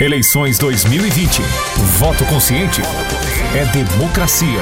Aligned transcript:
Eleições 0.00 0.58
2020. 0.58 1.40
Voto 1.98 2.24
consciente 2.24 2.82
é 3.54 3.64
democracia. 3.66 4.60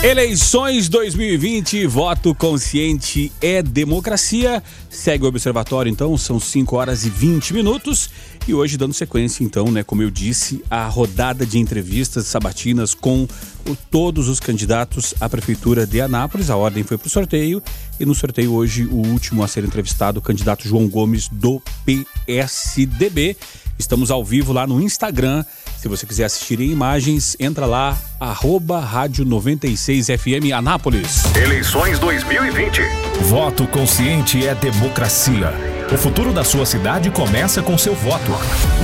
Eleições 0.00 0.88
2020, 0.88 1.84
voto 1.88 2.32
consciente 2.32 3.32
é 3.40 3.60
democracia. 3.60 4.62
Segue 4.88 5.24
o 5.24 5.26
observatório, 5.26 5.90
então, 5.90 6.16
são 6.16 6.38
5 6.38 6.76
horas 6.76 7.04
e 7.04 7.10
20 7.10 7.52
minutos. 7.52 8.08
E 8.46 8.54
hoje, 8.54 8.76
dando 8.76 8.94
sequência, 8.94 9.42
então, 9.42 9.72
né, 9.72 9.82
como 9.82 10.00
eu 10.00 10.08
disse, 10.08 10.62
a 10.70 10.86
rodada 10.86 11.44
de 11.44 11.58
entrevistas 11.58 12.28
sabatinas 12.28 12.94
com 12.94 13.26
o, 13.68 13.76
todos 13.90 14.28
os 14.28 14.38
candidatos 14.38 15.14
à 15.20 15.28
Prefeitura 15.28 15.84
de 15.84 16.00
Anápolis. 16.00 16.48
A 16.48 16.56
ordem 16.56 16.84
foi 16.84 16.96
para 16.96 17.08
o 17.08 17.10
sorteio. 17.10 17.60
E 17.98 18.06
no 18.06 18.14
sorteio, 18.14 18.52
hoje, 18.52 18.84
o 18.84 19.04
último 19.04 19.42
a 19.42 19.48
ser 19.48 19.64
entrevistado, 19.64 20.20
o 20.20 20.22
candidato 20.22 20.68
João 20.68 20.88
Gomes, 20.88 21.26
do 21.26 21.60
PSDB. 21.84 23.36
Estamos 23.76 24.12
ao 24.12 24.24
vivo 24.24 24.52
lá 24.52 24.64
no 24.64 24.80
Instagram. 24.80 25.44
Se 25.78 25.86
você 25.86 26.04
quiser 26.04 26.24
assistir 26.24 26.60
em 26.60 26.72
imagens, 26.72 27.36
entra 27.38 27.64
lá, 27.64 27.96
arroba 28.18 28.80
Rádio 28.80 29.24
96FM 29.24 30.52
Anápolis. 30.52 31.22
Eleições 31.36 32.00
2020. 32.00 32.82
Voto 33.28 33.64
consciente 33.68 34.44
é 34.44 34.56
democracia. 34.56 35.52
O 35.92 35.96
futuro 35.96 36.32
da 36.32 36.42
sua 36.42 36.66
cidade 36.66 37.12
começa 37.12 37.62
com 37.62 37.78
seu 37.78 37.94
voto. 37.94 38.32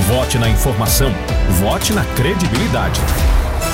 Vote 0.07 0.37
na 0.37 0.47
informação. 0.47 1.11
Vote 1.59 1.91
na 1.91 2.05
credibilidade. 2.15 3.01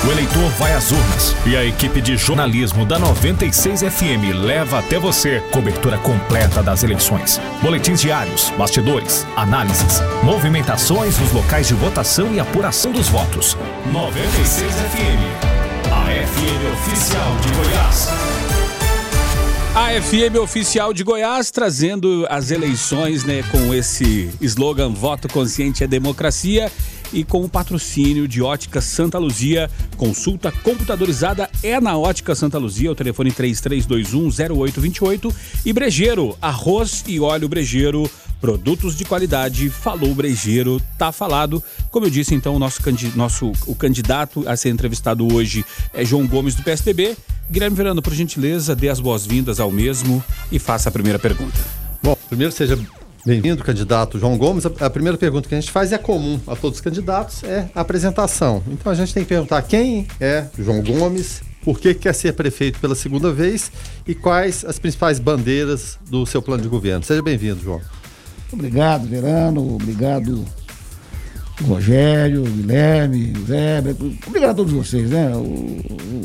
O 0.04 0.10
eleitor 0.10 0.48
vai 0.58 0.72
às 0.72 0.90
urnas 0.90 1.32
e 1.46 1.56
a 1.56 1.64
equipe 1.64 2.00
de 2.00 2.16
jornalismo 2.16 2.84
da 2.84 2.98
96 2.98 3.82
FM 3.82 4.34
leva 4.34 4.80
até 4.80 4.98
você 4.98 5.40
cobertura 5.52 5.96
completa 5.98 6.60
das 6.60 6.82
eleições. 6.82 7.40
Boletins 7.62 8.00
diários, 8.00 8.50
bastidores, 8.58 9.24
análises, 9.36 10.00
movimentações 10.24 11.16
nos 11.20 11.30
locais 11.30 11.68
de 11.68 11.74
votação 11.74 12.34
e 12.34 12.40
apuração 12.40 12.90
dos 12.90 13.08
votos. 13.08 13.56
96 13.92 14.72
FM, 14.72 15.22
a 15.92 16.26
FM 16.26 16.72
oficial 16.72 17.36
de 17.36 17.48
Goiás. 17.54 18.08
A 19.76 20.02
FM 20.02 20.36
oficial 20.42 20.92
de 20.92 21.04
Goiás 21.04 21.52
trazendo 21.52 22.26
as 22.28 22.50
eleições, 22.50 23.22
né, 23.22 23.44
com 23.52 23.72
esse 23.72 24.28
slogan 24.40 24.92
Voto 24.92 25.28
Consciente 25.28 25.84
é 25.84 25.86
Democracia 25.86 26.72
e 27.12 27.24
com 27.24 27.44
o 27.44 27.48
patrocínio 27.48 28.26
de 28.26 28.42
Ótica 28.42 28.80
Santa 28.80 29.18
Luzia. 29.18 29.70
Consulta 29.96 30.50
computadorizada 30.50 31.48
é 31.62 31.80
na 31.80 31.96
Ótica 31.96 32.34
Santa 32.34 32.58
Luzia, 32.58 32.90
o 32.90 32.94
telefone 32.94 33.30
33210828 33.32 35.34
e 35.64 35.72
Brejeiro, 35.72 36.36
arroz 36.40 37.04
e 37.06 37.20
óleo 37.20 37.48
Brejeiro, 37.48 38.10
produtos 38.40 38.96
de 38.96 39.04
qualidade. 39.04 39.70
Falou 39.70 40.14
Brejeiro, 40.14 40.80
tá 40.98 41.12
falado. 41.12 41.62
Como 41.90 42.06
eu 42.06 42.10
disse, 42.10 42.34
então, 42.34 42.56
o 42.56 42.58
nosso, 42.58 42.80
nosso 43.14 43.52
o 43.66 43.74
candidato 43.74 44.48
a 44.48 44.56
ser 44.56 44.70
entrevistado 44.70 45.32
hoje 45.32 45.64
é 45.94 46.04
João 46.04 46.26
Gomes 46.26 46.54
do 46.54 46.62
PSDB. 46.62 47.16
Guilherme 47.50 47.76
Verano, 47.76 48.00
por 48.00 48.14
gentileza, 48.14 48.74
dê 48.74 48.88
as 48.88 48.98
boas-vindas 48.98 49.60
ao 49.60 49.70
mesmo 49.70 50.24
e 50.50 50.58
faça 50.58 50.88
a 50.88 50.92
primeira 50.92 51.18
pergunta. 51.18 51.58
Bom, 52.02 52.16
primeiro 52.28 52.52
seja 52.52 52.78
Bem-vindo, 53.24 53.62
candidato 53.62 54.18
João 54.18 54.36
Gomes. 54.36 54.66
A 54.66 54.90
primeira 54.90 55.16
pergunta 55.16 55.48
que 55.48 55.54
a 55.54 55.60
gente 55.60 55.70
faz 55.70 55.92
é 55.92 55.98
comum 55.98 56.40
a 56.44 56.56
todos 56.56 56.78
os 56.78 56.80
candidatos, 56.80 57.44
é 57.44 57.70
a 57.72 57.80
apresentação. 57.80 58.60
Então 58.66 58.90
a 58.90 58.94
gente 58.96 59.14
tem 59.14 59.22
que 59.22 59.28
perguntar 59.28 59.62
quem 59.62 60.08
é 60.18 60.46
João 60.58 60.82
Gomes, 60.82 61.40
por 61.64 61.78
que 61.78 61.94
quer 61.94 62.14
ser 62.14 62.32
prefeito 62.32 62.80
pela 62.80 62.96
segunda 62.96 63.30
vez 63.30 63.70
e 64.08 64.12
quais 64.12 64.64
as 64.64 64.76
principais 64.80 65.20
bandeiras 65.20 66.00
do 66.10 66.26
seu 66.26 66.42
plano 66.42 66.64
de 66.64 66.68
governo. 66.68 67.04
Seja 67.04 67.22
bem-vindo, 67.22 67.62
João. 67.62 67.80
Obrigado, 68.52 69.06
Verano. 69.06 69.76
Obrigado, 69.76 70.44
Rogério, 71.62 72.42
Guilherme, 72.42 73.34
Zé. 73.46 73.78
Obrigado 74.26 74.50
a 74.50 74.54
todos 74.54 74.72
vocês, 74.72 75.08
né? 75.08 75.30
O, 75.36 75.42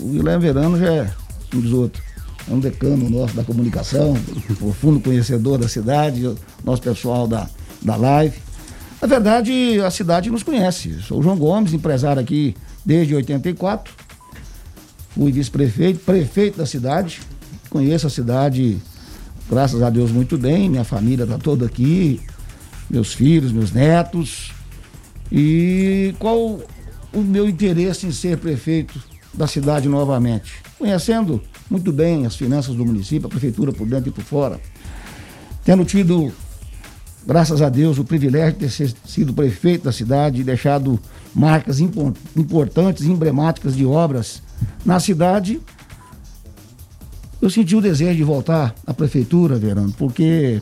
o 0.04 0.10
Guilherme 0.14 0.42
Verano 0.42 0.80
já 0.80 0.92
é 0.92 1.14
um 1.54 1.60
dos 1.60 1.74
outros 1.74 2.07
é 2.50 2.54
um 2.54 2.60
decano 2.60 3.10
nosso 3.10 3.36
da 3.36 3.44
comunicação, 3.44 4.16
profundo 4.58 5.00
conhecedor 5.00 5.58
da 5.58 5.68
cidade, 5.68 6.34
nosso 6.64 6.82
pessoal 6.82 7.28
da, 7.28 7.48
da 7.82 7.96
live. 7.96 8.38
Na 9.02 9.08
verdade, 9.08 9.80
a 9.86 9.92
cidade 9.92 10.30
nos 10.30 10.44
conhece. 10.44 11.02
Sou 11.02 11.20
o 11.20 11.24
João 11.24 11.38
Gomes, 11.38 11.74
empresário 11.74 12.22
aqui 12.22 12.56
desde 12.86 13.14
84. 13.14 13.94
Fui 15.10 15.32
vice-prefeito, 15.32 16.00
prefeito 16.00 16.58
da 16.58 16.66
cidade. 16.66 17.20
Conheço 17.70 18.08
a 18.08 18.10
cidade, 18.10 18.78
graças 19.50 19.82
a 19.84 19.90
Deus, 19.90 20.12
muito 20.12 20.38
bem. 20.38 20.70
Minha 20.70 20.84
família 20.84 21.24
está 21.24 21.38
toda 21.38 21.66
aqui, 21.66 22.22
meus 22.90 23.14
filhos, 23.14 23.52
meus 23.52 23.72
netos. 23.72 24.54
E 25.32 26.16
qual 26.18 26.62
o 27.14 27.22
meu 27.22 27.48
interesse 27.48 28.08
em 28.08 28.12
ser 28.12 28.38
prefeito 28.38 29.00
da 29.34 29.46
cidade 29.48 29.90
novamente? 29.90 30.54
Conhecendo 30.80 31.42
muito 31.70 31.92
bem 31.92 32.26
as 32.26 32.36
finanças 32.36 32.76
do 32.76 32.86
município, 32.86 33.28
a 33.28 33.30
prefeitura 33.30 33.72
por 33.72 33.88
dentro 33.88 34.10
e 34.10 34.12
por 34.12 34.24
fora. 34.24 34.60
Tendo 35.64 35.84
tido, 35.84 36.32
graças 37.26 37.62
a 37.62 37.70
Deus, 37.70 37.98
o 37.98 38.06
privilégio 38.06 38.54
de 38.54 38.68
ter 38.68 38.96
sido 39.06 39.34
prefeito 39.34 39.86
da 39.86 39.92
cidade 39.92 40.42
e 40.42 40.44
deixado 40.44 41.00
marcas 41.36 41.80
importantes, 41.80 43.06
emblemáticas 43.06 43.76
de 43.76 43.86
obras 43.86 44.42
na 44.86 45.00
cidade, 45.00 45.60
eu 47.42 47.50
senti 47.50 47.76
o 47.76 47.82
desejo 47.82 48.18
de 48.18 48.24
voltar 48.24 48.74
à 48.86 48.94
prefeitura, 48.94 49.58
Verano, 49.58 49.94
porque 49.98 50.62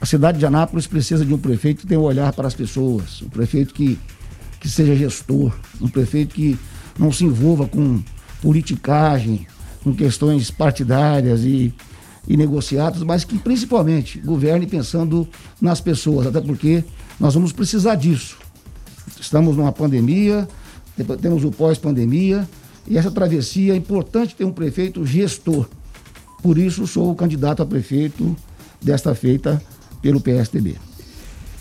a 0.00 0.06
cidade 0.06 0.38
de 0.38 0.46
Anápolis 0.46 0.86
precisa 0.86 1.24
de 1.24 1.34
um 1.34 1.38
prefeito 1.38 1.82
que 1.82 1.86
tenha 1.86 2.00
um 2.00 2.04
olhar 2.04 2.32
para 2.32 2.46
as 2.46 2.54
pessoas, 2.54 3.20
um 3.22 3.28
prefeito 3.28 3.74
que, 3.74 3.98
que 4.60 4.68
seja 4.68 4.94
gestor, 4.94 5.52
um 5.80 5.88
prefeito 5.88 6.34
que 6.34 6.58
não 6.98 7.12
se 7.12 7.24
envolva 7.24 7.66
com 7.66 8.02
politicagem, 8.40 9.46
com 9.84 9.94
questões 9.94 10.50
partidárias 10.50 11.42
e, 11.42 11.72
e 12.26 12.36
negociadas, 12.36 13.02
mas 13.02 13.22
que 13.22 13.38
principalmente 13.38 14.18
governe 14.18 14.66
pensando 14.66 15.28
nas 15.60 15.80
pessoas, 15.80 16.26
até 16.26 16.40
porque 16.40 16.82
nós 17.20 17.34
vamos 17.34 17.52
precisar 17.52 17.94
disso. 17.94 18.38
Estamos 19.20 19.56
numa 19.56 19.70
pandemia, 19.70 20.48
temos 21.20 21.44
o 21.44 21.50
pós-pandemia, 21.50 22.48
e 22.88 22.96
essa 22.96 23.10
travessia 23.10 23.74
é 23.74 23.76
importante 23.76 24.34
ter 24.34 24.44
um 24.44 24.52
prefeito 24.52 25.04
gestor. 25.04 25.68
Por 26.42 26.58
isso, 26.58 26.86
sou 26.86 27.10
o 27.10 27.14
candidato 27.14 27.62
a 27.62 27.66
prefeito 27.66 28.34
desta 28.80 29.14
feita 29.14 29.62
pelo 30.02 30.20
PSDB. 30.20 30.76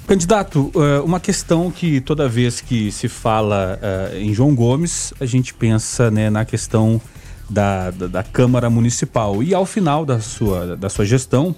Candidato, 0.06 0.70
eh, 0.76 1.00
uma 1.00 1.20
questão 1.22 1.72
que 1.72 2.02
toda 2.02 2.28
vez 2.28 2.60
que 2.60 2.92
se 2.92 3.08
fala 3.08 3.80
eh, 3.82 4.20
em 4.20 4.34
João 4.34 4.54
Gomes, 4.54 5.14
a 5.18 5.26
gente 5.26 5.54
pensa 5.54 6.12
né, 6.12 6.30
na 6.30 6.44
questão 6.44 7.00
da, 7.50 7.92
da, 7.92 8.08
da, 8.08 8.24
Câmara 8.24 8.70
Municipal. 8.70 9.42
E 9.44 9.54
ao 9.54 9.66
final 9.66 10.06
da 10.06 10.20
sua, 10.20 10.76
da 10.76 10.90
sua 10.90 11.06
gestão, 11.06 11.56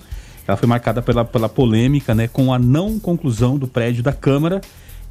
ela 0.48 0.58
foi 0.58 0.68
marcada 0.68 1.02
pela, 1.02 1.26
pela 1.26 1.50
polêmica 1.50 2.14
né, 2.14 2.28
com 2.28 2.54
a 2.54 2.60
não 2.60 3.00
conclusão 3.00 3.58
do 3.58 3.68
prédio 3.68 4.04
da 4.04 4.14
Câmara 4.14 4.62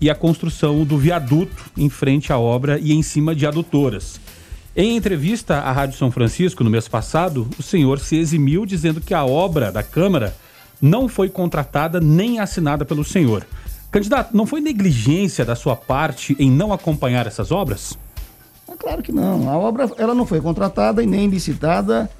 e 0.01 0.11
a 0.11 0.15
construção 0.15 0.85
do 0.85 0.99
viaduto 0.99 1.71
em 1.77 1.89
frente 1.89 2.33
à 2.33 2.39
obra 2.39 2.79
e 2.79 2.93
em 2.93 3.03
cima 3.03 3.35
de 3.35 3.47
adutoras. 3.47 4.21
Em 4.77 4.97
entrevista 4.97 5.59
à 5.59 5.71
Rádio 5.71 5.97
São 5.97 6.11
Francisco 6.11 6.65
no 6.65 6.71
mês 6.71 6.89
passado, 6.89 7.49
o 7.59 7.63
senhor 7.63 8.01
se 8.01 8.17
eximiu 8.17 8.67
dizendo 8.67 9.01
que 9.01 9.15
a 9.15 9.25
obra 9.25 9.71
da 9.71 9.83
Câmara 9.83 10.35
não 10.83 11.09
foi 11.09 11.29
contratada 11.29 12.01
nem 12.01 12.41
assinada 12.41 12.85
pelo 12.85 13.05
senhor. 13.05 13.47
Candidato, 13.91 14.37
não 14.37 14.45
foi 14.45 14.61
negligência 14.61 15.45
da 15.45 15.55
sua 15.55 15.77
parte 15.77 16.35
em 16.41 16.51
não 16.51 16.73
acompanhar 16.73 17.27
essas 17.27 17.53
obras? 17.53 17.97
É 18.75 18.77
claro 18.77 19.03
que 19.03 19.13
não. 19.13 19.49
A 19.49 19.57
obra 19.57 19.89
ela 19.97 20.15
não 20.15 20.27
foi 20.27 20.41
contratada 20.41 21.01
e 21.01 21.07
nem 21.07 21.29
licitada 21.29 22.11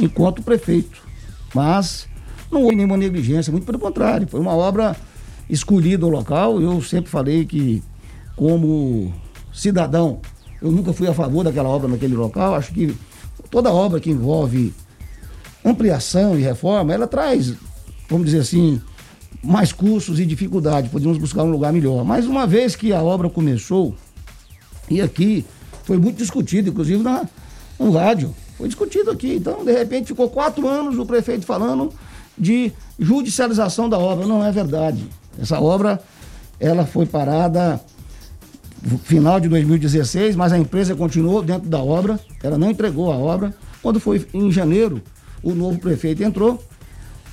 enquanto 0.00 0.42
prefeito. 0.42 1.02
Mas 1.54 2.08
não 2.50 2.62
houve 2.62 2.76
nenhuma 2.76 2.96
negligência, 2.96 3.52
muito 3.52 3.66
pelo 3.66 3.78
contrário. 3.78 4.26
Foi 4.26 4.40
uma 4.40 4.54
obra 4.54 4.96
escolhida 5.50 6.06
o 6.06 6.08
local. 6.08 6.62
Eu 6.62 6.80
sempre 6.80 7.10
falei 7.10 7.44
que, 7.44 7.82
como 8.34 9.12
cidadão, 9.52 10.20
eu 10.62 10.72
nunca 10.72 10.94
fui 10.94 11.06
a 11.06 11.12
favor 11.12 11.44
daquela 11.44 11.68
obra 11.68 11.88
naquele 11.88 12.16
local. 12.16 12.54
Acho 12.54 12.72
que 12.72 12.96
toda 13.50 13.70
obra 13.70 14.00
que 14.00 14.10
envolve 14.10 14.72
ampliação 15.62 16.38
e 16.38 16.42
reforma, 16.42 16.94
ela 16.94 17.06
traz, 17.06 17.54
vamos 18.08 18.26
dizer 18.26 18.38
assim, 18.38 18.80
mais 19.44 19.72
custos 19.72 20.18
e 20.18 20.24
dificuldade. 20.24 20.88
Podemos 20.88 21.18
buscar 21.18 21.42
um 21.42 21.50
lugar 21.50 21.70
melhor. 21.70 22.02
Mas 22.02 22.24
uma 22.24 22.46
vez 22.46 22.74
que 22.74 22.94
a 22.94 23.02
obra 23.02 23.28
começou, 23.28 23.94
e 24.88 25.02
aqui 25.02 25.44
foi 25.88 25.96
muito 25.96 26.18
discutido, 26.18 26.68
inclusive 26.68 27.02
na, 27.02 27.26
no 27.80 27.90
rádio. 27.92 28.34
Foi 28.58 28.68
discutido 28.68 29.10
aqui. 29.10 29.36
Então, 29.36 29.64
de 29.64 29.72
repente, 29.72 30.08
ficou 30.08 30.28
quatro 30.28 30.68
anos 30.68 30.98
o 30.98 31.06
prefeito 31.06 31.46
falando 31.46 31.90
de 32.36 32.70
judicialização 32.98 33.88
da 33.88 33.98
obra. 33.98 34.26
Não 34.26 34.44
é 34.44 34.52
verdade. 34.52 35.08
Essa 35.40 35.58
obra, 35.58 35.98
ela 36.60 36.84
foi 36.84 37.06
parada 37.06 37.80
final 39.02 39.40
de 39.40 39.48
2016, 39.48 40.36
mas 40.36 40.52
a 40.52 40.58
empresa 40.58 40.94
continuou 40.94 41.42
dentro 41.42 41.70
da 41.70 41.82
obra, 41.82 42.20
ela 42.42 42.58
não 42.58 42.70
entregou 42.70 43.10
a 43.10 43.16
obra. 43.16 43.54
Quando 43.82 43.98
foi 43.98 44.26
em 44.34 44.52
janeiro, 44.52 45.00
o 45.42 45.54
novo 45.54 45.78
prefeito 45.78 46.22
entrou 46.22 46.62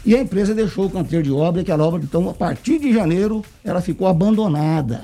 E 0.06 0.16
a 0.16 0.22
empresa 0.22 0.56
deixou 0.56 0.86
o 0.86 0.90
canteiro 0.90 1.26
de 1.26 1.32
obra, 1.32 1.62
aquela 1.62 1.84
obra, 1.84 2.02
então, 2.02 2.30
a 2.30 2.34
partir 2.34 2.80
de 2.80 2.94
janeiro, 2.94 3.44
ela 3.66 3.82
ficou 3.82 4.08
abandonada. 4.08 5.02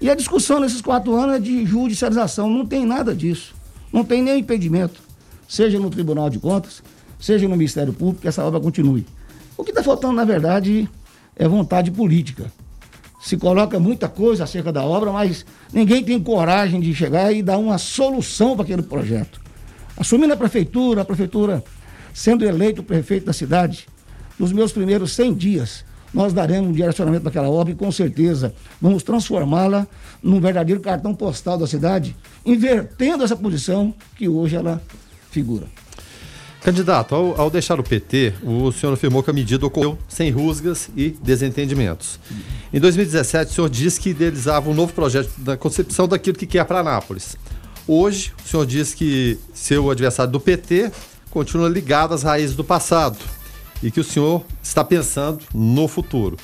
E 0.00 0.08
a 0.08 0.14
discussão 0.14 0.58
nesses 0.60 0.80
quatro 0.80 1.14
anos 1.14 1.36
é 1.36 1.38
de 1.38 1.66
judicialização, 1.66 2.48
não 2.48 2.64
tem 2.64 2.86
nada 2.86 3.14
disso. 3.14 3.54
Não 3.92 4.04
tem 4.04 4.22
nenhum 4.22 4.38
impedimento, 4.38 5.00
seja 5.48 5.78
no 5.78 5.90
Tribunal 5.90 6.30
de 6.30 6.38
Contas, 6.38 6.82
seja 7.18 7.46
no 7.46 7.56
Ministério 7.56 7.92
Público, 7.92 8.22
que 8.22 8.28
essa 8.28 8.44
obra 8.44 8.60
continue. 8.60 9.06
O 9.56 9.64
que 9.64 9.72
está 9.72 9.82
faltando, 9.82 10.14
na 10.14 10.24
verdade, 10.24 10.88
é 11.36 11.46
vontade 11.46 11.90
política. 11.90 12.50
Se 13.20 13.36
coloca 13.36 13.78
muita 13.78 14.08
coisa 14.08 14.44
acerca 14.44 14.72
da 14.72 14.82
obra, 14.82 15.12
mas 15.12 15.44
ninguém 15.72 16.02
tem 16.02 16.18
coragem 16.18 16.80
de 16.80 16.94
chegar 16.94 17.30
e 17.32 17.42
dar 17.42 17.58
uma 17.58 17.76
solução 17.76 18.54
para 18.54 18.64
aquele 18.64 18.82
projeto. 18.82 19.38
Assumindo 19.98 20.32
a 20.32 20.36
prefeitura, 20.36 21.02
a 21.02 21.04
prefeitura 21.04 21.62
sendo 22.14 22.44
eleito 22.44 22.82
prefeito 22.82 23.26
da 23.26 23.32
cidade, 23.32 23.86
nos 24.38 24.52
meus 24.52 24.72
primeiros 24.72 25.12
100 25.12 25.34
dias, 25.34 25.84
nós 26.12 26.32
daremos 26.32 26.70
um 26.70 26.72
direcionamento 26.72 27.22
para 27.22 27.30
aquela 27.30 27.48
obra 27.48 27.72
e 27.72 27.76
com 27.76 27.90
certeza 27.90 28.54
vamos 28.80 29.02
transformá-la 29.02 29.86
num 30.22 30.40
verdadeiro 30.40 30.80
cartão 30.80 31.14
postal 31.14 31.56
da 31.56 31.66
cidade, 31.66 32.16
invertendo 32.44 33.24
essa 33.24 33.36
posição 33.36 33.94
que 34.16 34.28
hoje 34.28 34.56
ela 34.56 34.82
figura. 35.30 35.66
Candidato, 36.62 37.14
ao, 37.14 37.40
ao, 37.40 37.50
deixar 37.50 37.80
o 37.80 37.82
PT, 37.82 38.34
o 38.42 38.70
senhor 38.70 38.92
afirmou 38.92 39.22
que 39.22 39.30
a 39.30 39.32
medida 39.32 39.64
ocorreu 39.64 39.98
sem 40.06 40.30
rusgas 40.30 40.90
e 40.94 41.16
desentendimentos. 41.22 42.20
Em 42.70 42.78
2017, 42.78 43.50
o 43.50 43.54
senhor 43.54 43.70
disse 43.70 43.98
que 43.98 44.10
idealizava 44.10 44.68
um 44.68 44.74
novo 44.74 44.92
projeto 44.92 45.30
da 45.38 45.56
concepção 45.56 46.06
daquilo 46.06 46.36
que 46.36 46.46
quer 46.46 46.64
para 46.66 46.80
Anápolis. 46.80 47.34
Hoje, 47.88 48.32
o 48.44 48.48
senhor 48.48 48.66
diz 48.66 48.92
que 48.92 49.38
seu 49.54 49.90
adversário 49.90 50.30
do 50.30 50.38
PT 50.38 50.92
continua 51.30 51.68
ligado 51.68 52.12
às 52.12 52.24
raízes 52.24 52.54
do 52.54 52.62
passado 52.62 53.16
e 53.82 53.90
que 53.90 54.00
o 54.00 54.04
senhor 54.04 54.44
está 54.62 54.84
pensando 54.84 55.40
no 55.54 55.88
futuro. 55.88 56.36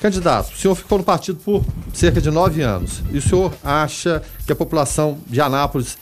Candidato, 0.00 0.52
o 0.52 0.56
senhor 0.56 0.74
ficou 0.74 0.98
no 0.98 1.04
partido 1.04 1.38
por 1.42 1.64
cerca 1.92 2.20
de 2.20 2.30
nove 2.30 2.60
anos 2.62 3.02
e 3.10 3.18
o 3.18 3.22
senhor 3.22 3.54
acha 3.62 4.22
que 4.46 4.52
a 4.52 4.56
população 4.56 5.18
de 5.26 5.40
Anápolis 5.40 5.96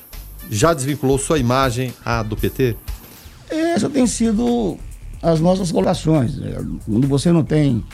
já 0.51 0.75
desvinculou 0.75 1.19
sua 1.19 1.39
imagem 1.39 1.95
à 2.05 2.23
do 2.23 2.37
PT? 2.37 2.77
Essa 3.49 3.89
tem 3.89 4.07
sido 4.07 4.77
as 5.23 5.41
nossas 5.41 5.71
colocações. 5.71 6.37
É, 6.43 6.61
quando 6.85 7.07
você 7.07 7.31
não 7.31 7.45
tem 7.45 7.85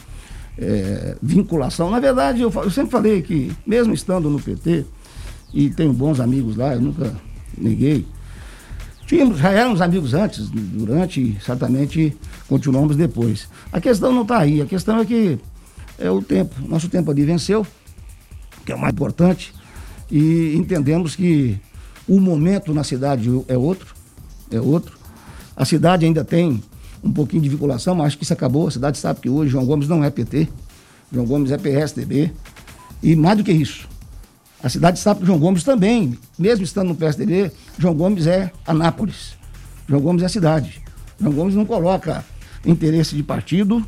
é, 0.57 1.17
vinculação. 1.23 1.91
Na 1.91 2.01
verdade, 2.01 2.41
eu, 2.41 2.51
eu, 2.53 2.71
sempre 2.71 2.91
falei 2.91 3.23
que, 3.23 3.53
mesmo 3.67 3.93
estando 3.95 4.29
no 4.31 4.41
PT, 4.41 4.87
e 5.53 5.71
tenho 5.71 5.93
bons 5.93 6.21
amigos 6.21 6.57
lá, 6.57 6.75
eu 6.75 6.81
nunca 6.81 7.15
neguei. 7.57 8.07
Tínhamos, 9.09 9.39
já 9.39 9.49
éramos 9.49 9.81
amigos 9.81 10.13
antes, 10.13 10.51
durante, 10.51 11.19
e 11.19 11.41
certamente 11.41 12.15
continuamos 12.47 12.95
depois. 12.95 13.49
A 13.73 13.81
questão 13.81 14.13
não 14.13 14.21
está 14.21 14.37
aí, 14.37 14.61
a 14.61 14.67
questão 14.67 14.99
é 14.99 15.05
que 15.07 15.39
é 15.99 16.11
o 16.11 16.21
tempo. 16.21 16.55
Nosso 16.69 16.91
tempo 16.91 17.11
ali 17.11 17.25
venceu, 17.25 17.67
que 18.67 18.71
é 18.71 18.75
o 18.75 18.79
mais 18.79 18.93
importante, 18.93 19.55
e 20.11 20.55
entendemos 20.55 21.17
que 21.17 21.59
o 22.07 22.21
momento 22.21 22.75
na 22.75 22.85
cidade 22.85 23.31
é 23.49 23.57
outro, 23.57 23.95
é 24.51 24.61
outro. 24.61 24.99
A 25.57 25.65
cidade 25.65 26.05
ainda 26.05 26.23
tem 26.23 26.63
um 27.03 27.11
pouquinho 27.11 27.43
de 27.43 27.49
vinculação, 27.49 27.95
mas 27.95 28.09
acho 28.09 28.19
que 28.19 28.25
isso 28.25 28.35
acabou. 28.35 28.69
A 28.69 28.71
cidade 28.71 28.99
sabe 28.99 29.21
que 29.21 29.31
hoje 29.31 29.53
João 29.53 29.65
Gomes 29.65 29.89
não 29.89 30.05
é 30.05 30.11
PT, 30.11 30.49
João 31.11 31.25
Gomes 31.25 31.51
é 31.51 31.57
PSDB. 31.57 32.31
E 33.03 33.17
mais 33.17 33.39
do 33.39 33.45
que 33.45 33.53
isso, 33.53 33.89
a 34.63 34.69
cidade 34.69 34.99
sabe 34.99 35.21
que 35.21 35.27
João 35.27 35.39
Gomes 35.39 35.63
também, 35.63 36.19
mesmo 36.39 36.65
estando 36.65 36.89
no 36.89 36.95
PSDB, 36.95 37.53
João 37.79 37.95
Gomes 37.95 38.27
é 38.27 38.51
Anápolis. 38.67 39.37
João 39.89 40.01
Gomes 40.01 40.23
é 40.23 40.27
a 40.27 40.29
cidade. 40.29 40.83
João 41.21 41.33
Gomes 41.33 41.55
não 41.55 41.65
coloca 41.65 42.25
interesse 42.65 43.15
de 43.15 43.23
partido 43.23 43.85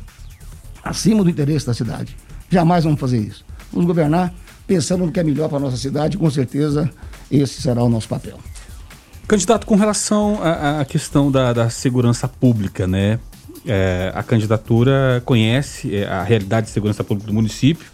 acima 0.83 1.23
do 1.23 1.29
interesse 1.29 1.65
da 1.65 1.73
cidade. 1.73 2.15
Jamais 2.49 2.83
vamos 2.83 2.99
fazer 2.99 3.19
isso. 3.19 3.45
Vamos 3.71 3.85
governar 3.85 4.33
pensando 4.65 5.05
no 5.05 5.11
que 5.11 5.19
é 5.19 5.23
melhor 5.23 5.49
para 5.49 5.57
a 5.57 5.61
nossa 5.61 5.77
cidade, 5.77 6.17
com 6.17 6.29
certeza 6.29 6.89
esse 7.29 7.61
será 7.61 7.83
o 7.83 7.89
nosso 7.89 8.07
papel. 8.07 8.39
Candidato, 9.27 9.65
com 9.65 9.75
relação 9.75 10.39
à, 10.41 10.83
questão 10.83 11.31
da, 11.31 11.53
da, 11.53 11.69
segurança 11.69 12.27
pública, 12.27 12.85
né? 12.85 13.19
É, 13.65 14.11
a 14.15 14.23
candidatura 14.23 15.21
conhece 15.25 15.95
é, 15.95 16.05
a 16.05 16.23
realidade 16.23 16.67
de 16.67 16.73
segurança 16.73 17.03
pública 17.03 17.27
do 17.27 17.33
município. 17.33 17.85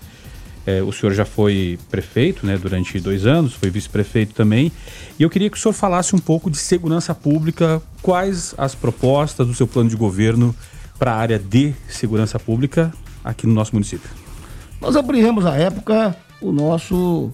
É, 0.68 0.84
o 0.84 0.92
senhor 0.92 1.14
já 1.14 1.24
foi 1.24 1.80
prefeito 1.90 2.46
né, 2.46 2.58
durante 2.58 3.00
dois 3.00 3.26
anos, 3.26 3.54
foi 3.54 3.70
vice-prefeito 3.70 4.34
também. 4.34 4.70
E 5.18 5.24
eu 5.24 5.30
queria 5.30 5.50
que 5.50 5.56
o 5.58 5.60
senhor 5.60 5.72
falasse 5.72 6.14
um 6.14 6.20
pouco 6.20 6.52
de 6.52 6.58
segurança 6.58 7.16
pública, 7.16 7.82
quais 8.02 8.54
as 8.58 8.76
propostas 8.76 9.48
do 9.48 9.54
seu 9.54 9.66
plano 9.66 9.90
de 9.90 9.96
governo 9.96 10.54
para 11.00 11.14
a 11.14 11.16
área 11.16 11.40
de 11.40 11.74
segurança 11.88 12.38
pública 12.38 12.94
aqui 13.24 13.48
no 13.48 13.54
nosso 13.54 13.74
município. 13.74 14.10
Nós 14.82 14.98
abrimos 14.98 15.46
à 15.46 15.56
época 15.56 16.14
o 16.42 16.52
nosso 16.52 17.32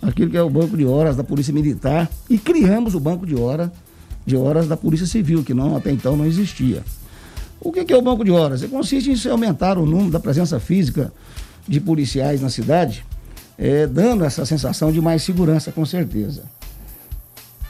aquilo 0.00 0.30
que 0.30 0.36
é 0.36 0.42
o 0.42 0.48
banco 0.48 0.76
de 0.76 0.86
horas 0.86 1.16
da 1.16 1.24
Polícia 1.24 1.52
Militar 1.52 2.08
e 2.30 2.38
criamos 2.38 2.94
o 2.94 3.00
banco 3.00 3.26
de 3.26 3.34
horas 3.34 3.70
de 4.24 4.36
horas 4.36 4.68
da 4.68 4.76
Polícia 4.76 5.06
Civil, 5.06 5.42
que 5.42 5.52
não 5.52 5.76
até 5.76 5.90
então 5.90 6.16
não 6.16 6.24
existia. 6.24 6.84
O 7.60 7.72
que 7.72 7.92
é 7.92 7.96
o 7.96 8.02
banco 8.02 8.24
de 8.24 8.30
horas? 8.30 8.64
Consiste 8.66 9.10
em 9.10 9.30
aumentar 9.30 9.78
o 9.78 9.84
número 9.84 10.10
da 10.10 10.20
presença 10.20 10.60
física 10.60 11.12
de 11.66 11.80
policiais 11.80 12.40
na 12.40 12.48
cidade, 12.48 13.04
é, 13.58 13.86
dando 13.86 14.24
essa 14.24 14.44
sensação 14.44 14.92
de 14.92 15.00
mais 15.00 15.22
segurança, 15.22 15.70
com 15.70 15.84
certeza. 15.84 16.42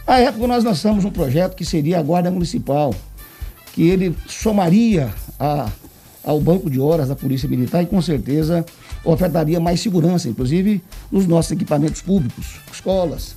À 0.07 0.19
época, 0.19 0.47
nós 0.47 0.65
lançamos 0.65 1.05
um 1.05 1.11
projeto 1.11 1.55
que 1.55 1.65
seria 1.65 1.99
a 1.99 2.03
Guarda 2.03 2.31
Municipal, 2.31 2.95
que 3.73 3.89
ele 3.89 4.17
somaria 4.27 5.13
a, 5.39 5.69
ao 6.25 6.41
banco 6.41 6.69
de 6.69 6.81
horas 6.81 7.09
da 7.09 7.17
Polícia 7.17 7.49
Militar 7.49 7.83
e, 7.83 7.87
com 7.87 8.01
certeza, 8.03 8.65
ofertaria 9.05 9.61
mais 9.61 9.81
segurança, 9.81 10.29
inclusive 10.29 10.83
nos 11.11 11.27
nossos 11.27 11.53
equipamentos 11.53 12.03
públicos, 12.03 12.61
escolas, 12.73 13.37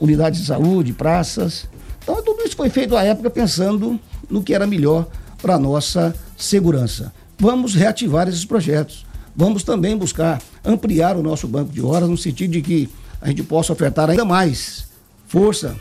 unidades 0.00 0.40
de 0.40 0.46
saúde, 0.46 0.92
praças. 0.92 1.66
Então, 2.02 2.22
tudo 2.22 2.42
isso 2.44 2.56
foi 2.56 2.68
feito 2.68 2.96
à 2.96 3.02
época 3.02 3.30
pensando 3.30 3.98
no 4.28 4.42
que 4.42 4.54
era 4.54 4.66
melhor 4.66 5.06
para 5.40 5.54
a 5.54 5.58
nossa 5.58 6.14
segurança. 6.36 7.12
Vamos 7.38 7.74
reativar 7.74 8.28
esses 8.28 8.44
projetos. 8.44 9.04
Vamos 9.36 9.62
também 9.62 9.96
buscar 9.96 10.40
ampliar 10.64 11.16
o 11.16 11.22
nosso 11.22 11.48
banco 11.48 11.72
de 11.72 11.82
horas 11.82 12.08
no 12.08 12.16
sentido 12.16 12.52
de 12.52 12.62
que 12.62 12.88
a 13.20 13.28
gente 13.28 13.42
possa 13.42 13.72
ofertar 13.72 14.10
ainda 14.10 14.24
mais 14.24 14.86
força 15.26 15.76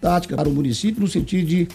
tática 0.00 0.36
para 0.36 0.48
o 0.48 0.52
município 0.52 1.00
no 1.00 1.08
sentido 1.08 1.46
de 1.46 1.68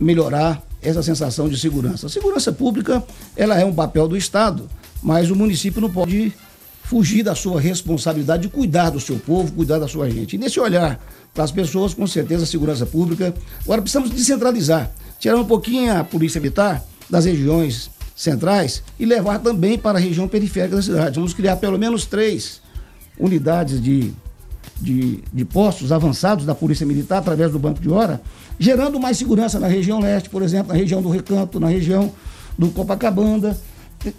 melhorar 0.00 0.62
essa 0.80 1.02
sensação 1.02 1.48
de 1.48 1.58
segurança. 1.58 2.06
A 2.06 2.10
segurança 2.10 2.52
pública, 2.52 3.04
ela 3.36 3.60
é 3.60 3.64
um 3.64 3.74
papel 3.74 4.08
do 4.08 4.16
Estado 4.16 4.68
mas 5.02 5.30
o 5.30 5.36
município 5.36 5.80
não 5.80 5.90
pode 5.90 6.32
fugir 6.84 7.22
da 7.22 7.34
sua 7.34 7.60
responsabilidade 7.60 8.42
de 8.42 8.48
cuidar 8.48 8.90
do 8.90 9.00
seu 9.00 9.18
povo, 9.18 9.52
cuidar 9.52 9.78
da 9.78 9.88
sua 9.88 10.08
gente. 10.08 10.36
E 10.36 10.38
nesse 10.38 10.60
olhar 10.60 11.00
para 11.34 11.42
as 11.42 11.50
pessoas, 11.50 11.92
com 11.92 12.06
certeza, 12.06 12.44
a 12.44 12.46
segurança 12.46 12.86
pública. 12.86 13.34
Agora 13.64 13.82
precisamos 13.82 14.10
descentralizar, 14.10 14.90
tirar 15.18 15.36
um 15.36 15.44
pouquinho 15.44 15.92
a 15.98 16.04
polícia 16.04 16.40
militar 16.40 16.84
das 17.10 17.24
regiões 17.24 17.90
centrais 18.22 18.82
e 18.98 19.04
levar 19.04 19.38
também 19.40 19.78
para 19.78 19.98
a 19.98 20.00
região 20.00 20.28
periférica 20.28 20.76
da 20.76 20.82
cidade. 20.82 21.16
Vamos 21.16 21.34
criar 21.34 21.56
pelo 21.56 21.78
menos 21.78 22.04
três 22.04 22.60
unidades 23.18 23.82
de, 23.82 24.12
de, 24.80 25.22
de 25.32 25.44
postos 25.44 25.92
avançados 25.92 26.44
da 26.44 26.54
Polícia 26.54 26.86
Militar 26.86 27.18
através 27.18 27.50
do 27.52 27.58
Banco 27.58 27.80
de 27.80 27.90
Hora, 27.90 28.20
gerando 28.58 28.98
mais 29.00 29.16
segurança 29.18 29.58
na 29.58 29.66
região 29.66 30.00
leste, 30.00 30.30
por 30.30 30.42
exemplo, 30.42 30.72
na 30.72 30.78
região 30.78 31.02
do 31.02 31.08
Recanto, 31.08 31.58
na 31.58 31.68
região 31.68 32.12
do 32.56 32.68
Copacabana 32.68 33.56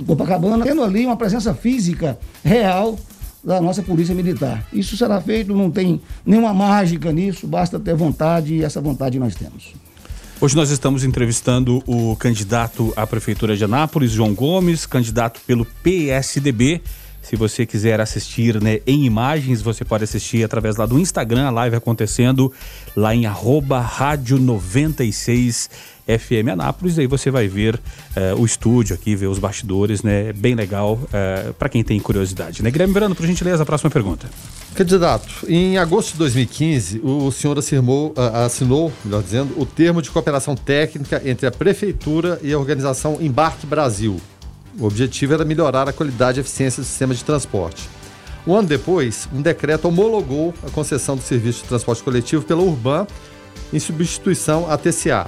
Copacabana, 0.05 0.63
tendo 0.63 0.81
ali 0.81 1.05
uma 1.05 1.17
presença 1.17 1.53
física 1.53 2.17
real 2.43 2.97
da 3.43 3.59
nossa 3.59 3.81
polícia 3.81 4.15
militar. 4.15 4.65
Isso 4.71 4.95
será 4.95 5.19
feito, 5.19 5.53
não 5.53 5.69
tem 5.69 6.01
nenhuma 6.25 6.53
mágica 6.53 7.11
nisso, 7.11 7.45
basta 7.45 7.77
ter 7.79 7.93
vontade 7.93 8.53
e 8.53 8.63
essa 8.63 8.79
vontade 8.79 9.19
nós 9.19 9.35
temos. 9.35 9.73
Hoje 10.43 10.57
nós 10.57 10.71
estamos 10.71 11.05
entrevistando 11.05 11.81
o 11.87 12.17
candidato 12.17 12.91
à 12.97 13.07
Prefeitura 13.07 13.55
de 13.55 13.63
Anápolis, 13.63 14.11
João 14.11 14.33
Gomes, 14.33 14.85
candidato 14.85 15.39
pelo 15.47 15.63
PSDB. 15.63 16.81
Se 17.23 17.37
você 17.37 17.65
quiser 17.65 17.99
assistir 18.01 18.61
né, 18.61 18.81
em 18.85 19.05
imagens, 19.05 19.61
você 19.61 19.85
pode 19.85 20.03
assistir 20.03 20.43
através 20.43 20.75
lá 20.75 20.85
do 20.85 20.99
Instagram, 20.99 21.47
a 21.47 21.49
live 21.49 21.77
acontecendo 21.77 22.51
lá 22.95 23.15
em 23.15 23.25
arroba 23.25 23.79
rádio 23.79 24.37
96 24.37 25.69
FM 26.05 26.51
Anápolis, 26.51 26.99
aí 26.99 27.07
você 27.07 27.31
vai 27.31 27.47
ver 27.47 27.75
uh, 27.75 28.39
o 28.39 28.45
estúdio 28.45 28.93
aqui, 28.93 29.15
ver 29.15 29.27
os 29.27 29.39
bastidores, 29.39 30.03
né? 30.03 30.29
É 30.29 30.33
bem 30.33 30.53
legal 30.53 30.95
uh, 30.95 31.09
eh, 31.13 31.53
para 31.57 31.69
quem 31.69 31.81
tem 31.81 31.97
curiosidade, 31.97 32.61
né? 32.61 32.69
Guilherme 32.69 32.93
Verano, 32.93 33.15
por 33.15 33.25
gentileza, 33.25 33.63
a 33.63 33.65
próxima 33.65 33.89
pergunta. 33.89 34.29
Candidato, 34.75 35.45
em 35.47 35.77
agosto 35.77 36.11
de 36.11 36.17
2015, 36.17 36.99
o 37.01 37.31
senhor 37.31 37.57
assinou, 37.57 38.13
uh, 38.17 38.45
assinou, 38.45 38.91
melhor 39.05 39.23
dizendo, 39.23 39.53
o 39.57 39.65
termo 39.65 40.01
de 40.01 40.11
cooperação 40.11 40.55
técnica 40.55 41.21
entre 41.23 41.47
a 41.47 41.51
Prefeitura 41.51 42.37
e 42.43 42.51
a 42.51 42.59
organização 42.59 43.17
Embarque 43.21 43.65
Brasil. 43.65 44.19
O 44.79 44.85
objetivo 44.85 45.33
era 45.33 45.45
melhorar 45.45 45.87
a 45.87 45.93
qualidade 45.93 46.39
e 46.39 46.41
eficiência 46.41 46.81
do 46.81 46.85
sistema 46.85 47.13
de 47.13 47.23
transporte. 47.23 47.89
Um 48.45 48.55
ano 48.55 48.67
depois, 48.67 49.27
um 49.31 49.41
decreto 49.41 49.87
homologou 49.87 50.53
a 50.65 50.69
concessão 50.69 51.15
do 51.15 51.21
serviço 51.21 51.61
de 51.61 51.69
transporte 51.69 52.03
coletivo 52.03 52.43
pela 52.43 52.61
Urban 52.61 53.07
em 53.71 53.79
substituição 53.79 54.69
à 54.69 54.77
TCA. 54.77 55.27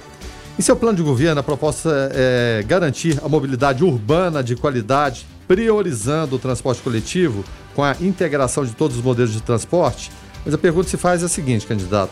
Em 0.58 0.62
seu 0.62 0.76
plano 0.76 0.98
de 0.98 1.04
governo, 1.04 1.40
a 1.40 1.44
proposta 1.44 2.12
é 2.14 2.64
garantir 2.68 3.20
a 3.24 3.30
mobilidade 3.30 3.84
urbana 3.84 4.44
de 4.44 4.56
qualidade, 4.56 5.26
priorizando 5.48 6.38
o 6.38 6.40
transporte 6.40 6.82
coletivo 6.82 7.44
com 7.76 7.84
a 7.84 7.96
integração 8.02 8.66
de 8.66 8.72
todos 8.72 8.98
os 8.98 9.04
modelos 9.04 9.34
de 9.34 9.42
transporte. 9.42 10.12
Mas 10.44 10.54
a 10.54 10.58
pergunta 10.58 10.86
que 10.86 10.92
se 10.92 10.98
faz 10.98 11.22
é 11.22 11.26
a 11.26 11.30
seguinte, 11.30 11.68
candidato: 11.68 12.12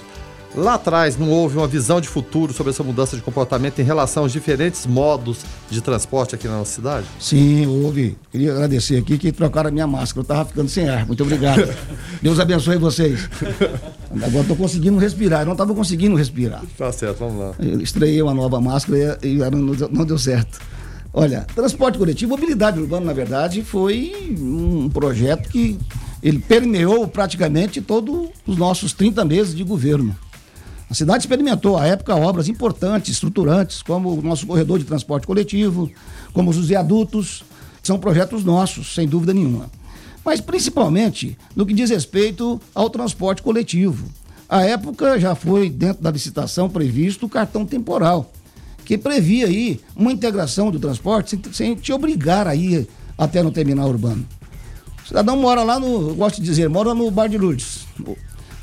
Lá 0.55 0.75
atrás 0.75 1.17
não 1.17 1.29
houve 1.29 1.57
uma 1.57 1.67
visão 1.67 1.99
de 1.99 2.07
futuro 2.07 2.53
sobre 2.53 2.71
essa 2.71 2.83
mudança 2.83 3.15
de 3.15 3.23
comportamento 3.23 3.79
em 3.79 3.83
relação 3.83 4.23
aos 4.23 4.31
diferentes 4.31 4.85
modos 4.85 5.39
de 5.69 5.81
transporte 5.81 6.35
aqui 6.35 6.47
na 6.47 6.59
nossa 6.59 6.75
cidade? 6.75 7.07
Sim, 7.19 7.65
houve. 7.65 8.15
Queria 8.31 8.51
agradecer 8.51 8.97
aqui 8.97 9.17
que 9.17 9.31
trocaram 9.31 9.69
a 9.69 9.71
minha 9.71 9.87
máscara. 9.87 10.19
Eu 10.19 10.21
estava 10.21 10.45
ficando 10.45 10.69
sem 10.69 10.87
ar. 10.87 11.07
Muito 11.07 11.23
obrigado. 11.23 11.67
Deus 12.21 12.39
abençoe 12.39 12.77
vocês. 12.77 13.27
Agora 14.11 14.41
estou 14.41 14.55
conseguindo 14.55 14.97
respirar. 14.99 15.41
Eu 15.41 15.45
não 15.47 15.53
estava 15.53 15.73
conseguindo 15.73 16.15
respirar. 16.15 16.61
Tá 16.77 16.91
certo, 16.91 17.17
vamos 17.19 17.39
lá. 17.39 17.55
Eu 17.59 17.81
estreiei 17.81 18.21
uma 18.21 18.33
nova 18.33 18.61
máscara 18.61 19.17
e 19.23 19.37
não 19.91 20.05
deu 20.05 20.19
certo. 20.19 20.59
Olha, 21.11 21.45
transporte 21.55 21.97
coletivo, 21.97 22.31
mobilidade 22.31 22.79
urbana, 22.79 23.05
na 23.05 23.13
verdade, 23.13 23.63
foi 23.63 24.35
um 24.39 24.89
projeto 24.89 25.47
que 25.47 25.77
ele 26.23 26.39
permeou 26.39 27.07
praticamente 27.07 27.81
todos 27.81 28.29
os 28.47 28.57
nossos 28.57 28.93
30 28.93 29.23
meses 29.25 29.55
de 29.55 29.63
governo. 29.63 30.15
A 30.93 30.95
cidade 30.95 31.23
experimentou, 31.23 31.75
à 31.75 31.87
época, 31.87 32.15
obras 32.15 32.47
importantes, 32.47 33.13
estruturantes, 33.13 33.81
como 33.81 34.13
o 34.13 34.21
nosso 34.21 34.45
corredor 34.45 34.77
de 34.77 34.85
transporte 34.85 35.25
coletivo, 35.25 35.91
como 36.33 36.51
os 36.51 36.67
viadutos, 36.67 37.43
que 37.81 37.87
são 37.87 37.97
projetos 37.97 38.43
nossos, 38.43 38.93
sem 38.93 39.07
dúvida 39.07 39.33
nenhuma. 39.33 39.71
Mas 40.23 40.39
principalmente 40.39 41.35
no 41.55 41.65
que 41.65 41.73
diz 41.73 41.89
respeito 41.89 42.61
ao 42.75 42.91
transporte 42.91 43.41
coletivo. 43.41 44.05
À 44.47 44.61
época 44.65 45.19
já 45.19 45.33
foi, 45.33 45.67
dentro 45.67 46.03
da 46.03 46.11
licitação, 46.11 46.69
previsto 46.69 47.25
o 47.25 47.29
cartão 47.29 47.65
temporal, 47.65 48.31
que 48.85 48.95
previa 48.95 49.47
aí 49.47 49.79
uma 49.95 50.11
integração 50.11 50.69
do 50.69 50.79
transporte 50.79 51.31
sem, 51.31 51.41
sem 51.51 51.73
te 51.75 51.91
obrigar 51.91 52.47
a 52.47 52.55
ir 52.55 52.87
até 53.17 53.41
no 53.41 53.49
terminal 53.49 53.89
urbano. 53.89 54.27
O 55.03 55.07
cidadão 55.07 55.37
mora 55.37 55.63
lá 55.63 55.79
no, 55.79 56.13
gosto 56.13 56.35
de 56.35 56.43
dizer, 56.43 56.69
mora 56.69 56.93
no 56.93 57.09
Bar 57.09 57.29
de 57.29 57.37
Lourdes, 57.39 57.87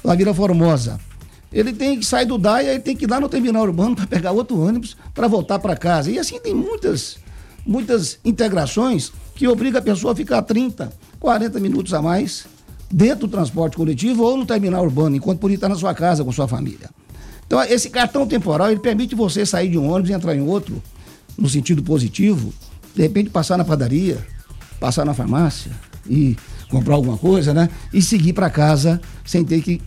na 0.04 0.14
Vila 0.14 0.32
Formosa 0.32 1.09
ele 1.52 1.72
tem 1.72 1.98
que 1.98 2.06
sair 2.06 2.26
do 2.26 2.38
DAIA, 2.38 2.70
ele 2.70 2.80
tem 2.80 2.96
que 2.96 3.04
ir 3.04 3.10
lá 3.10 3.20
no 3.20 3.28
terminal 3.28 3.62
urbano 3.62 3.96
para 3.96 4.06
pegar 4.06 4.32
outro 4.32 4.60
ônibus 4.60 4.96
para 5.12 5.26
voltar 5.26 5.58
para 5.58 5.76
casa. 5.76 6.10
E 6.10 6.18
assim 6.18 6.38
tem 6.38 6.54
muitas, 6.54 7.18
muitas 7.66 8.18
integrações 8.24 9.12
que 9.34 9.48
obriga 9.48 9.80
a 9.80 9.82
pessoa 9.82 10.12
a 10.12 10.16
ficar 10.16 10.42
30, 10.42 10.92
40 11.18 11.58
minutos 11.58 11.92
a 11.92 12.00
mais 12.00 12.46
dentro 12.90 13.26
do 13.26 13.28
transporte 13.28 13.76
coletivo 13.76 14.22
ou 14.24 14.36
no 14.36 14.46
terminal 14.46 14.84
urbano, 14.84 15.16
enquanto 15.16 15.38
poderia 15.38 15.56
estar 15.56 15.68
na 15.68 15.76
sua 15.76 15.94
casa 15.94 16.24
com 16.24 16.32
sua 16.32 16.46
família. 16.48 16.90
Então, 17.46 17.60
esse 17.64 17.90
cartão 17.90 18.26
temporal, 18.26 18.70
ele 18.70 18.80
permite 18.80 19.14
você 19.14 19.44
sair 19.44 19.70
de 19.70 19.78
um 19.78 19.90
ônibus 19.90 20.10
e 20.10 20.12
entrar 20.12 20.36
em 20.36 20.40
outro, 20.40 20.80
no 21.36 21.48
sentido 21.48 21.82
positivo, 21.82 22.52
de 22.94 23.02
repente 23.02 23.30
passar 23.30 23.56
na 23.56 23.64
padaria, 23.64 24.24
passar 24.78 25.04
na 25.04 25.14
farmácia 25.14 25.72
e 26.08 26.36
comprar 26.68 26.94
alguma 26.94 27.18
coisa, 27.18 27.52
né? 27.52 27.68
E 27.92 28.00
seguir 28.00 28.32
para 28.32 28.48
casa 28.50 29.00
sem 29.24 29.44
ter 29.44 29.60
que 29.62 29.80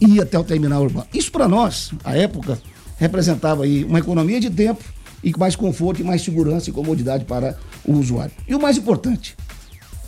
ir 0.00 0.20
até 0.20 0.38
o 0.38 0.44
terminal 0.44 0.82
urbano. 0.82 1.06
Isso 1.12 1.30
para 1.30 1.46
nós, 1.46 1.90
à 2.02 2.16
época, 2.16 2.60
representava 2.96 3.64
aí 3.64 3.84
uma 3.84 3.98
economia 3.98 4.40
de 4.40 4.50
tempo 4.50 4.82
e 5.22 5.36
mais 5.38 5.54
conforto 5.54 6.00
e 6.00 6.04
mais 6.04 6.22
segurança 6.22 6.70
e 6.70 6.72
comodidade 6.72 7.24
para 7.24 7.58
o 7.84 7.92
usuário. 7.92 8.32
E 8.48 8.54
o 8.54 8.60
mais 8.60 8.76
importante, 8.76 9.36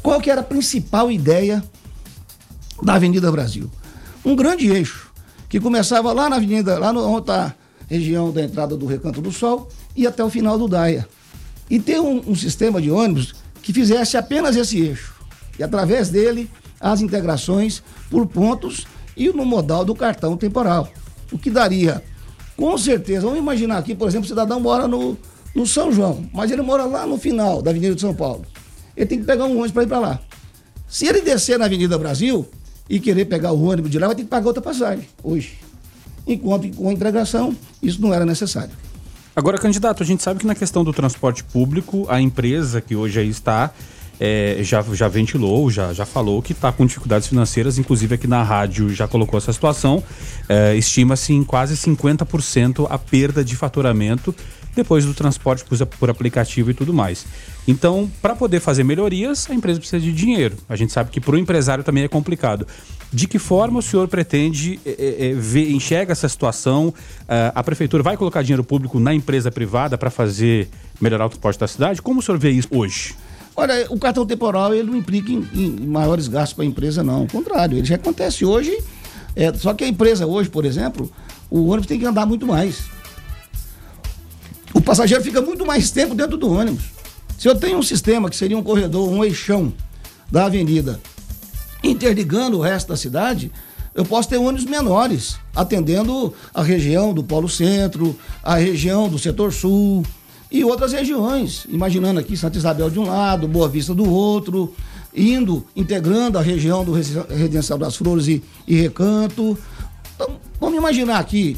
qual 0.03 0.21
que 0.21 0.31
era 0.31 0.41
a 0.41 0.45
principal 0.45 1.11
ideia 1.11 1.63
da 2.83 2.95
Avenida 2.95 3.31
Brasil? 3.31 3.71
Um 4.25 4.35
grande 4.35 4.69
eixo 4.69 5.11
que 5.49 5.61
começava 5.61 6.13
lá 6.13 6.31
na 6.31 6.37
avenida, 6.37 6.79
lá 6.79 6.93
no, 6.93 7.05
onde 7.05 7.31
a 7.31 7.55
região 7.89 8.33
da 8.33 8.43
entrada 8.43 8.77
do 8.77 8.87
Recanto 8.87 9.21
do 9.21 9.31
Sol 9.31 9.69
e 9.95 10.07
até 10.07 10.25
o 10.25 10.31
final 10.31 10.59
do 10.59 10.67
Daia. 10.67 11.07
E 11.69 11.79
ter 11.79 12.01
um, 12.01 12.23
um 12.27 12.35
sistema 12.35 12.81
de 12.81 12.91
ônibus 12.91 13.35
que 13.63 13.73
fizesse 13.73 14.17
apenas 14.17 14.57
esse 14.57 14.81
eixo. 14.81 15.15
E 15.59 15.63
através 15.63 16.09
dele, 16.09 16.51
as 16.81 17.01
integrações 17.01 17.83
por 18.11 18.27
pontos 18.27 18.87
e 19.17 19.31
no 19.31 19.45
modal 19.45 19.85
do 19.85 19.95
cartão 19.95 20.37
temporal. 20.37 20.89
O 21.31 21.39
que 21.39 21.51
daria, 21.51 22.03
com 22.57 22.77
certeza, 22.77 23.23
vamos 23.23 23.39
imaginar 23.39 23.79
aqui, 23.79 23.95
por 23.95 24.09
exemplo, 24.09 24.27
o 24.27 24.29
cidadão 24.29 24.61
mora 24.61 24.87
no, 24.87 25.17
no 25.55 25.67
São 25.67 25.93
João, 25.93 26.29
mas 26.33 26.51
ele 26.51 26.63
mora 26.63 26.85
lá 26.85 27.07
no 27.07 27.19
final 27.19 27.63
da 27.63 27.71
Avenida 27.71 27.95
de 27.95 28.01
São 28.01 28.15
Paulo. 28.15 28.45
Ele 28.97 29.07
tem 29.07 29.19
que 29.19 29.25
pegar 29.25 29.45
um 29.45 29.53
ônibus 29.53 29.73
para 29.73 29.83
ir 29.83 29.87
para 29.87 29.99
lá. 29.99 30.21
Se 30.87 31.07
ele 31.07 31.23
descer 31.23 31.59
na 31.59 31.65
Avenida 31.65 31.97
Brasil 31.97 32.47
e 32.89 33.01
querer 33.01 33.25
pegar 33.25 33.53
o 33.53 33.63
ônibus 33.63 33.91
de 33.91 33.99
lá, 33.99 34.09
vai 34.09 34.17
ter 34.17 34.23
que 34.23 34.29
pagar 34.29 34.47
outra 34.47 34.63
passagem 34.63 35.07
hoje. 35.23 35.59
Enquanto 36.27 36.69
com 36.77 36.89
a 36.89 36.93
integração, 36.93 37.57
isso 37.83 38.01
não 38.01 38.13
era 38.13 38.27
necessário. 38.27 38.71
Agora, 39.35 39.57
candidato, 39.57 40.03
a 40.03 40.07
gente 40.07 40.23
sabe 40.23 40.41
que 40.41 40.47
na 40.47 40.55
questão 40.55 40.85
do 40.85 40.93
transporte 40.93 41.43
público, 41.43 42.07
a 42.11 42.21
empresa 42.21 42.83
que 42.83 42.95
hoje 42.95 43.19
aí 43.19 43.29
está 43.29 43.73
é, 44.25 44.59
já, 44.63 44.81
já 44.93 45.09
ventilou, 45.09 45.69
já, 45.69 45.93
já 45.93 46.07
falou 46.07 46.41
que 46.41 46.53
está 46.53 46.71
com 46.71 46.87
dificuldades 46.87 47.27
financeiras, 47.27 47.77
inclusive 47.77 48.15
aqui 48.15 48.29
na 48.29 48.41
rádio 48.41 48.89
já 48.95 49.09
colocou 49.09 49.37
essa 49.37 49.53
situação. 49.53 50.01
É, 50.49 50.77
Estima-se 50.77 51.33
em 51.33 51.43
quase 51.43 51.75
50% 51.75 52.87
a 52.89 52.97
perda 52.97 53.45
de 53.45 53.57
faturamento 53.57 54.33
depois 54.77 55.05
do 55.05 55.13
transporte 55.13 55.65
por, 55.65 55.87
por 55.99 56.09
aplicativo 56.09 56.71
e 56.71 56.75
tudo 56.75 56.95
mais. 56.95 57.27
Então, 57.67 58.09
para 58.23 58.37
poder 58.37 58.61
fazer 58.61 58.85
melhorias, 58.85 59.51
a 59.51 59.55
empresa 59.55 59.81
precisa 59.81 60.01
de 60.01 60.13
dinheiro. 60.13 60.57
A 60.69 60.77
gente 60.77 60.93
sabe 60.93 61.11
que 61.11 61.21
para 61.21 61.35
o 61.35 61.39
empresário 61.39 61.83
também 61.83 62.05
é 62.05 62.09
complicado. 62.09 62.65
De 63.13 63.27
que 63.27 63.41
forma 63.41 63.81
o 63.81 63.83
senhor 63.83 64.07
pretende 64.07 64.79
é, 64.87 64.91
é, 64.91 65.31
é 65.31 65.35
ver, 65.35 65.69
enxerga 65.73 66.13
essa 66.13 66.29
situação? 66.29 66.95
É, 67.29 67.51
a 67.53 67.63
prefeitura 67.65 68.05
vai 68.05 68.17
colocar 68.17 68.43
dinheiro 68.43 68.63
público 68.63 69.01
na 69.01 69.13
empresa 69.13 69.51
privada 69.51 69.99
para 69.99 70.11
fazer 70.11 70.69
melhorar 71.01 71.27
o 71.27 71.29
transporte 71.29 71.59
da 71.59 71.67
cidade? 71.67 72.01
Como 72.01 72.21
o 72.21 72.23
senhor 72.23 72.39
vê 72.39 72.51
isso 72.51 72.69
hoje? 72.71 73.17
Olha, 73.55 73.87
o 73.91 73.99
cartão 73.99 74.25
temporal 74.25 74.75
ele 74.75 74.91
não 74.91 74.97
implica 74.97 75.31
em, 75.31 75.47
em 75.55 75.87
maiores 75.87 76.27
gastos 76.27 76.55
para 76.55 76.65
a 76.65 76.67
empresa, 76.67 77.03
não. 77.03 77.21
Ao 77.21 77.27
contrário, 77.27 77.77
ele 77.77 77.87
já 77.87 77.97
acontece 77.97 78.45
hoje. 78.45 78.77
É, 79.37 79.53
só 79.55 79.75
que 79.75 79.85
a 79.85 79.89
empresa 79.89 80.27
hoje, 80.27 80.49
por 80.49 80.65
exemplo, 80.65 81.11
o 81.51 81.67
ônibus 81.67 81.87
tem 81.87 81.99
que 81.99 82.07
andar 82.07 82.27
muito 82.27 82.47
mais. 82.47 82.85
O 84.73 84.81
passageiro 84.81 85.23
fica 85.23 85.41
muito 85.41 85.67
mais 85.67 85.91
tempo 85.91 86.15
dentro 86.15 86.37
do 86.37 86.51
ônibus. 86.51 86.85
Se 87.39 87.49
eu 87.49 87.55
tenho 87.55 87.79
um 87.79 87.83
sistema 87.83 88.31
que 88.31 88.37
seria 88.37 88.57
um 88.57 88.63
corredor, 88.63 89.09
um 89.09 89.23
eixão 89.25 89.73
da 90.31 90.47
avenida, 90.47 91.01
interligando 91.83 92.59
o 92.59 92.61
resto 92.63 92.89
da 92.89 92.97
cidade, 92.97 93.53
eu 93.95 94.05
posso 94.05 94.29
ter 94.29 94.39
ônibus 94.39 94.65
menores, 94.65 95.37
atendendo 95.55 96.33
a 96.55 96.63
região 96.63 97.13
do 97.13 97.23
Polo 97.23 97.49
Centro, 97.49 98.19
a 98.43 98.55
região 98.55 99.09
do 99.09 99.19
Setor 99.19 99.53
Sul, 99.53 100.03
e 100.53 100.63
outras 100.65 100.93
regiões, 100.93 101.67
imaginando 101.71 102.21
aqui 102.21 102.37
Santa 102.37 102.59
Isabel 102.59 102.91
de 102.91 102.99
um 102.99 103.07
lado, 103.07 103.49
Boa 103.49 103.69
Vista 103.71 103.95
do 103.95 104.09
outro, 104.09 104.75
indo, 105.17 105.65
integrando 105.75 106.39
a 106.39 106.43
região 106.43 106.85
do 106.85 106.93
Redenção 106.93 107.79
das 107.79 107.97
Flores 107.97 108.29
e, 108.29 108.43
e 108.69 108.77
Recanto. 108.77 109.57
Então, 110.15 110.37
vamos 110.61 110.77
imaginar 110.77 111.19
aqui, 111.19 111.57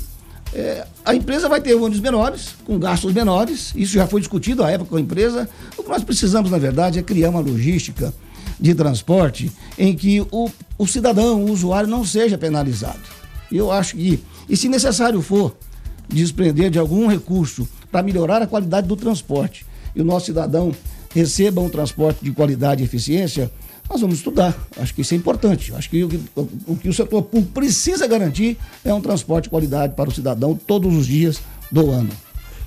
é, 0.55 0.87
a 1.05 1.13
empresa 1.13 1.49
vai 1.49 1.61
ter 1.61 1.75
ônibus 1.75 1.99
menores, 1.99 2.55
com 2.65 2.79
gastos 2.79 3.13
menores, 3.13 3.73
isso 3.75 3.95
já 3.95 4.07
foi 4.07 4.21
discutido 4.21 4.63
à 4.63 4.71
época 4.71 4.91
com 4.91 4.97
a 4.97 5.01
empresa. 5.01 5.49
O 5.77 5.83
que 5.83 5.89
nós 5.89 6.05
precisamos, 6.05 6.53
na 6.53 6.59
verdade, 6.59 7.01
é 7.01 7.03
criar 7.03 7.31
uma 7.31 7.41
logística 7.41 8.15
de 8.61 8.77
transporte 8.77 9.51
em 9.77 9.97
que 9.97 10.21
o, 10.31 10.49
o 10.79 10.87
cidadão, 10.87 11.43
o 11.43 11.51
usuário, 11.51 11.91
não 11.91 12.05
seja 12.05 12.39
penalizado. 12.39 13.01
Eu 13.51 13.73
acho 13.73 13.97
que, 13.97 14.23
e 14.49 14.57
se 14.57 14.69
necessário 14.69 15.21
for, 15.21 15.57
desprender 16.09 16.71
de 16.71 16.79
algum 16.79 17.07
recurso 17.07 17.69
para 17.91 18.03
melhorar 18.03 18.43
a 18.43 18.47
qualidade 18.47 18.87
do 18.87 18.97
transporte 18.97 19.65
e 19.95 20.01
o 20.01 20.05
nosso 20.05 20.27
cidadão 20.27 20.73
receba 21.15 21.61
um 21.61 21.69
transporte 21.69 22.25
de 22.25 22.33
qualidade 22.33 22.83
e 22.83 22.85
eficiência, 22.85 23.51
nós 23.89 24.01
vamos 24.01 24.17
estudar. 24.17 24.57
Acho 24.79 24.95
que 24.95 25.03
isso 25.03 25.15
é 25.15 25.17
importante. 25.17 25.73
Acho 25.75 25.89
que 25.89 26.03
o, 26.03 26.09
o, 26.35 26.49
o 26.69 26.77
que 26.77 26.89
o 26.89 26.93
setor 26.93 27.23
público 27.23 27.53
precisa 27.53 28.07
garantir 28.07 28.57
é 28.85 28.93
um 28.93 29.01
transporte 29.01 29.45
de 29.45 29.51
qualidade 29.51 29.95
para 29.95 30.09
o 30.09 30.13
cidadão 30.13 30.59
todos 30.67 30.93
os 30.95 31.07
dias 31.07 31.41
do 31.71 31.91
ano. 31.91 32.11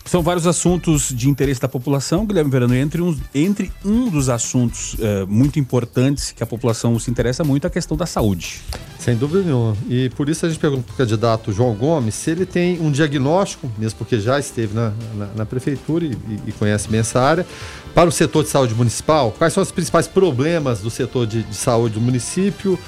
São 0.07 0.23
vários 0.23 0.47
assuntos 0.47 1.09
de 1.09 1.29
interesse 1.29 1.59
da 1.59 1.67
população, 1.67 2.25
Guilherme 2.25 2.49
Verano. 2.49 2.73
Entre 2.73 3.01
um, 3.01 3.17
entre 3.35 3.71
um 3.83 4.09
dos 4.09 4.29
assuntos 4.29 4.93
uh, 4.93 5.27
muito 5.27 5.59
importantes 5.59 6.31
que 6.31 6.41
a 6.41 6.45
população 6.45 6.97
se 6.97 7.11
interessa 7.11 7.43
muito 7.43 7.65
é 7.65 7.67
a 7.67 7.69
questão 7.69 7.97
da 7.97 8.05
saúde. 8.05 8.61
Sem 8.97 9.17
dúvida 9.17 9.43
nenhuma. 9.43 9.75
E 9.89 10.09
por 10.11 10.29
isso 10.29 10.45
a 10.45 10.49
gente 10.49 10.59
pergunta 10.59 10.83
para 10.83 10.93
o 10.93 10.95
candidato 10.95 11.51
João 11.51 11.75
Gomes 11.75 12.15
se 12.15 12.31
ele 12.31 12.45
tem 12.45 12.79
um 12.79 12.89
diagnóstico, 12.89 13.69
mesmo 13.77 13.99
porque 13.99 14.17
já 14.17 14.39
esteve 14.39 14.73
na, 14.73 14.93
na, 15.13 15.25
na 15.35 15.45
prefeitura 15.45 16.05
e, 16.05 16.17
e, 16.47 16.51
conhece 16.53 16.87
bem 16.87 17.01
essa 17.01 17.19
área, 17.19 17.45
para 17.93 18.07
o 18.07 18.11
setor 18.11 18.43
de 18.43 18.49
saúde 18.49 18.73
municipal. 18.73 19.35
Quais 19.37 19.51
são 19.51 19.61
os 19.61 19.71
principais 19.71 20.07
problemas 20.07 20.79
do 20.79 20.89
setor 20.89 21.27
de, 21.27 21.43
de 21.43 21.55
saúde 21.55 21.95
do 21.95 22.01
município? 22.01 22.79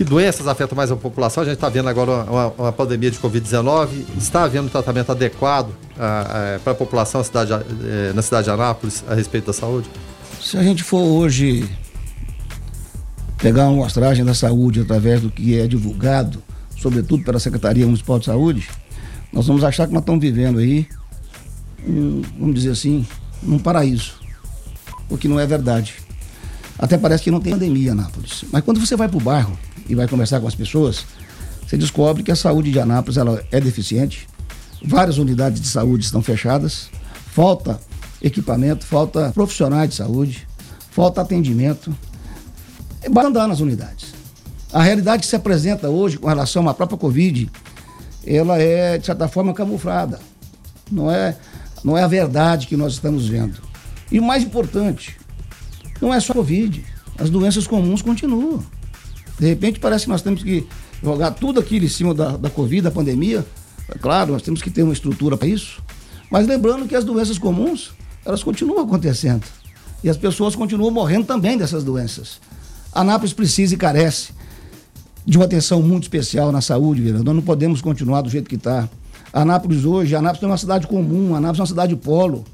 Que 0.00 0.04
doenças 0.04 0.48
afetam 0.48 0.74
mais 0.74 0.90
a 0.90 0.96
população? 0.96 1.42
A 1.42 1.44
gente 1.44 1.56
está 1.56 1.68
vendo 1.68 1.86
agora 1.86 2.24
uma, 2.24 2.46
uma 2.56 2.72
pandemia 2.72 3.10
de 3.10 3.18
Covid-19. 3.18 4.06
Está 4.16 4.44
havendo 4.44 4.64
um 4.64 4.70
tratamento 4.70 5.12
adequado 5.12 5.74
ah, 5.98 6.54
ah, 6.56 6.60
para 6.64 6.72
a 6.72 6.74
população 6.74 7.22
cidade, 7.22 7.52
eh, 7.52 8.10
na 8.14 8.22
cidade 8.22 8.44
de 8.44 8.50
Anápolis 8.50 9.04
a 9.06 9.14
respeito 9.14 9.48
da 9.48 9.52
saúde? 9.52 9.90
Se 10.40 10.56
a 10.56 10.62
gente 10.62 10.82
for 10.82 11.02
hoje 11.02 11.68
pegar 13.36 13.64
uma 13.64 13.72
amostragem 13.72 14.24
da 14.24 14.32
saúde 14.32 14.80
através 14.80 15.20
do 15.20 15.30
que 15.30 15.60
é 15.60 15.66
divulgado, 15.66 16.42
sobretudo 16.78 17.22
pela 17.22 17.38
Secretaria 17.38 17.84
Municipal 17.84 18.18
de 18.18 18.24
Saúde, 18.24 18.70
nós 19.30 19.48
vamos 19.48 19.62
achar 19.62 19.86
que 19.86 19.92
nós 19.92 20.00
estamos 20.00 20.22
vivendo 20.22 20.60
aí, 20.60 20.88
vamos 22.38 22.54
dizer 22.54 22.70
assim, 22.70 23.06
um 23.42 23.58
paraíso. 23.58 24.14
O 25.10 25.18
que 25.18 25.28
não 25.28 25.38
é 25.38 25.46
verdade. 25.46 25.96
Até 26.78 26.96
parece 26.96 27.24
que 27.24 27.30
não 27.30 27.38
tem 27.38 27.52
pandemia 27.52 27.88
em 27.88 27.90
Anápolis. 27.90 28.46
Mas 28.50 28.64
quando 28.64 28.80
você 28.80 28.96
vai 28.96 29.06
para 29.06 29.18
o 29.18 29.20
bairro 29.20 29.58
e 29.90 29.94
vai 29.94 30.06
conversar 30.06 30.40
com 30.40 30.46
as 30.46 30.54
pessoas, 30.54 31.04
você 31.66 31.76
descobre 31.76 32.22
que 32.22 32.30
a 32.30 32.36
saúde 32.36 32.70
de 32.70 32.78
Anápolis 32.78 33.16
ela 33.16 33.44
é 33.50 33.60
deficiente. 33.60 34.28
Várias 34.84 35.18
unidades 35.18 35.60
de 35.60 35.66
saúde 35.66 36.04
estão 36.04 36.22
fechadas. 36.22 36.88
Falta 37.26 37.80
equipamento, 38.22 38.86
falta 38.86 39.30
profissionais 39.32 39.90
de 39.90 39.96
saúde, 39.96 40.46
falta 40.90 41.20
atendimento. 41.20 41.94
Basta 43.10 43.28
andar 43.28 43.48
nas 43.48 43.60
unidades. 43.60 44.14
A 44.72 44.82
realidade 44.82 45.22
que 45.22 45.28
se 45.28 45.36
apresenta 45.36 45.88
hoje 45.88 46.18
com 46.18 46.28
relação 46.28 46.68
à 46.68 46.74
própria 46.74 46.96
Covid, 46.96 47.50
ela 48.24 48.58
é, 48.58 48.98
de 48.98 49.06
certa 49.06 49.26
forma, 49.26 49.52
camuflada. 49.52 50.20
Não 50.90 51.10
é, 51.10 51.36
não 51.82 51.98
é 51.98 52.02
a 52.02 52.08
verdade 52.08 52.66
que 52.66 52.76
nós 52.76 52.92
estamos 52.92 53.26
vendo. 53.26 53.60
E 54.10 54.20
o 54.20 54.22
mais 54.22 54.44
importante, 54.44 55.16
não 56.00 56.14
é 56.14 56.20
só 56.20 56.32
Covid. 56.32 56.84
As 57.18 57.28
doenças 57.30 57.66
comuns 57.66 58.02
continuam. 58.02 58.64
De 59.40 59.46
repente 59.46 59.80
parece 59.80 60.04
que 60.04 60.10
nós 60.10 60.20
temos 60.20 60.42
que 60.42 60.66
jogar 61.02 61.30
tudo 61.30 61.58
aquilo 61.58 61.86
em 61.86 61.88
cima 61.88 62.12
da, 62.12 62.36
da 62.36 62.50
Covid, 62.50 62.82
da 62.82 62.90
pandemia. 62.90 63.44
É 63.88 63.96
claro, 63.96 64.34
nós 64.34 64.42
temos 64.42 64.60
que 64.60 64.70
ter 64.70 64.82
uma 64.82 64.92
estrutura 64.92 65.34
para 65.34 65.48
isso. 65.48 65.82
Mas 66.30 66.46
lembrando 66.46 66.86
que 66.86 66.94
as 66.94 67.04
doenças 67.04 67.38
comuns, 67.38 67.92
elas 68.22 68.42
continuam 68.42 68.84
acontecendo. 68.84 69.42
E 70.04 70.10
as 70.10 70.18
pessoas 70.18 70.54
continuam 70.54 70.90
morrendo 70.90 71.24
também 71.24 71.56
dessas 71.56 71.82
doenças. 71.82 72.38
Anápolis 72.92 73.32
precisa 73.32 73.74
e 73.74 73.78
carece 73.78 74.32
de 75.24 75.38
uma 75.38 75.46
atenção 75.46 75.80
muito 75.80 76.02
especial 76.02 76.52
na 76.52 76.60
saúde, 76.60 77.00
vereador. 77.00 77.24
Nós 77.24 77.34
não 77.34 77.42
podemos 77.42 77.80
continuar 77.80 78.20
do 78.20 78.28
jeito 78.28 78.46
que 78.48 78.56
está. 78.56 78.90
Anápolis 79.32 79.86
hoje, 79.86 80.14
Anápolis 80.14 80.42
é 80.42 80.46
uma 80.46 80.58
cidade 80.58 80.86
comum, 80.86 81.34
Anápolis 81.34 81.60
é 81.60 81.62
uma 81.62 81.66
cidade 81.66 81.96
polo. 81.96 82.44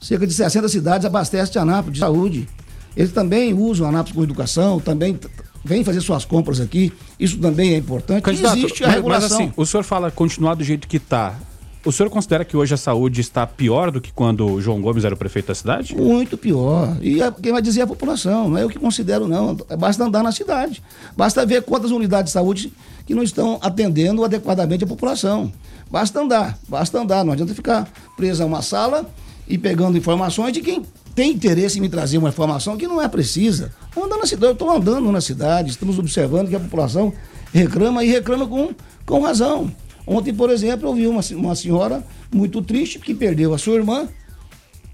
Cerca 0.00 0.28
de 0.28 0.32
60 0.32 0.68
cidades 0.68 1.04
abastecem 1.04 1.60
Anápolis 1.60 1.94
de 1.94 2.00
saúde. 2.00 2.48
Eles 2.96 3.10
também 3.10 3.52
usam 3.52 3.88
Anápolis 3.88 4.14
com 4.14 4.22
educação, 4.22 4.78
também 4.78 5.18
vêm 5.64 5.84
fazer 5.84 6.00
suas 6.00 6.24
compras 6.24 6.60
aqui. 6.60 6.92
Isso 7.18 7.38
também 7.38 7.74
é 7.74 7.76
importante. 7.76 8.22
Candidato, 8.22 8.58
existe 8.58 8.84
a 8.84 8.88
regulação. 8.88 9.28
Mas 9.28 9.40
assim, 9.40 9.52
o 9.56 9.66
senhor 9.66 9.82
fala 9.82 10.10
continuar 10.10 10.54
do 10.54 10.64
jeito 10.64 10.88
que 10.88 10.96
está. 10.96 11.36
O 11.82 11.90
senhor 11.90 12.10
considera 12.10 12.44
que 12.44 12.54
hoje 12.54 12.74
a 12.74 12.76
saúde 12.76 13.22
está 13.22 13.46
pior 13.46 13.90
do 13.90 14.02
que 14.02 14.12
quando 14.12 14.46
o 14.46 14.60
João 14.60 14.82
Gomes 14.82 15.02
era 15.02 15.14
o 15.14 15.16
prefeito 15.16 15.46
da 15.46 15.54
cidade? 15.54 15.96
Muito 15.96 16.36
pior. 16.36 16.94
E 17.00 17.22
é, 17.22 17.30
quem 17.30 17.52
vai 17.52 17.62
dizer 17.62 17.80
é 17.80 17.82
a 17.84 17.86
população, 17.86 18.50
não 18.50 18.58
é 18.58 18.64
eu 18.64 18.68
que 18.68 18.78
considero, 18.78 19.26
não. 19.26 19.56
Basta 19.78 20.04
andar 20.04 20.22
na 20.22 20.30
cidade. 20.30 20.82
Basta 21.16 21.46
ver 21.46 21.62
quantas 21.62 21.90
unidades 21.90 22.26
de 22.26 22.32
saúde 22.32 22.70
que 23.06 23.14
não 23.14 23.22
estão 23.22 23.58
atendendo 23.62 24.22
adequadamente 24.22 24.84
a 24.84 24.86
população. 24.86 25.50
Basta 25.90 26.20
andar, 26.20 26.58
basta 26.68 27.00
andar. 27.00 27.24
Não 27.24 27.32
adianta 27.32 27.54
ficar 27.54 27.90
preso 28.14 28.42
a 28.42 28.46
uma 28.46 28.60
sala 28.60 29.10
e 29.48 29.56
pegando 29.56 29.96
informações 29.96 30.52
de 30.52 30.60
quem 30.60 30.82
tem 31.14 31.32
interesse 31.32 31.78
em 31.78 31.80
me 31.80 31.88
trazer 31.88 32.18
uma 32.18 32.28
informação 32.28 32.76
que 32.76 32.86
não 32.86 33.00
é 33.00 33.08
precisa. 33.08 33.72
Andando 33.96 34.20
na 34.20 34.26
cidade, 34.26 34.46
eu 34.46 34.52
estou 34.52 34.70
andando 34.70 35.12
na 35.12 35.20
cidade, 35.20 35.70
estamos 35.70 35.98
observando 35.98 36.48
que 36.48 36.56
a 36.56 36.60
população 36.60 37.12
reclama 37.52 38.04
e 38.04 38.08
reclama 38.08 38.46
com, 38.46 38.74
com 39.04 39.20
razão. 39.20 39.72
Ontem, 40.06 40.32
por 40.32 40.50
exemplo, 40.50 40.88
eu 40.88 40.94
vi 40.94 41.06
uma, 41.06 41.20
uma 41.32 41.54
senhora 41.54 42.04
muito 42.32 42.62
triste 42.62 42.98
que 42.98 43.14
perdeu 43.14 43.52
a 43.54 43.58
sua 43.58 43.74
irmã 43.74 44.08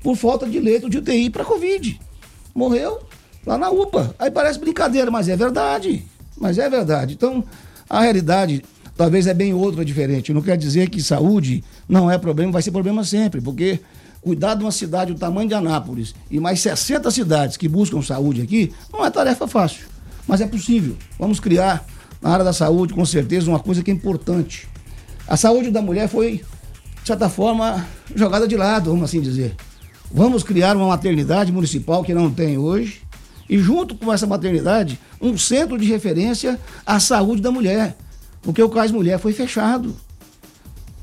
por 0.02 0.16
falta 0.16 0.46
de 0.46 0.58
leito 0.58 0.88
de 0.88 0.98
UTI 0.98 1.30
para 1.30 1.44
Covid. 1.44 2.00
Morreu 2.54 3.00
lá 3.46 3.56
na 3.56 3.70
UPA. 3.70 4.14
Aí 4.18 4.30
parece 4.30 4.58
brincadeira, 4.58 5.10
mas 5.10 5.28
é 5.28 5.36
verdade. 5.36 6.04
Mas 6.36 6.58
é 6.58 6.68
verdade. 6.68 7.14
Então, 7.14 7.44
a 7.88 8.00
realidade 8.00 8.62
talvez 8.96 9.26
é 9.26 9.34
bem 9.34 9.52
outra, 9.54 9.84
diferente. 9.84 10.32
Não 10.32 10.42
quer 10.42 10.56
dizer 10.56 10.90
que 10.90 11.02
saúde 11.02 11.62
não 11.88 12.10
é 12.10 12.18
problema, 12.18 12.52
vai 12.52 12.62
ser 12.62 12.70
problema 12.70 13.04
sempre, 13.04 13.40
porque 13.40 13.80
cuidar 14.26 14.56
de 14.56 14.64
uma 14.64 14.72
cidade 14.72 15.12
do 15.12 15.18
tamanho 15.20 15.48
de 15.48 15.54
Anápolis 15.54 16.12
e 16.28 16.40
mais 16.40 16.58
60 16.58 17.08
cidades 17.12 17.56
que 17.56 17.68
buscam 17.68 18.02
saúde 18.02 18.42
aqui, 18.42 18.72
não 18.92 19.06
é 19.06 19.08
tarefa 19.08 19.46
fácil. 19.46 19.86
Mas 20.26 20.40
é 20.40 20.48
possível. 20.48 20.96
Vamos 21.16 21.38
criar 21.38 21.86
na 22.20 22.30
área 22.30 22.44
da 22.44 22.52
saúde, 22.52 22.92
com 22.92 23.04
certeza, 23.04 23.48
uma 23.48 23.60
coisa 23.60 23.84
que 23.84 23.90
é 23.92 23.94
importante. 23.94 24.68
A 25.28 25.36
saúde 25.36 25.70
da 25.70 25.80
mulher 25.80 26.08
foi, 26.08 26.38
de 27.02 27.06
certa 27.06 27.28
forma, 27.28 27.86
jogada 28.16 28.48
de 28.48 28.56
lado, 28.56 28.90
vamos 28.90 29.04
assim 29.04 29.20
dizer. 29.20 29.54
Vamos 30.10 30.42
criar 30.42 30.76
uma 30.76 30.88
maternidade 30.88 31.52
municipal 31.52 32.02
que 32.02 32.12
não 32.12 32.28
tem 32.28 32.58
hoje, 32.58 33.02
e 33.48 33.56
junto 33.58 33.94
com 33.94 34.12
essa 34.12 34.26
maternidade, 34.26 34.98
um 35.22 35.38
centro 35.38 35.78
de 35.78 35.86
referência 35.86 36.58
à 36.84 36.98
saúde 36.98 37.40
da 37.40 37.52
mulher, 37.52 37.96
porque 38.42 38.60
o 38.60 38.68
CAIS 38.68 38.90
Mulher 38.90 39.20
foi 39.20 39.32
fechado. 39.32 39.94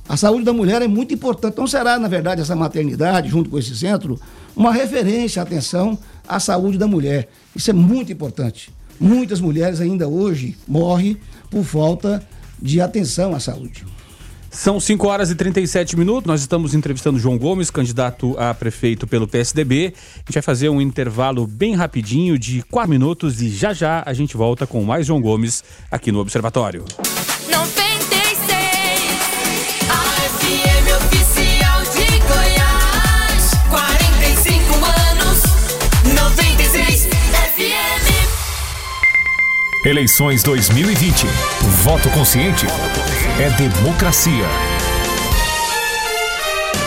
A 0.07 0.17
saúde 0.17 0.43
da 0.43 0.53
mulher 0.53 0.81
é 0.81 0.87
muito 0.87 1.13
importante. 1.13 1.53
Então, 1.53 1.67
será, 1.67 1.97
na 1.97 2.07
verdade, 2.07 2.41
essa 2.41 2.55
maternidade, 2.55 3.29
junto 3.29 3.49
com 3.49 3.57
esse 3.57 3.75
centro, 3.75 4.19
uma 4.55 4.71
referência, 4.71 5.41
atenção 5.41 5.97
à 6.27 6.39
saúde 6.39 6.77
da 6.77 6.87
mulher. 6.87 7.29
Isso 7.55 7.69
é 7.69 7.73
muito 7.73 8.11
importante. 8.11 8.71
Muitas 8.99 9.39
mulheres 9.41 9.81
ainda 9.81 10.07
hoje 10.07 10.57
morrem 10.67 11.17
por 11.49 11.63
falta 11.63 12.25
de 12.61 12.79
atenção 12.81 13.33
à 13.33 13.39
saúde. 13.39 13.85
São 14.53 14.79
5 14.79 15.07
horas 15.07 15.31
e 15.31 15.35
37 15.35 15.97
minutos. 15.97 16.27
Nós 16.27 16.41
estamos 16.41 16.75
entrevistando 16.75 17.17
João 17.17 17.39
Gomes, 17.39 17.71
candidato 17.71 18.35
a 18.37 18.53
prefeito 18.53 19.07
pelo 19.07 19.27
PSDB. 19.27 19.93
A 19.95 20.19
gente 20.19 20.33
vai 20.35 20.43
fazer 20.43 20.69
um 20.69 20.79
intervalo 20.79 21.47
bem 21.47 21.73
rapidinho 21.73 22.37
de 22.37 22.61
4 22.69 22.87
minutos 22.87 23.41
e 23.41 23.49
já 23.49 23.73
já 23.73 24.03
a 24.05 24.13
gente 24.13 24.37
volta 24.37 24.67
com 24.67 24.83
mais 24.83 25.07
João 25.07 25.19
Gomes 25.19 25.63
aqui 25.89 26.11
no 26.11 26.19
Observatório. 26.19 26.85
Eleições 39.85 40.41
2020. 40.43 41.25
Voto 41.83 42.09
consciente 42.11 42.65
é 43.37 43.49
democracia. 43.57 44.45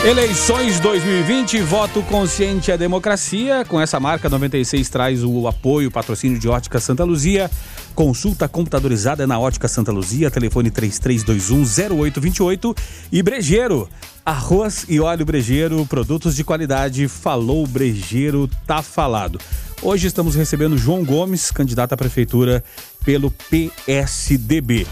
Eleições 0.02 0.80
2020, 0.80 1.60
voto 1.60 2.00
consciente 2.04 2.70
é 2.70 2.78
democracia. 2.78 3.66
Com 3.68 3.78
essa 3.78 4.00
marca, 4.00 4.30
96 4.30 4.88
traz 4.88 5.22
o 5.22 5.46
apoio, 5.46 5.90
patrocínio 5.90 6.38
de 6.38 6.48
Ótica 6.48 6.80
Santa 6.80 7.04
Luzia. 7.04 7.50
Consulta 7.94 8.48
computadorizada 8.48 9.26
na 9.26 9.38
Ótica 9.38 9.68
Santa 9.68 9.92
Luzia, 9.92 10.30
telefone 10.30 10.70
3321-0828. 10.70 12.74
E 13.12 13.22
Brejeiro, 13.22 13.90
arroz 14.24 14.86
e 14.88 14.98
óleo 15.00 15.26
Brejeiro, 15.26 15.84
produtos 15.84 16.34
de 16.34 16.42
qualidade. 16.42 17.08
Falou 17.08 17.66
Brejeiro, 17.66 18.48
tá 18.66 18.80
falado. 18.80 19.38
Hoje 19.82 20.06
estamos 20.06 20.34
recebendo 20.34 20.78
João 20.78 21.04
Gomes, 21.04 21.50
candidato 21.50 21.92
à 21.92 21.96
prefeitura 21.96 22.64
pelo 23.04 23.30
PSDB. 23.30 24.86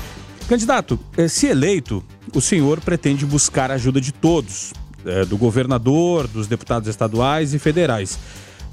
Candidato, 0.47 1.01
eh, 1.17 1.27
se 1.27 1.47
eleito, 1.47 2.05
o 2.35 2.41
senhor 2.41 2.81
pretende 2.81 3.25
buscar 3.25 3.71
a 3.71 3.75
ajuda 3.75 3.99
de 3.99 4.13
todos, 4.13 4.75
eh, 5.07 5.25
do 5.25 5.39
governador, 5.39 6.29
dos 6.29 6.47
deputados 6.47 6.87
estaduais 6.87 7.55
e 7.55 7.59
federais. 7.59 8.19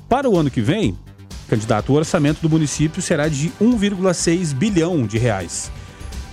Para 0.09 0.29
o 0.29 0.37
ano 0.37 0.51
que 0.51 0.61
vem, 0.61 0.97
candidato, 1.47 1.93
o 1.93 1.95
orçamento 1.95 2.41
do 2.41 2.49
município 2.49 3.01
será 3.01 3.29
de 3.29 3.51
1,6 3.59 4.51
bilhão 4.51 5.07
de 5.07 5.17
reais. 5.17 5.71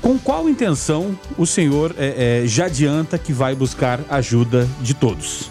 Com 0.03 0.19
qual 0.19 0.49
intenção 0.49 1.17
o 1.37 1.47
senhor 1.47 1.95
é, 1.97 2.43
é, 2.43 2.47
já 2.47 2.67
adianta 2.67 3.17
que 3.17 3.33
vai 3.33 3.55
buscar 3.55 4.01
ajuda 4.11 4.69
de 4.83 4.93
todos? 4.93 5.51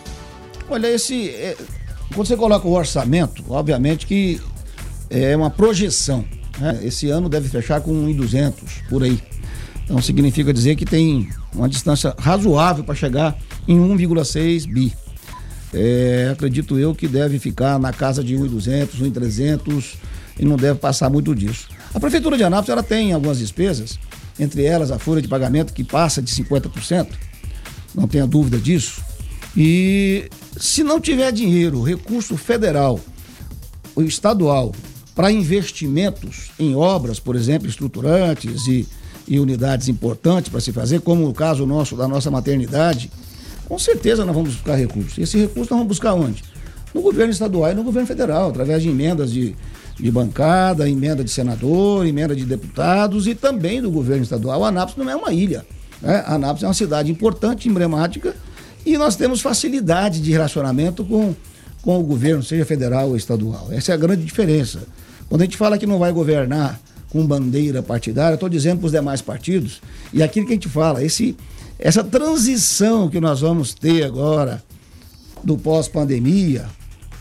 Olha, 0.69 0.87
esse. 0.87 1.31
Quando 2.13 2.27
você 2.27 2.37
coloca 2.37 2.67
o 2.67 2.71
orçamento, 2.71 3.43
obviamente 3.49 4.05
que 4.05 4.41
é 5.09 5.35
uma 5.35 5.49
projeção. 5.49 6.25
Né? 6.59 6.79
Esse 6.83 7.09
ano 7.09 7.29
deve 7.29 7.49
fechar 7.49 7.81
com 7.81 7.91
1.200 7.91 8.53
por 8.89 9.03
aí. 9.03 9.21
Então 9.83 10.01
significa 10.01 10.53
dizer 10.53 10.75
que 10.75 10.85
tem 10.85 11.29
uma 11.53 11.69
distância 11.69 12.13
razoável 12.17 12.83
para 12.83 12.95
chegar 12.95 13.37
em 13.67 13.79
1,6 13.79 14.67
bi. 14.67 14.93
É, 15.73 16.29
acredito 16.31 16.77
eu 16.77 16.95
que 16.95 17.07
deve 17.07 17.39
ficar 17.39 17.79
na 17.79 17.91
casa 17.91 18.23
de 18.23 18.35
1,200, 18.35 18.99
1,300 18.99 19.95
e 20.39 20.45
não 20.45 20.55
deve 20.55 20.79
passar 20.79 21.09
muito 21.09 21.33
disso. 21.35 21.67
A 21.93 21.99
Prefeitura 21.99 22.37
de 22.37 22.43
Anápolis 22.43 22.69
ela 22.69 22.83
tem 22.83 23.13
algumas 23.13 23.39
despesas, 23.39 23.99
entre 24.39 24.63
elas 24.63 24.91
a 24.91 24.99
folha 24.99 25.21
de 25.21 25.27
pagamento 25.27 25.73
que 25.73 25.83
passa 25.83 26.21
de 26.21 26.31
50%, 26.31 27.07
não 27.95 28.07
tenha 28.07 28.27
dúvida 28.27 28.57
disso. 28.57 29.01
E 29.55 30.29
se 30.59 30.83
não 30.83 30.99
tiver 30.99 31.31
dinheiro, 31.31 31.81
recurso 31.81 32.37
federal 32.37 32.99
ou 33.95 34.03
estadual 34.03 34.73
para 35.15 35.31
investimentos 35.31 36.51
em 36.59 36.75
obras, 36.75 37.19
por 37.19 37.35
exemplo, 37.35 37.67
estruturantes 37.67 38.67
e 38.67 38.87
e 39.27 39.39
unidades 39.39 39.89
importantes 39.89 40.49
para 40.49 40.61
se 40.61 40.71
fazer, 40.71 41.01
como 41.01 41.27
o 41.27 41.33
caso 41.33 41.65
nosso 41.65 41.95
da 41.95 42.07
nossa 42.07 42.31
maternidade, 42.31 43.11
com 43.67 43.77
certeza 43.77 44.23
nós 44.23 44.33
vamos 44.33 44.53
buscar 44.53 44.75
recursos. 44.75 45.17
Esse 45.17 45.37
recurso 45.37 45.61
nós 45.71 45.79
vamos 45.79 45.87
buscar 45.87 46.13
onde? 46.13 46.43
No 46.93 47.01
governo 47.01 47.33
estadual 47.33 47.71
e 47.71 47.75
no 47.75 47.83
governo 47.83 48.07
federal, 48.07 48.49
através 48.49 48.81
de 48.81 48.89
emendas 48.89 49.31
de, 49.31 49.53
de 49.99 50.09
bancada, 50.09 50.89
emenda 50.89 51.23
de 51.23 51.29
senador, 51.29 52.07
emenda 52.07 52.33
de 52.33 52.45
deputados 52.45 53.27
e 53.27 53.35
também 53.35 53.81
do 53.81 53.91
governo 53.91 54.23
estadual. 54.23 54.63
A 54.63 54.69
Anápolis 54.69 54.97
não 54.97 55.11
é 55.11 55.15
uma 55.15 55.33
ilha. 55.33 55.65
Né? 56.01 56.23
Anápolis 56.25 56.63
é 56.63 56.67
uma 56.67 56.73
cidade 56.73 57.11
importante, 57.11 57.67
emblemática, 57.67 58.33
e 58.87 58.97
nós 58.97 59.17
temos 59.17 59.41
facilidade 59.41 60.21
de 60.21 60.31
relacionamento 60.31 61.03
com, 61.03 61.35
com 61.81 61.99
o 61.99 62.03
governo, 62.03 62.41
seja 62.41 62.63
federal 62.63 63.09
ou 63.09 63.17
estadual. 63.17 63.67
Essa 63.69 63.91
é 63.91 63.95
a 63.95 63.97
grande 63.97 64.23
diferença. 64.23 64.79
Quando 65.27 65.41
a 65.41 65.43
gente 65.43 65.57
fala 65.57 65.77
que 65.77 65.85
não 65.85 65.99
vai 65.99 66.13
governar 66.13 66.79
com 67.09 67.27
bandeira 67.27 67.83
partidária, 67.83 68.35
estou 68.35 68.47
dizendo 68.47 68.79
para 68.79 68.85
os 68.85 68.93
demais 68.93 69.21
partidos, 69.21 69.81
e 70.13 70.23
aquilo 70.23 70.45
que 70.45 70.53
a 70.53 70.55
gente 70.55 70.69
fala, 70.69 71.03
esse, 71.03 71.35
essa 71.77 72.01
transição 72.01 73.09
que 73.09 73.19
nós 73.19 73.41
vamos 73.41 73.73
ter 73.73 74.05
agora 74.05 74.63
do 75.43 75.57
pós-pandemia, 75.57 76.65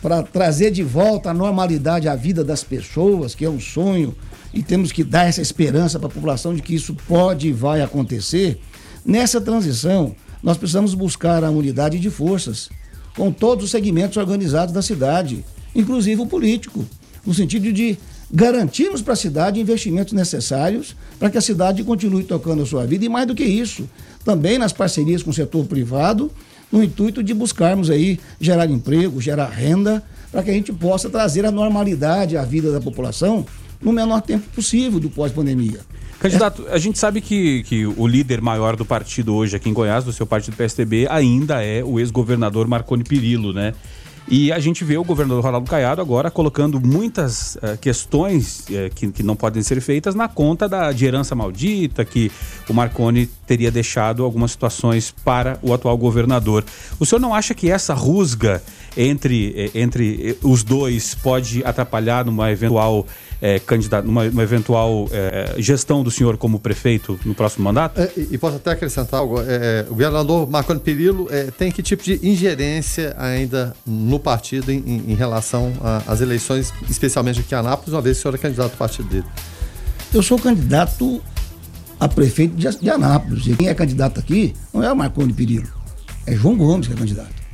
para 0.00 0.22
trazer 0.22 0.70
de 0.70 0.84
volta 0.84 1.30
a 1.30 1.34
normalidade 1.34 2.06
à 2.06 2.14
vida 2.14 2.44
das 2.44 2.62
pessoas, 2.62 3.34
que 3.34 3.44
é 3.44 3.50
um 3.50 3.58
sonho, 3.58 4.14
e 4.54 4.62
temos 4.62 4.92
que 4.92 5.02
dar 5.02 5.24
essa 5.24 5.42
esperança 5.42 5.98
para 5.98 6.06
a 6.06 6.12
população 6.12 6.54
de 6.54 6.62
que 6.62 6.76
isso 6.76 6.94
pode 7.08 7.48
e 7.48 7.52
vai 7.52 7.82
acontecer. 7.82 8.60
Nessa 9.04 9.40
transição, 9.40 10.14
nós 10.46 10.56
precisamos 10.56 10.94
buscar 10.94 11.42
a 11.42 11.50
unidade 11.50 11.98
de 11.98 12.08
forças 12.08 12.70
com 13.16 13.32
todos 13.32 13.64
os 13.64 13.70
segmentos 13.72 14.16
organizados 14.16 14.72
da 14.72 14.80
cidade, 14.80 15.44
inclusive 15.74 16.22
o 16.22 16.26
político, 16.26 16.86
no 17.26 17.34
sentido 17.34 17.72
de 17.72 17.98
garantirmos 18.30 19.02
para 19.02 19.14
a 19.14 19.16
cidade 19.16 19.58
investimentos 19.58 20.12
necessários 20.12 20.94
para 21.18 21.30
que 21.30 21.36
a 21.36 21.40
cidade 21.40 21.82
continue 21.82 22.22
tocando 22.22 22.62
a 22.62 22.66
sua 22.66 22.86
vida 22.86 23.04
e 23.04 23.08
mais 23.08 23.26
do 23.26 23.34
que 23.34 23.42
isso, 23.42 23.90
também 24.24 24.56
nas 24.56 24.72
parcerias 24.72 25.20
com 25.20 25.30
o 25.30 25.34
setor 25.34 25.66
privado, 25.66 26.30
no 26.70 26.80
intuito 26.80 27.24
de 27.24 27.34
buscarmos 27.34 27.90
aí 27.90 28.20
gerar 28.40 28.70
emprego, 28.70 29.20
gerar 29.20 29.48
renda, 29.48 30.00
para 30.30 30.44
que 30.44 30.50
a 30.50 30.54
gente 30.54 30.72
possa 30.72 31.10
trazer 31.10 31.44
a 31.44 31.50
normalidade 31.50 32.36
à 32.36 32.44
vida 32.44 32.70
da 32.70 32.80
população 32.80 33.44
no 33.80 33.92
menor 33.92 34.20
tempo 34.22 34.48
possível 34.54 35.00
do 35.00 35.10
pós-pandemia. 35.10 35.80
Candidato, 36.18 36.66
a 36.70 36.78
gente 36.78 36.98
sabe 36.98 37.20
que, 37.20 37.62
que 37.64 37.86
o 37.86 38.06
líder 38.06 38.40
maior 38.40 38.74
do 38.74 38.84
partido 38.84 39.34
hoje 39.34 39.56
aqui 39.56 39.68
em 39.68 39.72
Goiás, 39.72 40.04
do 40.04 40.12
seu 40.12 40.26
partido 40.26 40.56
PSDB, 40.56 41.06
ainda 41.10 41.62
é 41.62 41.84
o 41.84 42.00
ex-governador 42.00 42.66
Marconi 42.66 43.04
Perillo, 43.04 43.52
né? 43.52 43.74
E 44.28 44.50
a 44.50 44.58
gente 44.58 44.82
vê 44.82 44.96
o 44.96 45.04
governador 45.04 45.44
Ronaldo 45.44 45.70
Caiado 45.70 46.00
agora 46.00 46.32
colocando 46.32 46.80
muitas 46.80 47.54
uh, 47.56 47.78
questões 47.80 48.66
uh, 48.70 48.92
que, 48.92 49.06
que 49.12 49.22
não 49.22 49.36
podem 49.36 49.62
ser 49.62 49.80
feitas 49.80 50.16
na 50.16 50.26
conta 50.26 50.68
da, 50.68 50.90
de 50.90 51.06
herança 51.06 51.32
maldita, 51.36 52.04
que 52.04 52.32
o 52.68 52.74
Marconi 52.74 53.26
teria 53.46 53.70
deixado 53.70 54.24
algumas 54.24 54.50
situações 54.50 55.14
para 55.24 55.60
o 55.62 55.72
atual 55.72 55.96
governador. 55.96 56.64
O 56.98 57.06
senhor 57.06 57.20
não 57.20 57.32
acha 57.32 57.54
que 57.54 57.70
essa 57.70 57.94
rusga 57.94 58.60
entre, 58.96 59.54
eh, 59.56 59.70
entre 59.80 60.36
os 60.42 60.62
dois 60.62 61.14
pode 61.14 61.62
atrapalhar 61.64 62.24
numa 62.24 62.50
eventual 62.50 63.06
é, 63.40 63.58
candidato, 63.58 64.06
numa, 64.06 64.24
numa 64.24 64.42
eventual 64.42 65.08
é, 65.12 65.54
gestão 65.58 66.02
do 66.02 66.10
senhor 66.10 66.36
como 66.36 66.58
prefeito 66.58 67.18
no 67.24 67.34
próximo 67.34 67.64
mandato? 67.64 68.00
É, 68.00 68.10
e, 68.16 68.38
posso 68.38 68.56
até 68.56 68.70
acrescentar 68.70 69.20
algo. 69.20 69.40
É, 69.40 69.84
o 69.88 69.90
governador 69.90 70.48
Marconi 70.48 70.80
Perillo 70.80 71.28
é, 71.30 71.50
tem 71.50 71.70
que 71.70 71.82
tipo 71.82 72.02
de 72.02 72.18
ingerência 72.26 73.14
ainda 73.18 73.74
no 73.86 74.18
partido 74.18 74.72
em, 74.72 74.78
em, 74.86 75.12
em 75.12 75.14
relação 75.14 75.72
às 76.06 76.20
eleições, 76.20 76.72
especialmente 76.88 77.40
aqui 77.40 77.54
em 77.54 77.58
Anápolis, 77.58 77.92
uma 77.92 78.00
vez 78.00 78.16
que 78.16 78.20
o 78.20 78.22
senhor 78.22 78.34
é 78.34 78.38
candidato 78.38 78.72
do 78.72 78.76
partido 78.78 79.08
dele? 79.08 79.26
Eu 80.14 80.22
sou 80.22 80.38
candidato 80.38 81.20
a 81.98 82.08
prefeito 82.08 82.56
de, 82.56 82.68
de 82.78 82.90
Anápolis. 82.90 83.46
E 83.46 83.56
quem 83.56 83.68
é 83.68 83.74
candidato 83.74 84.20
aqui 84.20 84.54
não 84.72 84.82
é 84.82 84.92
o 84.92 84.96
Marconi 84.96 85.32
Perillo, 85.32 85.68
é 86.26 86.34
João 86.34 86.56
Gomes 86.56 86.86
que 86.86 86.94
é 86.94 86.96
candidato. 86.96 87.45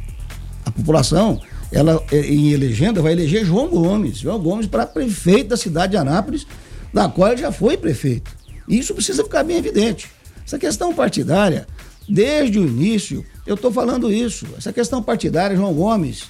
População 0.73 1.41
ela 1.73 2.03
é, 2.13 2.21
em 2.21 2.51
elegenda 2.51 3.01
vai 3.01 3.13
eleger 3.13 3.45
João 3.45 3.69
Gomes, 3.69 4.19
João 4.19 4.39
Gomes 4.39 4.67
para 4.67 4.87
prefeito 4.87 5.49
da 5.49 5.57
cidade 5.57 5.93
de 5.93 5.97
Anápolis, 5.97 6.47
da 6.93 7.09
qual 7.09 7.33
ele 7.33 7.41
já 7.41 7.51
foi 7.51 7.77
prefeito. 7.77 8.31
Isso 8.69 8.95
precisa 8.95 9.25
ficar 9.25 9.43
bem 9.43 9.57
evidente. 9.57 10.11
Essa 10.47 10.59
questão 10.59 10.95
partidária, 10.95 11.67
desde 12.09 12.59
o 12.59 12.67
início, 12.67 13.25
eu 13.47 13.55
estou 13.55 13.73
falando 13.73 14.13
isso. 14.13 14.47
Essa 14.59 14.73
questão 14.73 15.03
partidária, 15.03 15.57
João 15.57 15.73
Gomes, 15.73 16.25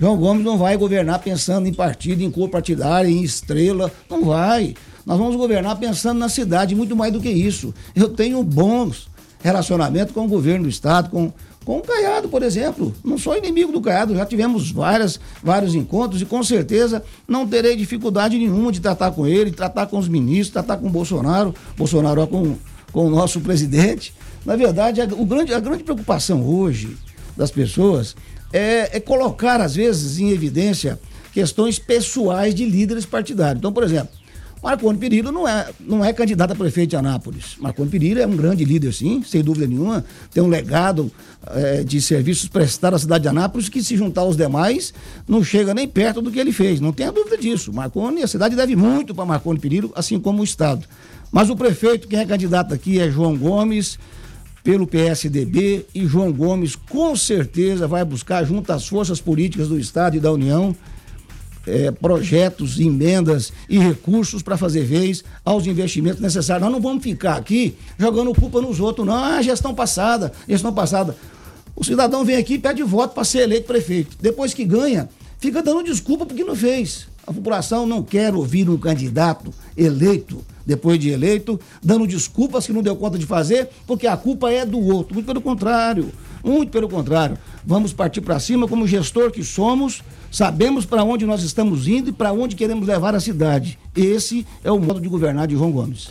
João 0.00 0.16
Gomes 0.16 0.44
não 0.44 0.58
vai 0.58 0.76
governar 0.76 1.20
pensando 1.20 1.68
em 1.68 1.74
partido, 1.74 2.22
em 2.22 2.30
cor 2.30 2.48
partidária, 2.48 3.08
em 3.08 3.22
estrela, 3.22 3.92
não 4.10 4.24
vai. 4.24 4.74
Nós 5.04 5.18
vamos 5.18 5.36
governar 5.36 5.76
pensando 5.76 6.18
na 6.18 6.28
cidade, 6.28 6.74
muito 6.74 6.96
mais 6.96 7.12
do 7.12 7.20
que 7.20 7.30
isso. 7.30 7.74
Eu 7.94 8.08
tenho 8.08 8.42
bons 8.42 9.08
relacionamentos 9.42 10.12
com 10.12 10.24
o 10.24 10.28
governo 10.28 10.64
do 10.64 10.68
estado, 10.68 11.10
com 11.10 11.32
com 11.66 11.78
o 11.78 11.82
Caiado, 11.82 12.28
por 12.28 12.44
exemplo. 12.44 12.94
Não 13.04 13.18
sou 13.18 13.36
inimigo 13.36 13.72
do 13.72 13.80
Caiado, 13.80 14.14
já 14.14 14.24
tivemos 14.24 14.70
várias, 14.70 15.18
vários 15.42 15.74
encontros 15.74 16.22
e 16.22 16.24
com 16.24 16.40
certeza 16.44 17.02
não 17.26 17.44
terei 17.46 17.74
dificuldade 17.74 18.38
nenhuma 18.38 18.70
de 18.70 18.80
tratar 18.80 19.10
com 19.10 19.26
ele, 19.26 19.50
tratar 19.50 19.86
com 19.86 19.98
os 19.98 20.08
ministros, 20.08 20.50
tratar 20.50 20.76
com 20.76 20.86
o 20.86 20.90
Bolsonaro, 20.90 21.52
Bolsonaro 21.76 22.24
com, 22.28 22.54
com 22.92 23.06
o 23.06 23.10
nosso 23.10 23.40
presidente. 23.40 24.14
Na 24.44 24.54
verdade, 24.54 25.00
a, 25.00 25.06
o 25.06 25.26
grande, 25.26 25.52
a 25.52 25.58
grande 25.58 25.82
preocupação 25.82 26.48
hoje 26.48 26.96
das 27.36 27.50
pessoas 27.50 28.14
é, 28.52 28.96
é 28.96 29.00
colocar, 29.00 29.60
às 29.60 29.74
vezes, 29.74 30.20
em 30.20 30.30
evidência 30.30 31.00
questões 31.32 31.80
pessoais 31.80 32.54
de 32.54 32.64
líderes 32.64 33.04
partidários. 33.04 33.58
Então, 33.58 33.72
por 33.72 33.82
exemplo, 33.82 34.10
Marconi 34.62 34.98
Perillo 34.98 35.30
não 35.30 35.46
é, 35.46 35.68
não 35.78 36.04
é 36.04 36.12
candidato 36.12 36.52
a 36.52 36.54
prefeito 36.54 36.90
de 36.90 36.96
Anápolis. 36.96 37.56
Marconi 37.58 37.88
Perillo 37.90 38.20
é 38.20 38.26
um 38.26 38.36
grande 38.36 38.64
líder, 38.64 38.92
sim, 38.92 39.22
sem 39.22 39.42
dúvida 39.42 39.66
nenhuma. 39.66 40.04
Tem 40.32 40.42
um 40.42 40.48
legado 40.48 41.10
é, 41.48 41.84
de 41.84 42.00
serviços 42.00 42.48
prestados 42.48 42.96
à 42.96 43.02
cidade 43.02 43.22
de 43.22 43.28
Anápolis 43.28 43.68
que, 43.68 43.82
se 43.82 43.96
juntar 43.96 44.22
aos 44.22 44.36
demais, 44.36 44.92
não 45.28 45.44
chega 45.44 45.72
nem 45.74 45.86
perto 45.86 46.20
do 46.20 46.30
que 46.30 46.38
ele 46.38 46.52
fez. 46.52 46.80
Não 46.80 46.92
tenha 46.92 47.12
dúvida 47.12 47.36
disso. 47.36 47.72
Marconi, 47.72 48.22
a 48.22 48.26
cidade 48.26 48.56
deve 48.56 48.74
muito 48.74 49.14
para 49.14 49.24
Marconi 49.24 49.58
Perillo, 49.58 49.92
assim 49.94 50.18
como 50.18 50.40
o 50.40 50.44
Estado. 50.44 50.84
Mas 51.30 51.50
o 51.50 51.56
prefeito, 51.56 52.08
quem 52.08 52.18
é 52.18 52.24
candidato 52.24 52.72
aqui 52.72 52.98
é 52.98 53.10
João 53.10 53.36
Gomes, 53.36 53.98
pelo 54.64 54.86
PSDB, 54.86 55.86
e 55.94 56.06
João 56.06 56.32
Gomes 56.32 56.74
com 56.74 57.14
certeza 57.14 57.86
vai 57.86 58.04
buscar, 58.04 58.44
junto 58.44 58.72
às 58.72 58.88
forças 58.88 59.20
políticas 59.20 59.68
do 59.68 59.78
Estado 59.78 60.16
e 60.16 60.20
da 60.20 60.32
União, 60.32 60.74
é, 61.66 61.90
projetos, 61.90 62.78
emendas 62.78 63.52
e 63.68 63.78
recursos 63.78 64.42
para 64.42 64.56
fazer 64.56 64.84
vez 64.84 65.24
aos 65.44 65.66
investimentos 65.66 66.20
necessários. 66.20 66.62
Nós 66.62 66.72
não 66.72 66.80
vamos 66.80 67.02
ficar 67.02 67.36
aqui 67.36 67.76
jogando 67.98 68.34
culpa 68.34 68.60
nos 68.60 68.80
outros, 68.80 69.06
não. 69.06 69.14
Ah, 69.14 69.42
gestão 69.42 69.74
passada, 69.74 70.32
gestão 70.48 70.72
passada. 70.72 71.16
O 71.74 71.84
cidadão 71.84 72.24
vem 72.24 72.36
aqui 72.36 72.54
e 72.54 72.58
pede 72.58 72.82
voto 72.82 73.14
para 73.14 73.24
ser 73.24 73.40
eleito 73.40 73.66
prefeito. 73.66 74.16
Depois 74.20 74.54
que 74.54 74.64
ganha, 74.64 75.08
fica 75.38 75.62
dando 75.62 75.82
desculpa 75.82 76.24
porque 76.24 76.44
não 76.44 76.56
fez. 76.56 77.06
A 77.26 77.32
população 77.32 77.86
não 77.86 78.02
quer 78.02 78.34
ouvir 78.34 78.70
um 78.70 78.78
candidato 78.78 79.52
eleito, 79.76 80.44
depois 80.64 80.98
de 80.98 81.10
eleito, 81.10 81.60
dando 81.82 82.06
desculpas 82.06 82.64
que 82.64 82.72
não 82.72 82.82
deu 82.82 82.94
conta 82.94 83.18
de 83.18 83.26
fazer, 83.26 83.68
porque 83.86 84.06
a 84.06 84.16
culpa 84.16 84.50
é 84.50 84.64
do 84.64 84.78
outro. 84.78 85.14
Muito 85.14 85.26
pelo 85.26 85.40
contrário. 85.40 86.12
Muito 86.44 86.70
pelo 86.70 86.88
contrário. 86.88 87.38
Vamos 87.64 87.92
partir 87.92 88.20
para 88.20 88.38
cima 88.38 88.68
como 88.68 88.86
gestor 88.86 89.30
que 89.30 89.42
somos 89.42 90.02
Sabemos 90.36 90.84
para 90.84 91.02
onde 91.02 91.24
nós 91.24 91.42
estamos 91.42 91.88
indo 91.88 92.10
e 92.10 92.12
para 92.12 92.30
onde 92.30 92.56
queremos 92.56 92.86
levar 92.86 93.14
a 93.14 93.20
cidade. 93.20 93.78
Esse 93.96 94.46
é 94.62 94.70
o 94.70 94.78
modo 94.78 95.00
de 95.00 95.08
governar 95.08 95.46
de 95.46 95.54
João 95.54 95.72
Gomes. 95.72 96.08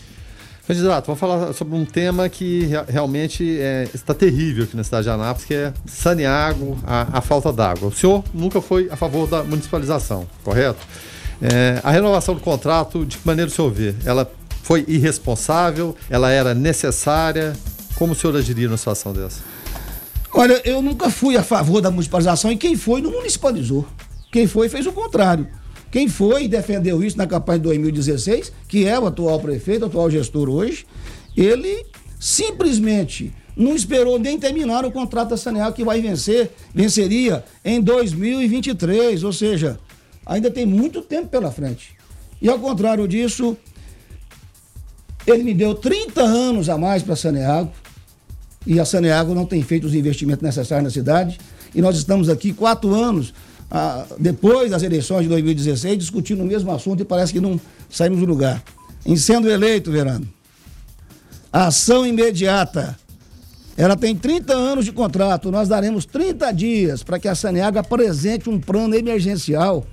Candidato, 0.68 1.06
vamos 1.06 1.20
falar 1.20 1.54
sobre 1.54 1.76
um 1.76 1.86
tema 1.86 2.28
que 2.28 2.68
realmente 2.88 3.60
é, 3.60 3.88
está 3.94 4.16
terrível 4.16 4.64
aqui 4.64 4.76
na 4.76 4.84
cidade 4.84 5.04
de 5.04 5.10
Anápolis, 5.12 5.46
que 5.46 5.54
é 5.54 5.72
saneago, 5.86 6.76
a, 6.84 7.20
a 7.20 7.22
falta 7.22 7.54
d'água. 7.54 7.90
O 7.90 7.92
senhor 7.92 8.24
nunca 8.34 8.60
foi 8.60 8.90
a 8.90 8.96
favor 8.96 9.28
da 9.28 9.44
municipalização, 9.44 10.26
correto? 10.44 10.80
É, 11.40 11.80
a 11.84 11.92
renovação 11.92 12.34
do 12.34 12.42
contrato, 12.42 13.06
de 13.06 13.20
que 13.20 13.28
maneira 13.28 13.52
o 13.52 13.54
senhor 13.54 13.70
vê? 13.70 13.94
Ela 14.04 14.28
foi 14.64 14.84
irresponsável? 14.88 15.96
Ela 16.10 16.32
era 16.32 16.56
necessária? 16.56 17.54
Como 17.94 18.14
o 18.14 18.16
senhor 18.16 18.36
agiria 18.36 18.68
numa 18.68 18.78
situação 18.78 19.14
dessa? 19.14 19.42
Olha, 20.38 20.62
eu 20.66 20.82
nunca 20.82 21.10
fui 21.10 21.38
a 21.38 21.44
favor 21.44 21.80
da 21.80 21.90
municipalização 21.90 22.52
e 22.52 22.58
quem 22.58 22.76
foi 22.76 23.02
não 23.02 23.10
municipalizou. 23.10 23.88
Quem 24.30 24.46
foi 24.46 24.68
fez 24.68 24.86
o 24.86 24.92
contrário. 24.92 25.48
Quem 25.90 26.10
foi 26.10 26.44
e 26.44 26.48
defendeu 26.50 27.02
isso 27.02 27.18
na 27.18 27.26
campanha 27.26 27.58
de 27.58 27.64
2016, 27.64 28.52
que 28.68 28.86
é 28.86 29.00
o 29.00 29.08
atual 29.08 29.40
prefeito, 29.40 29.84
o 29.84 29.86
atual 29.86 30.12
gestor 30.12 30.50
hoje, 30.50 30.86
ele 31.38 31.86
simplesmente 32.20 33.34
não 33.56 33.74
esperou 33.74 34.20
nem 34.20 34.38
terminar 34.38 34.84
o 34.84 34.92
contrato 34.92 35.30
da 35.30 35.38
Saneal 35.38 35.72
que 35.72 35.86
vai 35.86 36.02
vencer, 36.02 36.52
venceria 36.74 37.46
em 37.64 37.80
2023, 37.80 39.24
ou 39.24 39.32
seja, 39.32 39.80
ainda 40.26 40.52
tem 40.52 40.66
muito 40.66 41.02
tempo 41.02 41.30
pela 41.30 41.50
frente. 41.50 41.96
E 42.42 42.50
ao 42.50 42.60
contrário 42.60 43.08
disso, 43.08 43.56
ele 45.26 45.44
me 45.44 45.54
deu 45.54 45.76
30 45.76 46.22
anos 46.22 46.68
a 46.68 46.78
mais 46.78 47.02
para 47.02 47.16
Saneago, 47.16 47.72
e 48.66 48.80
a 48.80 48.86
Saneago 48.86 49.34
não 49.34 49.46
tem 49.46 49.62
feito 49.62 49.86
os 49.86 49.94
investimentos 49.94 50.42
necessários 50.42 50.84
na 50.84 50.90
cidade, 50.90 51.40
e 51.74 51.82
nós 51.82 51.96
estamos 51.98 52.30
aqui 52.30 52.54
quatro 52.54 52.94
anos 52.94 53.34
ah, 53.70 54.06
depois 54.20 54.72
das 54.72 54.84
eleições 54.84 55.24
de 55.24 55.30
2016, 55.30 55.98
discutindo 55.98 56.42
o 56.42 56.46
mesmo 56.46 56.72
assunto 56.72 57.02
e 57.02 57.06
parece 57.06 57.34
que 57.34 57.40
não 57.40 57.60
saímos 57.90 58.20
do 58.20 58.26
lugar. 58.26 58.64
Em 59.06 59.16
sendo 59.18 59.50
eleito, 59.50 59.92
Verano, 59.92 60.28
a 61.52 61.68
ação 61.68 62.06
imediata. 62.06 62.98
Ela 63.78 63.98
tem 63.98 64.16
30 64.16 64.54
anos 64.54 64.86
de 64.86 64.92
contrato. 64.92 65.52
Nós 65.52 65.68
daremos 65.68 66.06
30 66.06 66.52
dias 66.54 67.04
para 67.04 67.20
que 67.20 67.28
a 67.28 67.36
Saneaga 67.36 67.82
apresente 67.82 68.50
um 68.50 68.60
plano 68.60 68.96
emergencial 68.96 69.86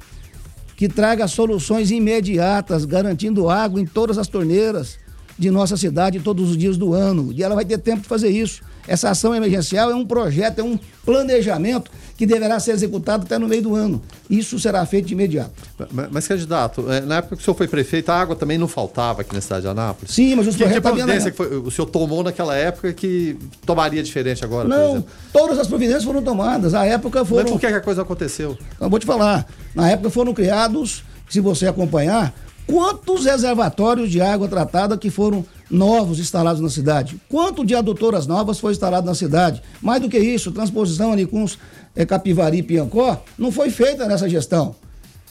que 0.77 0.89
traga 0.89 1.29
soluções 1.29 1.91
imediatas, 1.91 2.85
garantindo 2.85 3.49
água 3.49 3.81
em 3.81 3.87
todas 3.87 4.19
as 4.19 4.29
torneiras, 4.29 4.99
de 5.39 5.51
nossa 5.51 5.77
cidade 5.77 6.21
todos 6.21 6.51
os 6.51 6.57
dias 6.57 6.77
do 6.77 6.93
ano. 6.93 7.33
E 7.33 7.43
ela 7.43 7.55
vai 7.55 7.65
ter 7.65 7.79
tempo 7.79 8.03
de 8.03 8.09
fazer 8.09 8.29
isso. 8.29 8.63
Essa 8.87 9.11
ação 9.11 9.35
emergencial 9.35 9.91
é 9.91 9.95
um 9.95 10.05
projeto, 10.05 10.59
é 10.59 10.63
um 10.63 10.79
planejamento 11.05 11.91
que 12.17 12.27
deverá 12.27 12.59
ser 12.59 12.73
executado 12.73 13.25
até 13.25 13.39
no 13.39 13.49
meio 13.49 13.63
do 13.63 13.75
ano. 13.75 14.03
Isso 14.29 14.59
será 14.59 14.85
feito 14.85 15.07
de 15.07 15.15
imediato. 15.15 15.53
Mas, 15.91 16.09
mas 16.11 16.29
candidato, 16.29 16.91
é, 16.91 17.01
na 17.01 17.17
época 17.17 17.37
que 17.37 17.43
o 17.43 17.45
senhor 17.45 17.57
foi 17.57 17.69
prefeito, 17.69 18.11
a 18.11 18.21
água 18.21 18.35
também 18.35 18.59
não 18.59 18.67
faltava 18.67 19.21
aqui 19.21 19.35
na 19.35 19.41
cidade 19.41 19.63
de 19.63 19.69
Anápolis? 19.69 20.13
Sim, 20.13 20.35
mas 20.35 20.49
os 20.49 20.57
que, 20.57 20.69
que 20.69 20.81
providência 20.81 21.31
que 21.31 21.37
foi, 21.37 21.57
o 21.57 21.71
senhor 21.71 21.87
tomou 21.87 22.23
naquela 22.25 22.57
época 22.57 22.93
que 22.93 23.37
tomaria 23.65 24.03
diferente 24.03 24.45
agora? 24.45 24.69
Não, 24.69 25.05
todas 25.33 25.59
as 25.59 25.67
providências 25.67 26.05
foram 26.05 26.23
tomadas. 26.23 26.75
A 26.75 26.85
época 26.85 27.25
foram. 27.25 27.43
Mas 27.45 27.53
por 27.53 27.61
que 27.61 27.67
a 27.67 27.81
coisa 27.81 28.03
aconteceu? 28.03 28.59
Eu 28.81 28.91
vou 28.91 28.99
te 28.99 29.07
falar. 29.07 29.47
Na 29.75 29.91
época 29.91 30.11
foram 30.11 30.35
criados, 30.35 31.05
se 31.29 31.41
você 31.41 31.67
acompanhar, 31.67 32.35
quantos 32.67 33.25
reservatórios 33.25 34.11
de 34.11 34.21
água 34.21 34.49
tratada 34.49 34.97
que 34.97 35.11
foram 35.11 35.45
novos 35.71 36.19
instalados 36.19 36.61
na 36.61 36.69
cidade? 36.69 37.21
Quanto 37.29 37.65
de 37.65 37.75
adutoras 37.75 38.27
novas 38.27 38.59
foi 38.59 38.73
instalado 38.73 39.07
na 39.07 39.15
cidade? 39.15 39.63
Mais 39.81 40.01
do 40.01 40.09
que 40.09 40.19
isso, 40.19 40.53
transposição 40.53 41.13
ali 41.13 41.27
com 41.27 41.45
os 41.45 41.59
é, 41.95 42.05
Capivari 42.05 42.59
e 42.59 42.63
Piancó 42.63 43.23
não 43.39 43.53
foi 43.53 43.71
feita 43.71 44.07
nessa 44.07 44.29
gestão. 44.29 44.75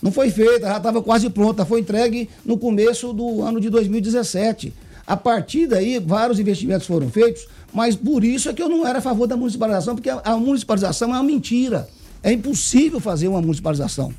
Não 0.02 0.12
foi 0.12 0.32
feita, 0.32 0.68
já 0.68 0.78
estava 0.78 1.02
quase 1.02 1.30
pronta, 1.30 1.64
foi 1.64 1.82
entregue 1.82 2.28
no 2.44 2.58
começo 2.58 3.14
do 3.14 3.44
ano 3.44 3.62
de 3.62 3.70
2017. 3.70 4.74
A 5.06 5.16
partir 5.16 5.68
daí, 5.68 6.00
vários 6.00 6.40
investimentos 6.40 6.88
foram 6.88 7.10
feitos, 7.10 7.48
mas 7.74 7.96
por 7.96 8.24
isso 8.24 8.50
é 8.50 8.54
que 8.54 8.62
eu 8.62 8.70
não 8.70 8.86
era 8.88 9.00
a 9.00 9.02
favor 9.02 9.28
da 9.28 9.38
municipalização, 9.38 9.96
porque 9.96 10.10
a, 10.10 10.22
a 10.24 10.38
municipalização 10.38 11.10
é 11.10 11.18
uma 11.18 11.24
mentira. 11.24 11.88
É 12.24 12.32
impossível 12.32 13.00
fazer 13.00 13.28
uma 13.28 13.42
municipalização. 13.42 14.14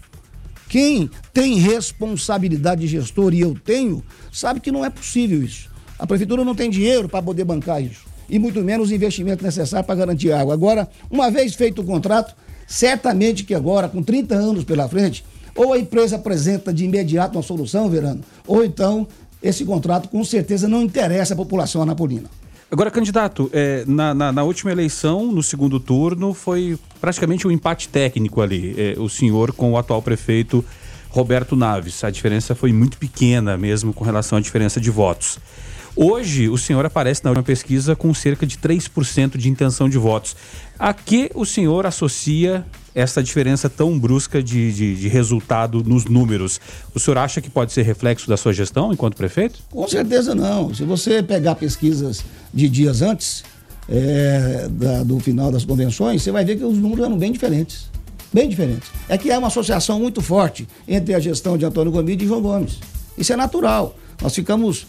Quem 0.72 1.10
tem 1.34 1.58
responsabilidade 1.58 2.80
de 2.80 2.86
gestor, 2.86 3.34
e 3.34 3.40
eu 3.40 3.54
tenho, 3.62 4.02
sabe 4.32 4.58
que 4.58 4.72
não 4.72 4.82
é 4.82 4.88
possível 4.88 5.42
isso. 5.42 5.68
A 5.98 6.06
prefeitura 6.06 6.46
não 6.46 6.54
tem 6.54 6.70
dinheiro 6.70 7.10
para 7.10 7.20
poder 7.20 7.44
bancar 7.44 7.82
isso. 7.82 8.06
E 8.26 8.38
muito 8.38 8.58
menos 8.62 8.88
o 8.88 8.94
investimento 8.94 9.44
necessário 9.44 9.84
para 9.84 9.94
garantir 9.94 10.32
água. 10.32 10.54
Agora, 10.54 10.88
uma 11.10 11.30
vez 11.30 11.54
feito 11.54 11.82
o 11.82 11.84
contrato, 11.84 12.34
certamente 12.66 13.44
que 13.44 13.54
agora, 13.54 13.86
com 13.86 14.02
30 14.02 14.34
anos 14.34 14.64
pela 14.64 14.88
frente, 14.88 15.22
ou 15.54 15.74
a 15.74 15.78
empresa 15.78 16.16
apresenta 16.16 16.72
de 16.72 16.86
imediato 16.86 17.36
uma 17.36 17.42
solução, 17.42 17.90
Verano, 17.90 18.22
ou 18.46 18.64
então 18.64 19.06
esse 19.42 19.66
contrato 19.66 20.08
com 20.08 20.24
certeza 20.24 20.66
não 20.66 20.80
interessa 20.80 21.34
a 21.34 21.36
população 21.36 21.82
anapolina. 21.82 22.30
Agora, 22.72 22.90
candidato, 22.90 23.50
é, 23.52 23.84
na, 23.86 24.14
na, 24.14 24.32
na, 24.32 24.42
última 24.42 24.72
eleição, 24.72 25.30
no 25.30 25.42
segundo 25.42 25.78
turno, 25.78 26.32
foi 26.32 26.78
praticamente 27.02 27.46
um 27.46 27.50
empate 27.50 27.86
técnico 27.86 28.40
ali. 28.40 28.74
É, 28.78 28.94
o 28.98 29.10
senhor 29.10 29.52
com 29.52 29.72
o 29.72 29.76
atual 29.76 30.00
prefeito 30.00 30.64
Roberto 31.10 31.54
Naves. 31.54 32.02
A 32.02 32.08
diferença 32.08 32.54
foi 32.54 32.72
muito 32.72 32.96
pequena 32.96 33.58
mesmo 33.58 33.92
com 33.92 34.02
relação 34.02 34.38
à 34.38 34.40
diferença 34.40 34.80
de 34.80 34.90
votos. 34.90 35.38
Hoje, 35.94 36.48
o 36.48 36.56
senhor 36.56 36.86
aparece 36.86 37.22
na 37.22 37.30
última 37.30 37.42
pesquisa 37.42 37.94
com 37.94 38.14
cerca 38.14 38.46
de 38.46 38.56
3% 38.56 39.36
de 39.36 39.48
intenção 39.48 39.88
de 39.88 39.98
votos. 39.98 40.34
A 40.78 40.94
que 40.94 41.30
o 41.34 41.44
senhor 41.44 41.84
associa 41.84 42.64
essa 42.94 43.22
diferença 43.22 43.68
tão 43.68 43.98
brusca 43.98 44.42
de, 44.42 44.72
de, 44.72 44.96
de, 44.96 45.08
resultado 45.08 45.84
nos 45.84 46.06
números? 46.06 46.60
O 46.94 46.98
senhor 46.98 47.18
acha 47.18 47.40
que 47.40 47.50
pode 47.50 47.72
ser 47.72 47.82
reflexo 47.82 48.26
da 48.26 48.36
sua 48.36 48.52
gestão 48.52 48.92
enquanto 48.92 49.16
prefeito? 49.16 49.60
Com 49.70 49.86
certeza 49.86 50.34
não. 50.34 50.74
Se 50.74 50.82
você 50.84 51.22
pegar 51.22 51.56
pesquisas 51.56 52.24
de 52.52 52.68
dias 52.68 53.02
antes 53.02 53.44
é, 53.88 54.68
da, 54.70 55.02
do 55.02 55.20
final 55.20 55.52
das 55.52 55.64
convenções, 55.64 56.22
você 56.22 56.32
vai 56.32 56.44
ver 56.44 56.56
que 56.56 56.64
os 56.64 56.78
números 56.78 57.04
eram 57.04 57.18
bem 57.18 57.32
diferentes. 57.32 57.90
Bem 58.32 58.48
diferentes. 58.48 58.88
É 59.10 59.18
que 59.18 59.30
há 59.30 59.38
uma 59.38 59.48
associação 59.48 60.00
muito 60.00 60.22
forte 60.22 60.66
entre 60.88 61.14
a 61.14 61.20
gestão 61.20 61.58
de 61.58 61.66
Antônio 61.66 61.92
Gomide 61.92 62.24
e 62.24 62.28
João 62.28 62.40
Gomes. 62.40 62.78
Isso 63.16 63.32
é 63.32 63.36
natural. 63.36 63.94
Nós 64.22 64.34
ficamos 64.34 64.86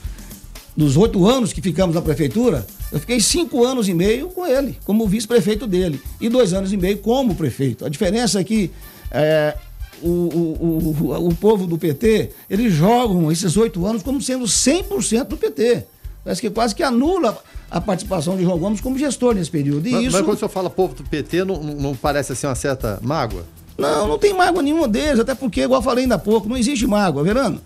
dos 0.76 0.98
oito 0.98 1.26
anos 1.28 1.54
que 1.54 1.62
ficamos 1.62 1.96
na 1.96 2.02
prefeitura, 2.02 2.66
eu 2.92 3.00
fiquei 3.00 3.20
cinco 3.20 3.64
anos 3.64 3.88
e 3.88 3.94
meio 3.94 4.30
com 4.30 4.46
ele, 4.46 4.78
como 4.86 5.08
vice-prefeito 5.08 5.68
dele, 5.68 6.02
e 6.20 6.30
dois 6.30 6.54
anos 6.54 6.74
e 6.74 6.78
meio 6.78 6.98
como 6.98 7.36
prefeito. 7.36 7.86
A 7.86 7.90
diferença 7.90 8.40
é 8.40 8.44
que 8.44 8.72
é, 9.12 9.56
o, 10.02 10.08
o, 10.08 10.96
o, 11.00 11.28
o 11.30 11.36
povo 11.36 11.68
do 11.68 11.78
PT, 11.78 12.32
eles 12.50 12.74
jogam 12.74 13.32
esses 13.32 13.56
oito 13.56 13.86
anos 13.86 14.02
como 14.02 14.22
sendo 14.22 14.46
100% 14.46 15.26
do 15.26 15.38
PT. 15.38 15.86
Parece 16.24 16.42
que 16.42 16.50
quase 16.50 16.74
que 16.74 16.84
anula 16.84 17.38
a 17.70 17.82
participação 17.82 18.38
de 18.38 18.44
João 18.44 18.58
Gomes 18.58 18.82
como 18.82 18.98
gestor 18.98 19.36
nesse 19.36 19.52
período. 19.52 19.88
E 19.88 19.92
mas, 19.92 20.04
isso... 20.04 20.12
mas 20.12 20.26
quando 20.26 20.36
o 20.36 20.40
senhor 20.40 20.50
fala 20.50 20.70
povo 20.70 20.94
do 20.94 21.04
PT, 21.04 21.44
não, 21.44 21.62
não 21.62 21.96
parece 21.96 22.32
assim 22.32 22.48
uma 22.48 22.56
certa 22.56 23.00
mágoa? 23.02 23.44
Não, 23.78 24.08
não 24.08 24.20
tem 24.20 24.34
mágoa 24.34 24.62
nenhuma 24.62 24.88
deles, 24.88 25.20
até 25.20 25.34
porque, 25.34 25.62
igual 25.62 25.82
falei 25.82 26.04
ainda 26.04 26.16
há 26.16 26.20
pouco, 26.20 26.48
não 26.48 26.56
existe 26.56 26.86
mágoa, 26.86 27.24
Verano. 27.24 27.60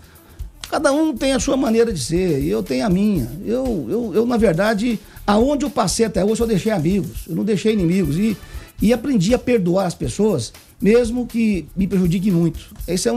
Cada 0.70 0.92
um 0.92 1.16
tem 1.16 1.32
a 1.32 1.40
sua 1.40 1.56
maneira 1.56 1.92
de 1.92 2.00
ser, 2.00 2.42
e 2.42 2.48
eu 2.48 2.62
tenho 2.62 2.84
a 2.84 2.90
minha. 2.90 3.28
Eu, 3.44 3.86
eu, 3.88 4.12
eu, 4.14 4.26
na 4.26 4.36
verdade, 4.36 4.98
aonde 5.26 5.64
eu 5.64 5.70
passei 5.70 6.04
até 6.04 6.24
hoje, 6.24 6.42
eu 6.42 6.46
deixei 6.46 6.70
amigos, 6.70 7.26
eu 7.26 7.34
não 7.34 7.44
deixei 7.44 7.72
inimigos. 7.72 8.16
E, 8.16 8.36
e 8.80 8.92
aprendi 8.92 9.34
a 9.34 9.38
perdoar 9.38 9.86
as 9.86 9.94
pessoas, 9.94 10.52
mesmo 10.80 11.26
que 11.26 11.66
me 11.74 11.86
prejudique 11.86 12.30
muito. 12.30 12.60
Esse 12.86 13.08
é, 13.08 13.12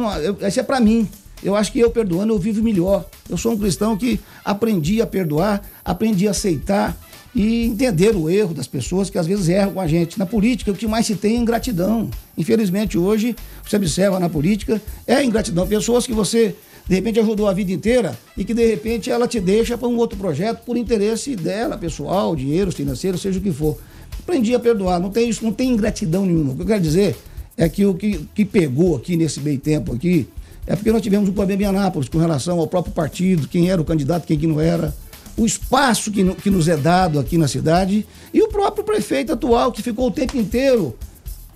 é 0.59 0.63
para 0.63 0.79
mim. 0.79 1.07
Eu 1.43 1.55
acho 1.55 1.71
que 1.71 1.79
eu 1.79 1.89
perdoando, 1.89 2.33
eu 2.33 2.39
vivo 2.39 2.63
melhor. 2.63 3.05
Eu 3.29 3.37
sou 3.37 3.53
um 3.53 3.57
cristão 3.57 3.97
que 3.97 4.19
aprendi 4.45 5.01
a 5.01 5.07
perdoar, 5.07 5.61
aprendi 5.83 6.27
a 6.27 6.31
aceitar 6.31 6.95
e 7.33 7.65
entender 7.65 8.15
o 8.15 8.29
erro 8.29 8.53
das 8.53 8.67
pessoas 8.67 9.09
que 9.09 9.17
às 9.17 9.25
vezes 9.25 9.49
erram 9.49 9.73
com 9.73 9.81
a 9.81 9.87
gente. 9.87 10.19
Na 10.19 10.25
política, 10.25 10.71
o 10.71 10.75
que 10.75 10.87
mais 10.87 11.05
se 11.05 11.15
tem 11.15 11.35
é 11.35 11.39
ingratidão. 11.39 12.09
Infelizmente, 12.37 12.97
hoje, 12.97 13.35
você 13.65 13.75
observa 13.75 14.19
na 14.19 14.29
política, 14.29 14.81
é 15.07 15.23
ingratidão. 15.23 15.67
Pessoas 15.67 16.05
que 16.05 16.13
você 16.13 16.55
de 16.87 16.95
repente 16.95 17.19
ajudou 17.19 17.47
a 17.47 17.53
vida 17.53 17.71
inteira 17.71 18.17
e 18.35 18.43
que 18.43 18.53
de 18.53 18.65
repente 18.65 19.09
ela 19.09 19.27
te 19.27 19.39
deixa 19.39 19.77
para 19.77 19.87
um 19.87 19.97
outro 19.97 20.17
projeto 20.17 20.63
por 20.65 20.75
interesse 20.77 21.35
dela, 21.35 21.77
pessoal, 21.77 22.35
dinheiro, 22.35 22.71
financeiro, 22.71 23.17
seja 23.17 23.39
o 23.39 23.41
que 23.41 23.51
for. 23.51 23.77
Aprendi 24.19 24.53
a 24.53 24.59
perdoar, 24.59 24.99
não 24.99 25.09
tem 25.09 25.29
isso, 25.29 25.43
não 25.43 25.51
tem 25.51 25.69
ingratidão 25.69 26.25
nenhuma. 26.25 26.53
O 26.53 26.55
que 26.55 26.61
eu 26.61 26.67
quero 26.67 26.81
dizer 26.81 27.15
é 27.57 27.67
que 27.69 27.85
o 27.85 27.93
que, 27.93 28.27
que 28.33 28.45
pegou 28.45 28.95
aqui 28.95 29.15
nesse 29.15 29.39
meio 29.39 29.59
tempo 29.59 29.93
aqui 29.93 30.27
é 30.65 30.75
porque 30.75 30.91
nós 30.91 31.01
tivemos 31.01 31.27
um 31.27 31.33
problema 31.33 31.63
em 31.63 31.65
Anápolis 31.65 32.07
com 32.07 32.17
relação 32.17 32.59
ao 32.59 32.67
próprio 32.67 32.93
partido, 32.93 33.47
quem 33.47 33.69
era 33.69 33.81
o 33.81 33.85
candidato, 33.85 34.27
quem 34.27 34.37
que 34.37 34.47
não 34.47 34.59
era, 34.59 34.93
o 35.37 35.45
espaço 35.45 36.11
que, 36.11 36.23
que 36.35 36.49
nos 36.49 36.67
é 36.67 36.77
dado 36.77 37.19
aqui 37.19 37.37
na 37.37 37.47
cidade 37.47 38.05
e 38.33 38.41
o 38.41 38.47
próprio 38.47 38.83
prefeito 38.83 39.33
atual 39.33 39.71
que 39.71 39.81
ficou 39.81 40.07
o 40.07 40.11
tempo 40.11 40.37
inteiro 40.37 40.95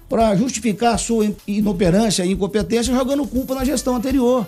para 0.10 0.36
justificar 0.36 0.96
a 0.96 0.98
sua 0.98 1.32
inoperância 1.48 2.26
e 2.26 2.32
incompetência 2.32 2.94
jogando 2.94 3.28
culpa 3.28 3.56
na 3.56 3.66
gestão 3.66 3.96
anterior. 3.96 4.48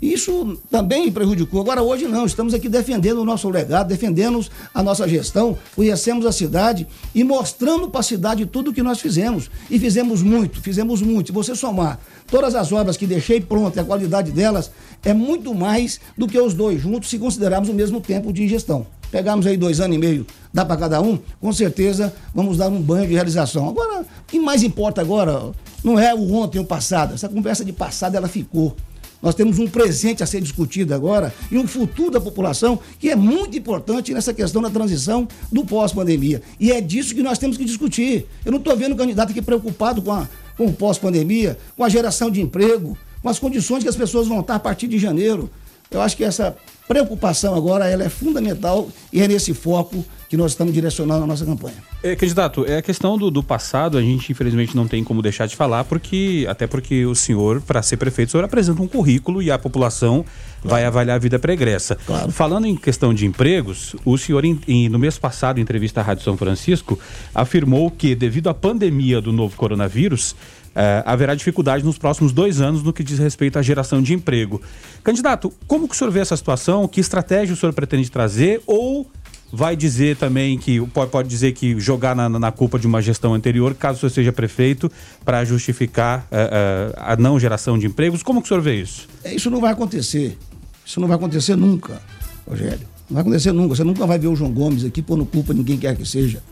Isso 0.00 0.58
também 0.70 1.10
prejudicou. 1.10 1.60
Agora, 1.60 1.82
hoje 1.82 2.06
não, 2.06 2.24
estamos 2.24 2.54
aqui 2.54 2.68
defendendo 2.68 3.18
o 3.18 3.24
nosso 3.24 3.48
legado, 3.48 3.88
defendendo 3.88 4.44
a 4.72 4.82
nossa 4.82 5.08
gestão, 5.08 5.58
conhecemos 5.74 6.24
a 6.24 6.32
cidade 6.32 6.86
e 7.14 7.24
mostrando 7.24 7.88
para 7.88 8.00
a 8.00 8.04
cidade 8.04 8.46
tudo 8.46 8.70
o 8.70 8.74
que 8.74 8.82
nós 8.82 9.00
fizemos. 9.00 9.50
E 9.68 9.78
fizemos 9.78 10.22
muito, 10.22 10.60
fizemos 10.60 11.02
muito. 11.02 11.28
Se 11.28 11.32
você 11.32 11.54
somar 11.54 11.98
todas 12.28 12.54
as 12.54 12.70
obras 12.70 12.96
que 12.96 13.06
deixei 13.06 13.40
prontas 13.40 13.76
e 13.76 13.80
a 13.80 13.84
qualidade 13.84 14.30
delas, 14.30 14.70
é 15.04 15.12
muito 15.12 15.54
mais 15.54 16.00
do 16.16 16.26
que 16.26 16.38
os 16.38 16.54
dois 16.54 16.80
juntos, 16.80 17.10
se 17.10 17.18
considerarmos 17.18 17.68
o 17.68 17.74
mesmo 17.74 18.00
tempo 18.00 18.32
de 18.32 18.46
gestão. 18.46 18.86
Pegamos 19.10 19.46
aí 19.46 19.56
dois 19.56 19.80
anos 19.80 19.96
e 19.96 19.98
meio, 19.98 20.26
dá 20.52 20.64
para 20.64 20.76
cada 20.76 21.00
um, 21.00 21.18
com 21.40 21.50
certeza 21.50 22.12
vamos 22.34 22.58
dar 22.58 22.68
um 22.68 22.80
banho 22.80 23.06
de 23.06 23.14
realização. 23.14 23.68
Agora, 23.68 24.02
o 24.02 24.06
que 24.26 24.38
mais 24.38 24.62
importa 24.62 25.00
agora 25.00 25.50
não 25.82 25.98
é 25.98 26.14
o 26.14 26.34
ontem 26.34 26.58
o 26.58 26.64
passado. 26.64 27.14
Essa 27.14 27.28
conversa 27.28 27.64
de 27.64 27.72
passado, 27.72 28.16
ela 28.16 28.28
ficou. 28.28 28.76
Nós 29.20 29.34
temos 29.34 29.58
um 29.58 29.66
presente 29.66 30.22
a 30.22 30.26
ser 30.26 30.40
discutido 30.40 30.94
agora 30.94 31.34
e 31.50 31.58
um 31.58 31.66
futuro 31.66 32.10
da 32.10 32.20
população 32.20 32.78
que 32.98 33.10
é 33.10 33.16
muito 33.16 33.56
importante 33.58 34.14
nessa 34.14 34.32
questão 34.32 34.62
da 34.62 34.70
transição 34.70 35.26
do 35.50 35.64
pós-pandemia. 35.64 36.40
E 36.58 36.70
é 36.70 36.80
disso 36.80 37.14
que 37.14 37.22
nós 37.22 37.38
temos 37.38 37.56
que 37.56 37.64
discutir. 37.64 38.26
Eu 38.44 38.52
não 38.52 38.58
estou 38.58 38.76
vendo 38.76 38.94
candidato 38.94 39.30
aqui 39.30 39.42
preocupado 39.42 40.00
com, 40.00 40.12
a, 40.12 40.28
com 40.56 40.66
o 40.66 40.72
pós-pandemia, 40.72 41.58
com 41.76 41.82
a 41.82 41.88
geração 41.88 42.30
de 42.30 42.40
emprego, 42.40 42.96
com 43.20 43.28
as 43.28 43.38
condições 43.38 43.82
que 43.82 43.88
as 43.88 43.96
pessoas 43.96 44.28
vão 44.28 44.40
estar 44.40 44.54
a 44.54 44.60
partir 44.60 44.86
de 44.86 44.98
janeiro. 44.98 45.50
Eu 45.90 46.00
acho 46.00 46.16
que 46.16 46.22
essa 46.22 46.56
preocupação 46.86 47.54
agora 47.54 47.88
ela 47.88 48.04
é 48.04 48.08
fundamental 48.08 48.88
e 49.12 49.20
é 49.20 49.26
nesse 49.26 49.52
foco 49.52 50.04
que 50.28 50.36
nós 50.36 50.52
estamos 50.52 50.74
direcionando 50.74 51.24
a 51.24 51.26
nossa 51.26 51.44
campanha. 51.44 51.76
É, 52.02 52.14
candidato, 52.14 52.64
é 52.66 52.76
a 52.76 52.82
questão 52.82 53.16
do, 53.16 53.30
do, 53.30 53.42
passado, 53.42 53.96
a 53.96 54.02
gente 54.02 54.30
infelizmente 54.30 54.76
não 54.76 54.86
tem 54.86 55.02
como 55.02 55.22
deixar 55.22 55.46
de 55.46 55.56
falar, 55.56 55.84
porque 55.84 56.46
até 56.48 56.66
porque 56.66 57.06
o 57.06 57.14
senhor, 57.14 57.62
para 57.62 57.82
ser 57.82 57.96
prefeito, 57.96 58.28
o 58.28 58.32
senhor 58.32 58.44
apresenta 58.44 58.82
um 58.82 58.86
currículo 58.86 59.42
e 59.42 59.50
a 59.50 59.58
população 59.58 60.24
claro. 60.60 60.68
vai 60.68 60.84
avaliar 60.84 61.16
a 61.16 61.18
vida 61.18 61.38
pregressa. 61.38 61.96
Claro. 62.06 62.30
Falando 62.30 62.66
em 62.66 62.76
questão 62.76 63.14
de 63.14 63.24
empregos, 63.24 63.96
o 64.04 64.18
senhor, 64.18 64.44
em, 64.44 64.60
em, 64.68 64.88
no 64.88 64.98
mês 64.98 65.18
passado, 65.18 65.58
em 65.58 65.62
entrevista 65.62 66.00
à 66.00 66.04
Rádio 66.04 66.24
São 66.24 66.36
Francisco, 66.36 66.98
afirmou 67.34 67.90
que, 67.90 68.14
devido 68.14 68.50
à 68.50 68.54
pandemia 68.54 69.22
do 69.22 69.32
novo 69.32 69.56
coronavírus, 69.56 70.36
Uh, 70.68 71.02
haverá 71.06 71.34
dificuldade 71.34 71.84
nos 71.84 71.98
próximos 71.98 72.30
dois 72.30 72.60
anos 72.60 72.84
no 72.84 72.92
que 72.92 73.02
diz 73.02 73.18
respeito 73.18 73.58
à 73.58 73.62
geração 73.62 74.00
de 74.00 74.14
emprego. 74.14 74.62
Candidato, 75.02 75.52
como 75.66 75.88
que 75.88 75.94
o 75.94 75.98
senhor 75.98 76.10
vê 76.12 76.20
essa 76.20 76.36
situação? 76.36 76.86
Que 76.86 77.00
estratégia 77.00 77.52
o 77.52 77.56
senhor 77.56 77.72
pretende 77.72 78.08
trazer? 78.08 78.62
Ou 78.64 79.10
vai 79.52 79.76
dizer 79.76 80.16
também 80.16 80.58
que 80.58 80.80
pode, 80.88 81.28
dizer 81.28 81.52
que 81.52 81.78
jogar 81.80 82.14
na, 82.14 82.28
na, 82.28 82.52
culpa 82.52 82.78
de 82.78 82.86
uma 82.86 83.00
gestão 83.00 83.34
anterior, 83.34 83.74
caso 83.74 83.98
você 84.00 84.10
seja 84.10 84.32
prefeito, 84.32 84.90
para 85.24 85.44
justificar 85.44 86.26
uh, 86.30 86.34
uh, 86.34 86.94
a 86.96 87.16
não 87.16 87.38
geração 87.38 87.78
de 87.78 87.86
empregos. 87.86 88.22
Como 88.22 88.40
que 88.40 88.46
o 88.46 88.48
senhor 88.48 88.60
vê 88.60 88.80
isso? 88.80 89.08
É, 89.24 89.34
isso 89.34 89.50
não 89.50 89.60
vai 89.60 89.72
acontecer. 89.72 90.36
Isso 90.84 91.00
não 91.00 91.08
vai 91.08 91.16
acontecer 91.16 91.56
nunca, 91.56 92.00
Rogério. 92.46 92.86
Não 93.08 93.14
vai 93.14 93.22
acontecer 93.22 93.52
nunca. 93.52 93.74
Você 93.74 93.84
nunca 93.84 94.06
vai 94.06 94.18
ver 94.18 94.28
o 94.28 94.36
João 94.36 94.52
Gomes 94.52 94.84
aqui 94.84 95.02
pondo 95.02 95.24
culpa 95.24 95.52
ninguém 95.52 95.78
quer 95.78 95.96
que 95.96 96.06
seja. 96.06 96.42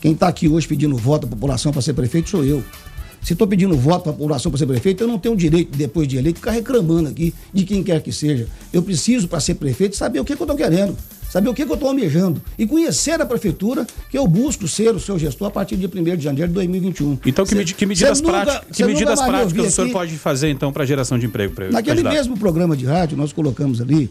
Quem 0.00 0.12
está 0.12 0.28
aqui 0.28 0.48
hoje 0.48 0.66
pedindo 0.66 0.96
voto 0.96 1.26
à 1.26 1.30
população 1.30 1.72
para 1.72 1.82
ser 1.82 1.92
prefeito 1.92 2.30
sou 2.30 2.44
eu. 2.44 2.64
Se 3.22 3.34
estou 3.34 3.46
pedindo 3.46 3.76
voto 3.76 4.04
para 4.04 4.12
a 4.12 4.14
população 4.14 4.50
para 4.50 4.58
ser 4.58 4.66
prefeito, 4.66 5.04
eu 5.04 5.08
não 5.08 5.18
tenho 5.18 5.36
direito, 5.36 5.76
depois 5.76 6.08
de 6.08 6.16
eleito, 6.16 6.38
ficar 6.38 6.52
reclamando 6.52 7.10
aqui 7.10 7.34
de 7.52 7.64
quem 7.64 7.82
quer 7.82 8.00
que 8.00 8.10
seja. 8.12 8.48
Eu 8.72 8.82
preciso, 8.82 9.28
para 9.28 9.40
ser 9.40 9.56
prefeito, 9.56 9.94
saber 9.94 10.20
o 10.20 10.24
que, 10.24 10.34
que 10.34 10.40
eu 10.40 10.44
estou 10.44 10.56
querendo, 10.56 10.96
saber 11.30 11.48
o 11.48 11.54
que, 11.54 11.64
que 11.64 11.70
eu 11.70 11.74
estou 11.74 11.88
almejando 11.88 12.42
e 12.58 12.66
conhecer 12.66 13.20
a 13.20 13.24
prefeitura, 13.24 13.86
que 14.10 14.18
eu 14.18 14.26
busco 14.26 14.66
ser 14.66 14.94
o 14.94 15.00
seu 15.00 15.16
gestor 15.18 15.48
a 15.48 15.50
partir 15.50 15.76
de 15.76 15.86
1 15.86 16.16
de 16.16 16.24
janeiro 16.24 16.48
de 16.48 16.54
2021. 16.54 17.20
Então, 17.24 17.46
que, 17.46 17.54
cê, 17.54 17.64
que 17.64 17.86
medidas, 17.86 18.20
nunca, 18.20 18.42
práticas, 18.42 18.76
que 18.76 18.84
medidas 18.84 19.22
práticas 19.22 19.66
o 19.66 19.70
senhor 19.70 19.84
aqui, 19.84 19.92
pode 19.92 20.18
fazer, 20.18 20.50
então, 20.50 20.72
para 20.72 20.84
geração 20.84 21.18
de 21.18 21.26
emprego? 21.26 21.54
Pra, 21.54 21.70
naquele 21.70 22.02
mesmo 22.02 22.36
programa 22.36 22.76
de 22.76 22.84
rádio, 22.84 23.16
nós 23.16 23.32
colocamos 23.32 23.80
ali 23.80 24.10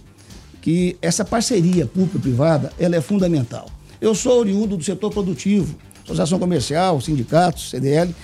que 0.61 0.95
essa 1.01 1.25
parceria 1.25 1.85
público-privada 1.85 2.71
ela 2.79 2.95
é 2.95 3.01
fundamental. 3.01 3.69
Eu 3.99 4.15
sou 4.15 4.39
oriundo 4.39 4.77
do 4.77 4.83
setor 4.83 5.11
produtivo, 5.11 5.75
associação 6.05 6.39
comercial, 6.39 7.01
sindicatos, 7.01 7.69
CDL, 7.69 8.15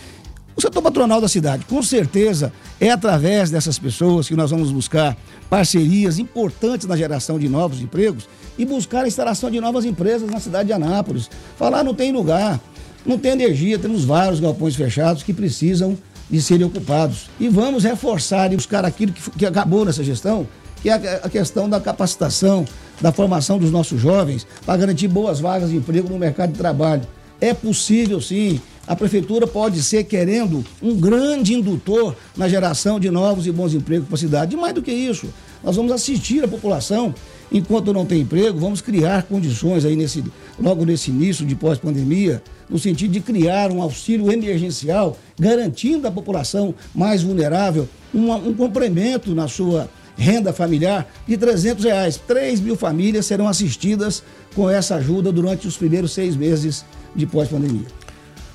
o 0.56 0.62
setor 0.62 0.82
patronal 0.82 1.20
da 1.20 1.28
cidade. 1.28 1.65
Com 1.65 1.84
certeza 1.84 2.54
é 2.80 2.89
através 2.89 3.52
dessas 3.52 3.78
pessoas 3.78 4.28
que 4.28 4.36
nós 4.36 4.52
vamos 4.52 4.72
buscar 4.72 5.18
parcerias 5.50 6.18
importantes 6.18 6.88
na 6.88 6.96
geração 6.96 7.38
de 7.38 7.50
novos 7.50 7.82
empregos 7.82 8.28
e 8.58 8.65
buscar 8.65 9.04
a 9.04 9.08
instalação 9.08 9.52
de 9.52 9.60
novas 9.60 9.84
empresas 9.84 10.30
na 10.30 10.39
cidade 10.39 10.68
de 10.68 10.74
Anápolis. 10.74 11.30
Falar 11.58 11.84
não 11.84 11.94
tem 11.94 12.12
lugar, 12.12 12.60
não 13.06 13.20
tem 13.20 13.32
energia, 13.32 13.78
temos 13.78 14.06
vários 14.06 14.39
galpões 14.39 14.76
fechados 14.76 15.24
que 15.24 15.34
precisam 15.34 15.98
de 16.30 16.41
serem 16.41 16.65
ocupados. 16.65 17.30
E 17.39 17.50
vamos 17.50 17.84
reforçar 17.84 18.52
e 18.52 18.56
buscar 18.56 18.86
aquilo 18.86 19.12
que, 19.12 19.30
que 19.32 19.46
acabou 19.46 19.84
nessa 19.86 20.04
gestão, 20.04 20.48
que 20.82 20.89
é 20.89 21.22
a 21.22 21.30
questão 21.30 21.70
da 21.70 21.80
capacitação, 21.80 22.65
da 23.02 23.12
formação 23.12 23.60
dos 23.60 23.72
nossos 23.72 24.00
jovens, 24.00 24.48
para 24.65 24.78
garantir 24.78 25.08
boas 25.08 25.39
vagas 25.39 25.70
de 25.70 25.76
emprego 25.76 26.10
no 26.10 26.18
mercado 26.18 26.54
de 26.54 26.58
trabalho. 26.58 27.02
É 27.39 27.54
possível 27.54 28.21
sim 28.21 28.60
a 28.88 28.95
prefeitura 28.95 29.48
pode 29.48 29.82
ser 29.82 30.04
querendo 30.04 30.63
um 30.82 30.95
grande 30.95 31.54
indutor 31.54 32.15
na 32.38 32.48
geração 32.48 33.00
de 33.00 33.10
novos 33.10 33.48
e 33.48 33.52
bons 33.52 33.74
empregos 33.74 34.08
para 34.08 34.15
a 34.15 34.19
cidade. 34.19 34.56
E 34.56 34.60
mais 34.60 34.74
do 34.74 34.82
que 34.82 34.91
isso, 34.91 35.28
nós 35.63 35.76
vamos 35.76 35.91
assistir 35.91 36.43
a 36.43 36.48
população 36.48 37.13
enquanto 37.52 37.93
não 37.93 38.06
tem 38.06 38.21
emprego, 38.21 38.60
vamos 38.60 38.82
criar 38.82 39.24
condições 39.24 39.86
aí 39.86 39.95
nesse, 39.95 40.24
logo 40.60 40.86
nesse 40.86 41.10
início 41.10 41.45
de 41.45 41.56
pós-pandemia, 41.56 42.41
no 42.69 42.78
sentido 42.78 43.12
de 43.12 43.19
criar 43.21 43.71
um 43.71 43.82
auxílio 43.82 44.32
emergencial, 44.32 45.17
garantindo 45.39 46.08
à 46.08 46.12
população 46.12 46.74
mais 46.93 47.24
vulnerável 47.24 47.88
um, 48.13 48.32
um 48.34 48.54
complemento 48.54 49.34
na 49.34 49.48
sua 49.48 49.89
renda 50.17 50.54
familiar 50.54 51.08
de 51.28 51.38
300 51.38 51.84
reais. 51.84 52.21
3 52.28 52.60
mil 52.60 52.76
famílias 52.76 53.26
serão 53.26 53.48
assistidas 53.48 54.24
com 54.56 54.69
essa 54.69 54.95
ajuda 54.95 55.32
durante 55.32 55.67
os 55.67 55.78
primeiros 55.78 56.13
seis 56.13 56.36
meses 56.36 56.86
de 57.15 57.25
pós-pandemia. 57.25 57.86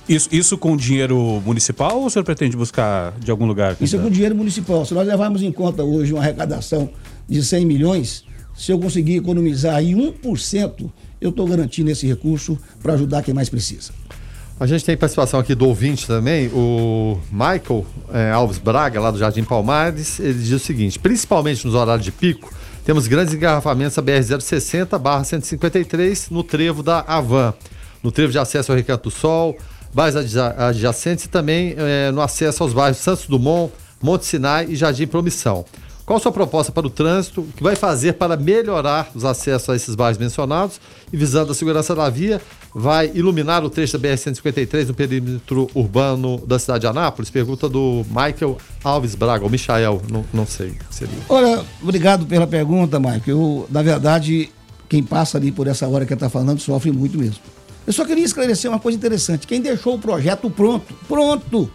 Isso, 0.08 0.28
isso 0.32 0.58
com 0.58 0.76
dinheiro 0.76 1.40
municipal 1.44 2.00
ou 2.00 2.06
o 2.06 2.10
senhor 2.10 2.24
pretende 2.24 2.56
buscar 2.56 3.12
de 3.20 3.30
algum 3.30 3.46
lugar? 3.46 3.76
Isso 3.80 3.94
é 3.94 3.98
com 3.98 4.10
dinheiro 4.10 4.34
municipal. 4.34 4.84
Se 4.84 4.92
nós 4.92 5.06
levarmos 5.06 5.42
em 5.42 5.52
conta 5.52 5.84
hoje 5.84 6.12
uma 6.12 6.20
arrecadação 6.20 6.90
de 7.28 7.42
100 7.42 7.64
milhões, 7.64 8.24
se 8.56 8.72
eu 8.72 8.78
conseguir 8.78 9.16
economizar 9.16 9.76
aí 9.76 9.94
1%, 9.94 10.90
eu 11.20 11.30
estou 11.30 11.46
garantindo 11.46 11.90
esse 11.90 12.06
recurso 12.06 12.58
para 12.82 12.94
ajudar 12.94 13.22
quem 13.22 13.32
mais 13.32 13.48
precisa. 13.48 13.92
A 14.58 14.66
gente 14.66 14.84
tem 14.84 14.96
participação 14.96 15.38
aqui 15.40 15.54
do 15.54 15.66
ouvinte 15.66 16.06
também, 16.06 16.48
o 16.48 17.18
Michael 17.32 17.86
é, 18.12 18.30
Alves 18.30 18.58
Braga, 18.58 19.00
lá 19.00 19.10
do 19.10 19.18
Jardim 19.18 19.42
Palmares. 19.42 20.20
Ele 20.20 20.34
diz 20.34 20.52
o 20.52 20.58
seguinte: 20.58 20.98
principalmente 20.98 21.64
nos 21.64 21.74
horários 21.74 22.04
de 22.04 22.12
pico, 22.12 22.52
temos 22.84 23.06
grandes 23.06 23.32
engarrafamentos 23.32 23.96
a 23.96 24.02
BR-060-153 24.02 26.30
no 26.30 26.42
trevo 26.42 26.82
da 26.82 27.00
Avan, 27.00 27.54
no 28.02 28.10
trevo 28.10 28.32
de 28.32 28.38
acesso 28.38 28.72
ao 28.72 28.76
Recanto 28.76 29.04
do 29.04 29.10
Sol, 29.10 29.56
bairros 29.92 30.36
adjacentes 30.36 31.24
e 31.24 31.28
também 31.28 31.74
é, 31.76 32.10
no 32.10 32.20
acesso 32.20 32.62
aos 32.62 32.72
bairros 32.72 32.98
Santos 32.98 33.26
Dumont, 33.26 33.72
Monte 34.02 34.24
Sinai 34.24 34.66
e 34.68 34.76
Jardim 34.76 35.06
Promissão. 35.06 35.64
Qual 36.10 36.16
a 36.16 36.20
sua 36.20 36.32
proposta 36.32 36.72
para 36.72 36.88
o 36.88 36.90
trânsito? 36.90 37.42
O 37.42 37.52
que 37.56 37.62
vai 37.62 37.76
fazer 37.76 38.14
para 38.14 38.36
melhorar 38.36 39.12
os 39.14 39.24
acessos 39.24 39.68
a 39.68 39.76
esses 39.76 39.94
bairros 39.94 40.18
mencionados 40.18 40.80
e 41.12 41.16
visando 41.16 41.52
a 41.52 41.54
segurança 41.54 41.94
da 41.94 42.10
via? 42.10 42.42
Vai 42.74 43.12
iluminar 43.14 43.64
o 43.64 43.70
trecho 43.70 43.96
da 43.96 44.08
BR-153 44.08 44.88
no 44.88 44.94
perímetro 44.94 45.70
urbano 45.72 46.42
da 46.44 46.58
cidade 46.58 46.80
de 46.80 46.86
Anápolis? 46.88 47.30
Pergunta 47.30 47.68
do 47.68 48.04
Michael 48.08 48.58
Alves 48.82 49.14
Braga, 49.14 49.44
ou 49.44 49.50
Michael, 49.50 50.02
não, 50.10 50.24
não 50.32 50.46
sei. 50.46 50.74
Seria. 50.90 51.14
Olha, 51.28 51.64
obrigado 51.80 52.26
pela 52.26 52.46
pergunta, 52.46 52.98
Michael. 52.98 53.22
Eu, 53.28 53.66
na 53.70 53.80
verdade, 53.80 54.50
quem 54.88 55.04
passa 55.04 55.38
ali 55.38 55.52
por 55.52 55.68
essa 55.68 55.86
hora 55.86 56.04
que 56.04 56.12
está 56.12 56.28
falando 56.28 56.58
sofre 56.58 56.90
muito 56.90 57.16
mesmo. 57.16 57.38
Eu 57.86 57.92
só 57.92 58.04
queria 58.04 58.24
esclarecer 58.24 58.70
uma 58.70 58.78
coisa 58.78 58.96
interessante. 58.96 59.46
Quem 59.46 59.60
deixou 59.60 59.94
o 59.94 59.98
projeto 59.98 60.50
pronto, 60.50 60.94
pronto, 61.08 61.70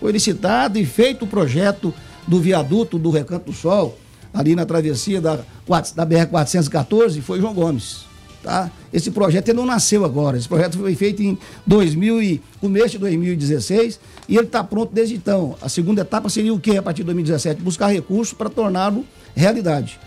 foi 0.00 0.12
licitado 0.12 0.78
e 0.78 0.84
feito 0.84 1.24
o 1.24 1.28
projeto 1.28 1.92
do 2.26 2.40
viaduto 2.40 2.98
do 2.98 3.10
Recanto 3.10 3.46
do 3.46 3.52
Sol, 3.52 3.98
ali 4.32 4.54
na 4.54 4.66
travessia 4.66 5.20
da, 5.20 5.36
da 5.36 6.06
BR-414, 6.06 7.20
foi 7.22 7.40
João 7.40 7.54
Gomes. 7.54 8.04
Tá? 8.42 8.70
Esse 8.92 9.10
projeto 9.10 9.52
não 9.52 9.66
nasceu 9.66 10.04
agora. 10.04 10.36
Esse 10.36 10.48
projeto 10.48 10.78
foi 10.78 10.94
feito 10.94 11.22
em 11.22 11.36
2000 11.66 12.22
e, 12.22 12.42
começo 12.60 12.90
de 12.90 12.98
2016 12.98 13.98
e 14.28 14.36
ele 14.36 14.46
está 14.46 14.62
pronto 14.62 14.92
desde 14.92 15.16
então. 15.16 15.56
A 15.60 15.68
segunda 15.68 16.02
etapa 16.02 16.28
seria 16.28 16.54
o 16.54 16.60
quê 16.60 16.76
a 16.76 16.82
partir 16.82 17.02
de 17.02 17.06
2017? 17.06 17.60
Buscar 17.60 17.88
recursos 17.88 18.32
para 18.32 18.48
torná-lo 18.48 19.04
realidade. 19.34 19.98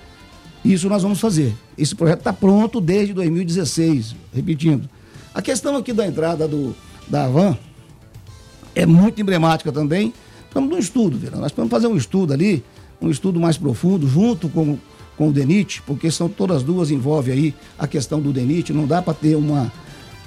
Isso 0.63 0.89
nós 0.89 1.03
vamos 1.03 1.19
fazer. 1.19 1.53
Esse 1.77 1.95
projeto 1.95 2.19
está 2.19 2.33
pronto 2.33 2.79
desde 2.79 3.13
2016, 3.13 4.15
repetindo. 4.33 4.89
A 5.33 5.41
questão 5.41 5.75
aqui 5.75 5.93
da 5.93 6.07
entrada 6.07 6.47
do, 6.47 6.75
da 7.07 7.27
van 7.27 7.57
é 8.75 8.85
muito 8.85 9.21
emblemática 9.21 9.71
também. 9.71 10.13
Estamos 10.47 10.69
num 10.69 10.77
estudo, 10.77 11.17
Vira. 11.17 11.37
Nós 11.37 11.51
vamos 11.51 11.69
fazer 11.69 11.87
um 11.87 11.95
estudo 11.95 12.33
ali, 12.33 12.63
um 13.01 13.09
estudo 13.09 13.39
mais 13.39 13.57
profundo, 13.57 14.07
junto 14.07 14.49
com, 14.49 14.77
com 15.15 15.29
o 15.29 15.31
DENIT, 15.31 15.81
porque 15.83 16.09
são 16.09 16.27
todas 16.27 16.63
duas 16.63 16.89
envolvem 16.89 17.33
aí 17.33 17.55
a 17.77 17.87
questão 17.87 18.19
do 18.19 18.33
DENIT. 18.33 18.73
Não 18.73 18.87
dá 18.87 19.01
para 19.01 19.13
ter 19.13 19.35
uma, 19.35 19.71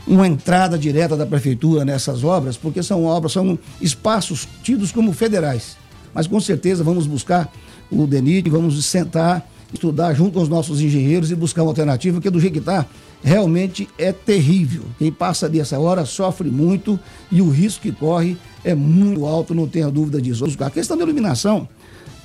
uma 0.07 0.27
entrada 0.27 0.79
direta 0.79 1.17
da 1.17 1.27
prefeitura 1.27 1.85
nessas 1.85 2.23
obras, 2.23 2.57
porque 2.57 2.83
são 2.83 3.05
obras, 3.05 3.33
são 3.33 3.59
espaços 3.81 4.47
tidos 4.63 4.93
como 4.93 5.13
federais. 5.13 5.77
Mas 6.15 6.27
com 6.27 6.39
certeza 6.39 6.85
vamos 6.85 7.07
buscar 7.07 7.51
o 7.91 8.07
DENIT, 8.07 8.49
vamos 8.49 8.85
sentar, 8.85 9.49
estudar 9.73 10.15
junto 10.15 10.33
com 10.33 10.43
os 10.43 10.49
nossos 10.49 10.81
engenheiros 10.81 11.31
e 11.31 11.35
buscar 11.35 11.63
uma 11.63 11.71
alternativa, 11.71 12.15
porque 12.15 12.31
do 12.31 12.39
jeito 12.39 12.53
que 12.53 12.59
está, 12.59 12.87
realmente 13.23 13.89
é 13.97 14.13
terrível. 14.13 14.85
Quem 14.99 15.13
passa 15.13 15.49
dessa 15.49 15.79
hora 15.79 16.05
sofre 16.05 16.51
muito 16.51 16.99
e 17.31 17.41
o 17.41 17.49
risco 17.49 17.83
que 17.83 17.93
corre 17.93 18.37
é 18.65 18.75
muito 18.75 19.27
alto, 19.27 19.55
não 19.55 19.69
tenha 19.69 19.91
dúvida 19.91 20.21
disso. 20.21 20.45
A 20.61 20.71
questão 20.71 20.97
da 20.97 21.05
iluminação, 21.05 21.69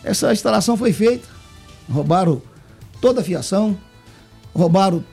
essa 0.03 0.33
instalação 0.33 0.75
foi 0.75 0.91
feita, 0.91 1.27
roubaram 1.89 2.41
toda 2.99 3.21
a 3.21 3.23
fiação, 3.23 3.77
roubaram 4.53 5.03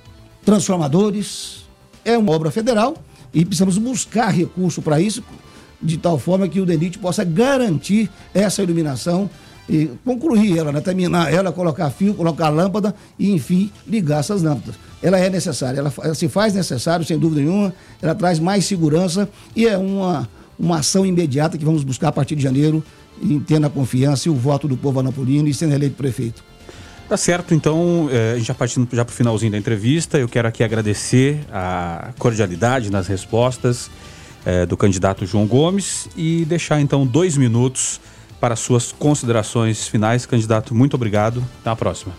transformadores, 0.44 1.64
é 2.04 2.16
uma 2.16 2.32
obra 2.32 2.50
federal 2.50 2.96
e 3.32 3.44
precisamos 3.44 3.78
buscar 3.78 4.28
recurso 4.28 4.80
para 4.80 5.00
isso, 5.00 5.22
de 5.82 5.98
tal 5.98 6.18
forma 6.18 6.48
que 6.48 6.60
o 6.60 6.66
DENIT 6.66 6.98
possa 6.98 7.24
garantir 7.24 8.10
essa 8.32 8.62
iluminação 8.62 9.28
e 9.68 9.90
concluir 10.04 10.58
ela, 10.58 10.72
né? 10.72 10.80
terminar 10.80 11.32
ela, 11.32 11.52
colocar 11.52 11.90
fio, 11.90 12.14
colocar 12.14 12.48
lâmpada 12.48 12.94
e, 13.18 13.32
enfim, 13.32 13.70
ligar 13.86 14.20
essas 14.20 14.42
lâmpadas. 14.42 14.74
Ela 15.02 15.18
é 15.18 15.30
necessária, 15.30 15.78
ela, 15.78 15.92
ela 16.02 16.14
se 16.14 16.28
faz 16.28 16.54
necessário, 16.54 17.04
sem 17.04 17.18
dúvida 17.18 17.40
nenhuma, 17.40 17.72
ela 18.00 18.14
traz 18.14 18.38
mais 18.38 18.64
segurança 18.64 19.28
e 19.56 19.66
é 19.66 19.76
uma, 19.76 20.28
uma 20.58 20.78
ação 20.78 21.06
imediata 21.06 21.56
que 21.56 21.64
vamos 21.64 21.82
buscar 21.84 22.08
a 22.08 22.12
partir 22.12 22.36
de 22.36 22.42
janeiro, 22.42 22.84
e 23.22 23.40
tendo 23.40 23.66
a 23.66 23.70
confiança 23.70 24.28
e 24.28 24.30
o 24.30 24.34
voto 24.34 24.66
do 24.66 24.76
povo 24.76 25.00
anapolino 25.00 25.48
e 25.48 25.54
sendo 25.54 25.74
eleito 25.74 25.96
prefeito. 25.96 26.42
Tá 27.08 27.16
certo, 27.16 27.54
então, 27.54 28.08
é, 28.10 28.38
já 28.40 28.54
partindo 28.54 28.88
já 28.92 29.04
para 29.04 29.12
o 29.12 29.14
finalzinho 29.14 29.52
da 29.52 29.58
entrevista, 29.58 30.18
eu 30.18 30.28
quero 30.28 30.48
aqui 30.48 30.64
agradecer 30.64 31.40
a 31.52 32.12
cordialidade 32.18 32.90
nas 32.90 33.06
respostas 33.06 33.90
é, 34.44 34.64
do 34.64 34.76
candidato 34.76 35.26
João 35.26 35.46
Gomes 35.46 36.08
e 36.16 36.44
deixar 36.46 36.80
então 36.80 37.06
dois 37.06 37.36
minutos 37.36 38.00
para 38.44 38.56
suas 38.56 38.92
considerações 38.92 39.88
finais. 39.88 40.26
Candidato, 40.26 40.74
muito 40.74 40.92
obrigado. 40.96 41.42
Até 41.62 41.70
a 41.70 41.74
próxima. 41.74 42.12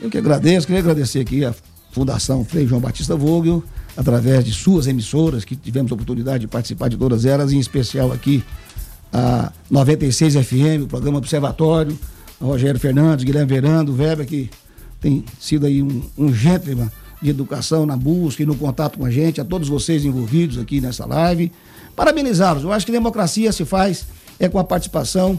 Eu 0.00 0.08
que 0.08 0.16
agradeço, 0.16 0.66
queria 0.66 0.80
agradecer 0.80 1.20
aqui 1.20 1.44
a 1.44 1.54
Fundação 1.92 2.42
Frei 2.42 2.66
João 2.66 2.80
Batista 2.80 3.14
Vogel, 3.14 3.62
através 3.94 4.46
de 4.46 4.50
suas 4.50 4.86
emissoras, 4.86 5.44
que 5.44 5.54
tivemos 5.54 5.92
a 5.92 5.94
oportunidade 5.94 6.38
de 6.38 6.46
participar 6.46 6.88
de 6.88 6.96
todas 6.96 7.26
elas, 7.26 7.52
em 7.52 7.58
especial 7.58 8.10
aqui 8.10 8.42
a 9.12 9.52
96 9.70 10.36
FM, 10.36 10.84
o 10.84 10.86
programa 10.86 11.18
Observatório, 11.18 11.98
a 12.40 12.44
Rogério 12.46 12.80
Fernandes, 12.80 13.26
Guilherme 13.26 13.52
Verando, 13.52 13.94
Weber, 13.94 14.26
que 14.26 14.48
tem 14.98 15.22
sido 15.38 15.66
aí 15.66 15.82
um, 15.82 16.02
um 16.16 16.32
gentleman 16.32 16.90
de 17.20 17.28
educação 17.28 17.84
na 17.84 17.94
busca 17.94 18.42
e 18.42 18.46
no 18.46 18.56
contato 18.56 18.98
com 18.98 19.04
a 19.04 19.10
gente, 19.10 19.38
a 19.38 19.44
todos 19.44 19.68
vocês 19.68 20.02
envolvidos 20.02 20.56
aqui 20.56 20.80
nessa 20.80 21.04
live. 21.04 21.52
Parabenizá-los. 21.94 22.62
Eu 22.62 22.72
acho 22.72 22.86
que 22.86 22.92
democracia 22.92 23.52
se 23.52 23.66
faz 23.66 24.06
é 24.40 24.48
com 24.48 24.58
a 24.58 24.64
participação 24.64 25.38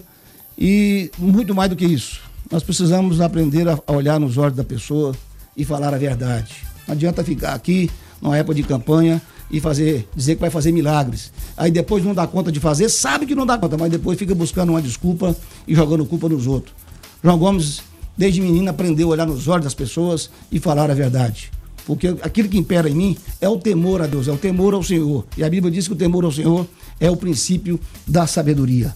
e 0.59 1.09
muito 1.17 1.55
mais 1.55 1.69
do 1.69 1.75
que 1.77 1.85
isso, 1.85 2.19
nós 2.51 2.61
precisamos 2.61 3.21
aprender 3.21 3.65
a 3.69 3.79
olhar 3.87 4.19
nos 4.19 4.37
olhos 4.37 4.57
da 4.57 4.63
pessoa 4.63 5.15
e 5.55 5.63
falar 5.63 5.93
a 5.93 5.97
verdade. 5.97 6.53
Não 6.85 6.93
adianta 6.93 7.23
ficar 7.23 7.53
aqui 7.53 7.89
numa 8.21 8.35
época 8.35 8.55
de 8.55 8.63
campanha 8.63 9.21
e 9.49 9.61
fazer, 9.61 10.05
dizer 10.13 10.35
que 10.35 10.41
vai 10.41 10.49
fazer 10.49 10.73
milagres. 10.73 11.31
Aí 11.55 11.71
depois 11.71 12.03
não 12.03 12.13
dá 12.13 12.27
conta 12.27 12.51
de 12.51 12.59
fazer, 12.59 12.89
sabe 12.89 13.25
que 13.25 13.33
não 13.33 13.45
dá 13.45 13.57
conta, 13.57 13.77
mas 13.77 13.89
depois 13.89 14.19
fica 14.19 14.35
buscando 14.35 14.71
uma 14.71 14.81
desculpa 14.81 15.33
e 15.65 15.73
jogando 15.73 16.05
culpa 16.05 16.27
nos 16.27 16.45
outros. 16.45 16.75
João 17.23 17.37
Gomes, 17.37 17.81
desde 18.17 18.41
menino, 18.41 18.69
aprendeu 18.69 19.07
a 19.07 19.11
olhar 19.11 19.27
nos 19.27 19.47
olhos 19.47 19.63
das 19.63 19.73
pessoas 19.73 20.29
e 20.51 20.59
falar 20.59 20.91
a 20.91 20.93
verdade. 20.93 21.51
Porque 21.85 22.07
aquilo 22.21 22.49
que 22.49 22.57
impera 22.57 22.89
em 22.89 22.93
mim 22.93 23.17
é 23.39 23.47
o 23.47 23.57
temor 23.57 24.01
a 24.01 24.07
Deus, 24.07 24.27
é 24.27 24.31
o 24.31 24.37
temor 24.37 24.73
ao 24.73 24.83
Senhor. 24.83 25.25
E 25.37 25.43
a 25.43 25.49
Bíblia 25.49 25.71
diz 25.71 25.87
que 25.87 25.93
o 25.93 25.95
temor 25.95 26.25
ao 26.25 26.31
Senhor 26.31 26.67
é 26.99 27.09
o 27.09 27.15
princípio 27.15 27.79
da 28.05 28.27
sabedoria. 28.27 28.93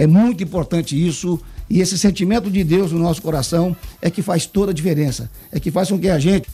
É 0.00 0.06
muito 0.06 0.42
importante 0.42 0.96
isso. 0.96 1.38
E 1.68 1.78
esse 1.82 1.98
sentimento 1.98 2.50
de 2.50 2.64
Deus 2.64 2.90
no 2.90 2.98
nosso 2.98 3.20
coração 3.20 3.76
é 4.00 4.08
que 4.08 4.22
faz 4.22 4.46
toda 4.46 4.70
a 4.70 4.74
diferença. 4.74 5.30
É 5.52 5.60
que 5.60 5.70
faz 5.70 5.90
com 5.90 5.98
que 5.98 6.08
a 6.08 6.18
gente 6.18 6.48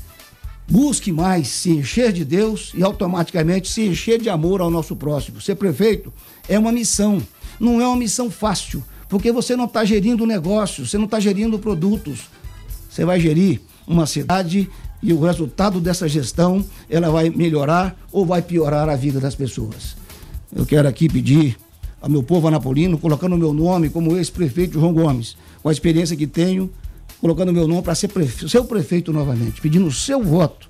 busque 0.68 1.12
mais 1.12 1.47
se 1.47 1.70
encher 1.70 2.12
de 2.12 2.24
Deus 2.24 2.72
e 2.74 2.82
automaticamente 2.82 3.70
se 3.70 3.82
encher 3.82 4.20
de 4.20 4.28
amor 4.28 4.61
ao 4.61 4.68
nosso 4.68 4.97
próximo. 4.97 5.40
Ser 5.40 5.55
prefeito 5.55 6.12
é 6.49 6.59
uma 6.59 6.72
missão, 6.72 7.22
não 7.61 7.80
é 7.80 7.86
uma 7.86 7.94
missão 7.94 8.28
fácil, 8.32 8.82
porque 9.09 9.30
você 9.30 9.55
não 9.55 9.66
está 9.66 9.84
gerindo 9.84 10.26
negócios, 10.26 10.90
você 10.90 10.99
não 10.99 11.05
está 11.05 11.20
gerindo 11.20 11.57
produtos. 11.57 12.22
Você 12.90 13.05
vai 13.05 13.20
gerir 13.20 13.61
uma 13.86 14.07
cidade 14.07 14.68
e 15.01 15.12
o 15.12 15.20
resultado 15.20 15.80
dessa 15.80 16.09
gestão 16.09 16.64
ela 16.90 17.11
vai 17.11 17.30
melhorar 17.30 17.97
ou 18.11 18.26
vai 18.26 18.42
piorar 18.42 18.88
a 18.88 18.97
vida 18.97 19.20
das 19.20 19.36
pessoas. 19.36 19.97
Eu 20.53 20.66
quero 20.66 20.88
aqui 20.88 21.09
pedir 21.09 21.57
ao 22.07 22.11
meu 22.11 22.23
povo 22.23 22.47
anapolino, 22.47 22.97
colocando 22.97 23.35
o 23.35 23.39
meu 23.39 23.53
nome 23.53 23.91
como 23.91 24.17
ex-prefeito 24.17 24.79
João 24.79 24.95
Gomes, 24.95 25.37
com 25.61 25.69
a 25.69 25.73
experiência 25.73 26.17
que 26.17 26.27
tenho, 26.27 26.71
colocando 27.21 27.49
o 27.49 27.53
meu 27.53 27.67
nome 27.67 27.83
para 27.83 27.97
ser 27.97 28.07
prefe 28.09 28.49
seu 28.49 28.65
prefeito 28.65 29.13
novamente, 29.13 29.61
pedindo 29.61 29.87
o 29.89 29.93
seu 29.93 30.23
voto, 30.23 30.69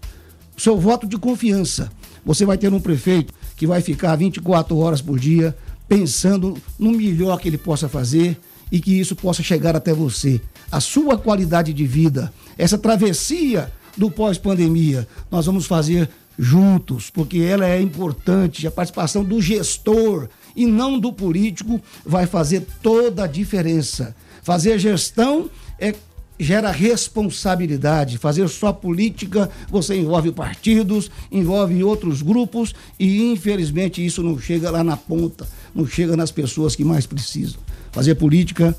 o 0.57 0.61
seu 0.61 0.81
voto 0.81 1.07
de 1.07 1.19
confiança. 1.19 1.93
Você 2.25 2.47
vai 2.47 2.57
ter 2.57 2.73
um 2.73 2.81
prefeito 2.81 3.35
que 3.55 3.67
vai 3.67 3.83
ficar 3.83 4.17
24 4.17 4.75
horas 4.79 5.03
por 5.03 5.19
dia 5.19 5.55
pensando 5.87 6.57
no 6.79 6.91
melhor 6.91 7.39
que 7.39 7.49
ele 7.49 7.59
possa 7.59 7.87
fazer 7.87 8.39
e 8.73 8.81
que 8.81 8.99
isso 8.99 9.15
possa 9.15 9.43
chegar 9.43 9.77
até 9.77 9.93
você. 9.93 10.41
A 10.73 10.81
sua 10.81 11.19
qualidade 11.19 11.71
de 11.75 11.87
vida, 11.87 12.33
essa 12.57 12.79
travessia 12.79 13.71
do 13.95 14.11
pós-pandemia, 14.11 15.07
nós 15.31 15.45
vamos 15.45 15.67
fazer 15.67 16.09
juntos, 16.39 17.11
porque 17.11 17.39
ela 17.39 17.67
é 17.67 17.81
importante. 17.81 18.67
A 18.67 18.71
participação 18.71 19.23
do 19.23 19.41
gestor 19.41 20.29
e 20.57 20.67
não 20.67 20.99
do 20.99 21.13
político 21.13 21.81
vai 22.05 22.27
fazer 22.27 22.67
toda 22.83 23.25
a 23.25 23.29
diferença. 23.29 24.17
Fazer 24.43 24.79
gestão 24.79 25.51
é 25.79 25.95
gera 26.39 26.71
responsabilidade. 26.71 28.19
Fazer 28.19 28.49
só 28.49 28.73
política, 28.73 29.51
você 29.69 29.97
envolve 29.97 30.33
partidos, 30.33 31.11
envolve 31.31 31.83
outros 31.83 32.23
grupos 32.23 32.75
e 32.99 33.33
infelizmente 33.33 34.05
isso 34.05 34.23
não 34.23 34.39
chega 34.39 34.71
lá 34.71 34.85
na 34.85 34.97
ponta, 34.97 35.47
não 35.75 35.87
chega 35.87 36.17
nas 36.17 36.31
pessoas 36.31 36.75
que 36.75 36.85
mais 36.85 37.07
precisam. 37.07 37.61
Fazer 37.91 38.15
política, 38.15 38.77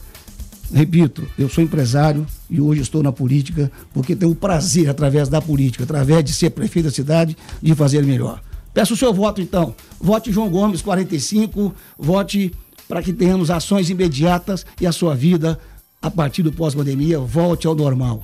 repito, 0.71 1.27
eu 1.37 1.49
sou 1.49 1.63
empresário 1.63 2.25
e 2.49 2.61
hoje 2.61 2.81
estou 2.81 3.01
na 3.01 3.11
política 3.11 3.71
porque 3.93 4.15
tenho 4.15 4.31
o 4.31 4.35
prazer 4.35 4.89
através 4.89 5.27
da 5.27 5.41
política, 5.41 5.83
através 5.83 6.23
de 6.23 6.33
ser 6.33 6.51
prefeito 6.51 6.85
da 6.85 6.91
cidade, 6.91 7.35
de 7.61 7.73
fazer 7.73 8.03
melhor. 8.03 8.41
Peço 8.77 8.93
o 8.93 8.97
seu 8.97 9.11
voto 9.11 9.41
então. 9.41 9.73
Vote 9.99 10.31
João 10.31 10.51
Gomes 10.51 10.83
45, 10.83 11.73
vote 11.97 12.53
para 12.87 13.01
que 13.01 13.11
tenhamos 13.11 13.49
ações 13.49 13.89
imediatas 13.89 14.67
e 14.79 14.85
a 14.85 14.91
sua 14.91 15.15
vida 15.15 15.59
a 15.99 16.11
partir 16.11 16.43
do 16.43 16.51
pós-pandemia, 16.51 17.17
volte 17.17 17.65
ao 17.65 17.73
normal. 17.73 18.21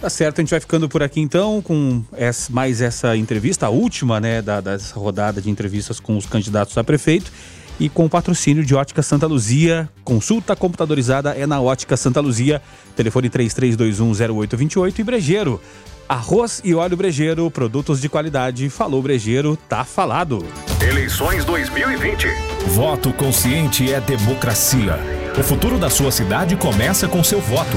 Tá 0.00 0.10
certo, 0.10 0.40
a 0.40 0.42
gente 0.42 0.50
vai 0.50 0.58
ficando 0.58 0.88
por 0.88 1.00
aqui 1.00 1.20
então 1.20 1.62
com 1.62 2.02
essa, 2.10 2.52
mais 2.52 2.80
essa 2.80 3.16
entrevista, 3.16 3.66
a 3.66 3.68
última, 3.68 4.18
né, 4.18 4.42
da, 4.42 4.60
dessa 4.60 4.98
rodada 4.98 5.40
de 5.40 5.48
entrevistas 5.48 6.00
com 6.00 6.16
os 6.16 6.26
candidatos 6.26 6.76
a 6.76 6.82
prefeito 6.82 7.30
e 7.78 7.88
com 7.88 8.06
o 8.06 8.10
patrocínio 8.10 8.64
de 8.64 8.74
Ótica 8.74 9.00
Santa 9.00 9.28
Luzia. 9.28 9.88
Consulta 10.02 10.56
computadorizada 10.56 11.36
é 11.36 11.46
na 11.46 11.60
Ótica 11.60 11.96
Santa 11.96 12.20
Luzia, 12.20 12.60
telefone 12.96 13.30
33210828 13.30 14.98
e 14.98 15.04
Brejeiro. 15.04 15.60
Arroz 16.08 16.62
e 16.64 16.74
óleo 16.74 16.96
Brejeiro, 16.96 17.50
produtos 17.50 18.00
de 18.00 18.08
qualidade. 18.08 18.70
Falou 18.70 19.02
Brejeiro, 19.02 19.58
tá 19.68 19.84
falado. 19.84 20.42
Eleições 20.80 21.44
2020. 21.44 22.26
Voto 22.68 23.12
consciente 23.12 23.92
é 23.92 24.00
democracia. 24.00 24.98
O 25.38 25.42
futuro 25.42 25.78
da 25.78 25.90
sua 25.90 26.10
cidade 26.10 26.56
começa 26.56 27.06
com 27.06 27.22
seu 27.22 27.40
voto. 27.40 27.76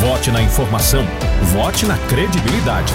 Vote 0.00 0.30
na 0.30 0.42
informação. 0.42 1.02
Vote 1.54 1.86
na 1.86 1.96
credibilidade. 1.96 2.92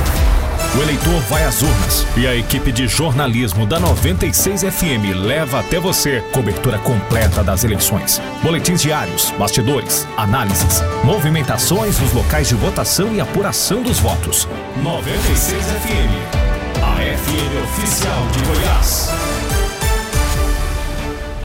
O 0.77 0.81
eleitor 0.83 1.19
vai 1.21 1.43
às 1.43 1.63
urnas 1.63 2.05
e 2.15 2.27
a 2.27 2.35
equipe 2.35 2.71
de 2.71 2.87
jornalismo 2.87 3.65
da 3.65 3.79
96 3.79 4.61
FM 4.61 5.15
leva 5.25 5.59
até 5.59 5.79
você 5.79 6.21
cobertura 6.31 6.77
completa 6.77 7.43
das 7.43 7.63
eleições. 7.63 8.21
Boletins 8.43 8.83
diários, 8.83 9.33
bastidores, 9.39 10.07
análises, 10.15 10.83
movimentações 11.03 11.99
nos 11.99 12.13
locais 12.13 12.49
de 12.49 12.53
votação 12.53 13.11
e 13.11 13.19
apuração 13.19 13.81
dos 13.81 13.99
votos. 13.99 14.47
96 14.83 15.63
FM, 15.63 16.83
a 16.83 17.17
FM 17.17 17.63
oficial 17.63 18.27
de 18.27 18.39
Goiás. 18.45 19.09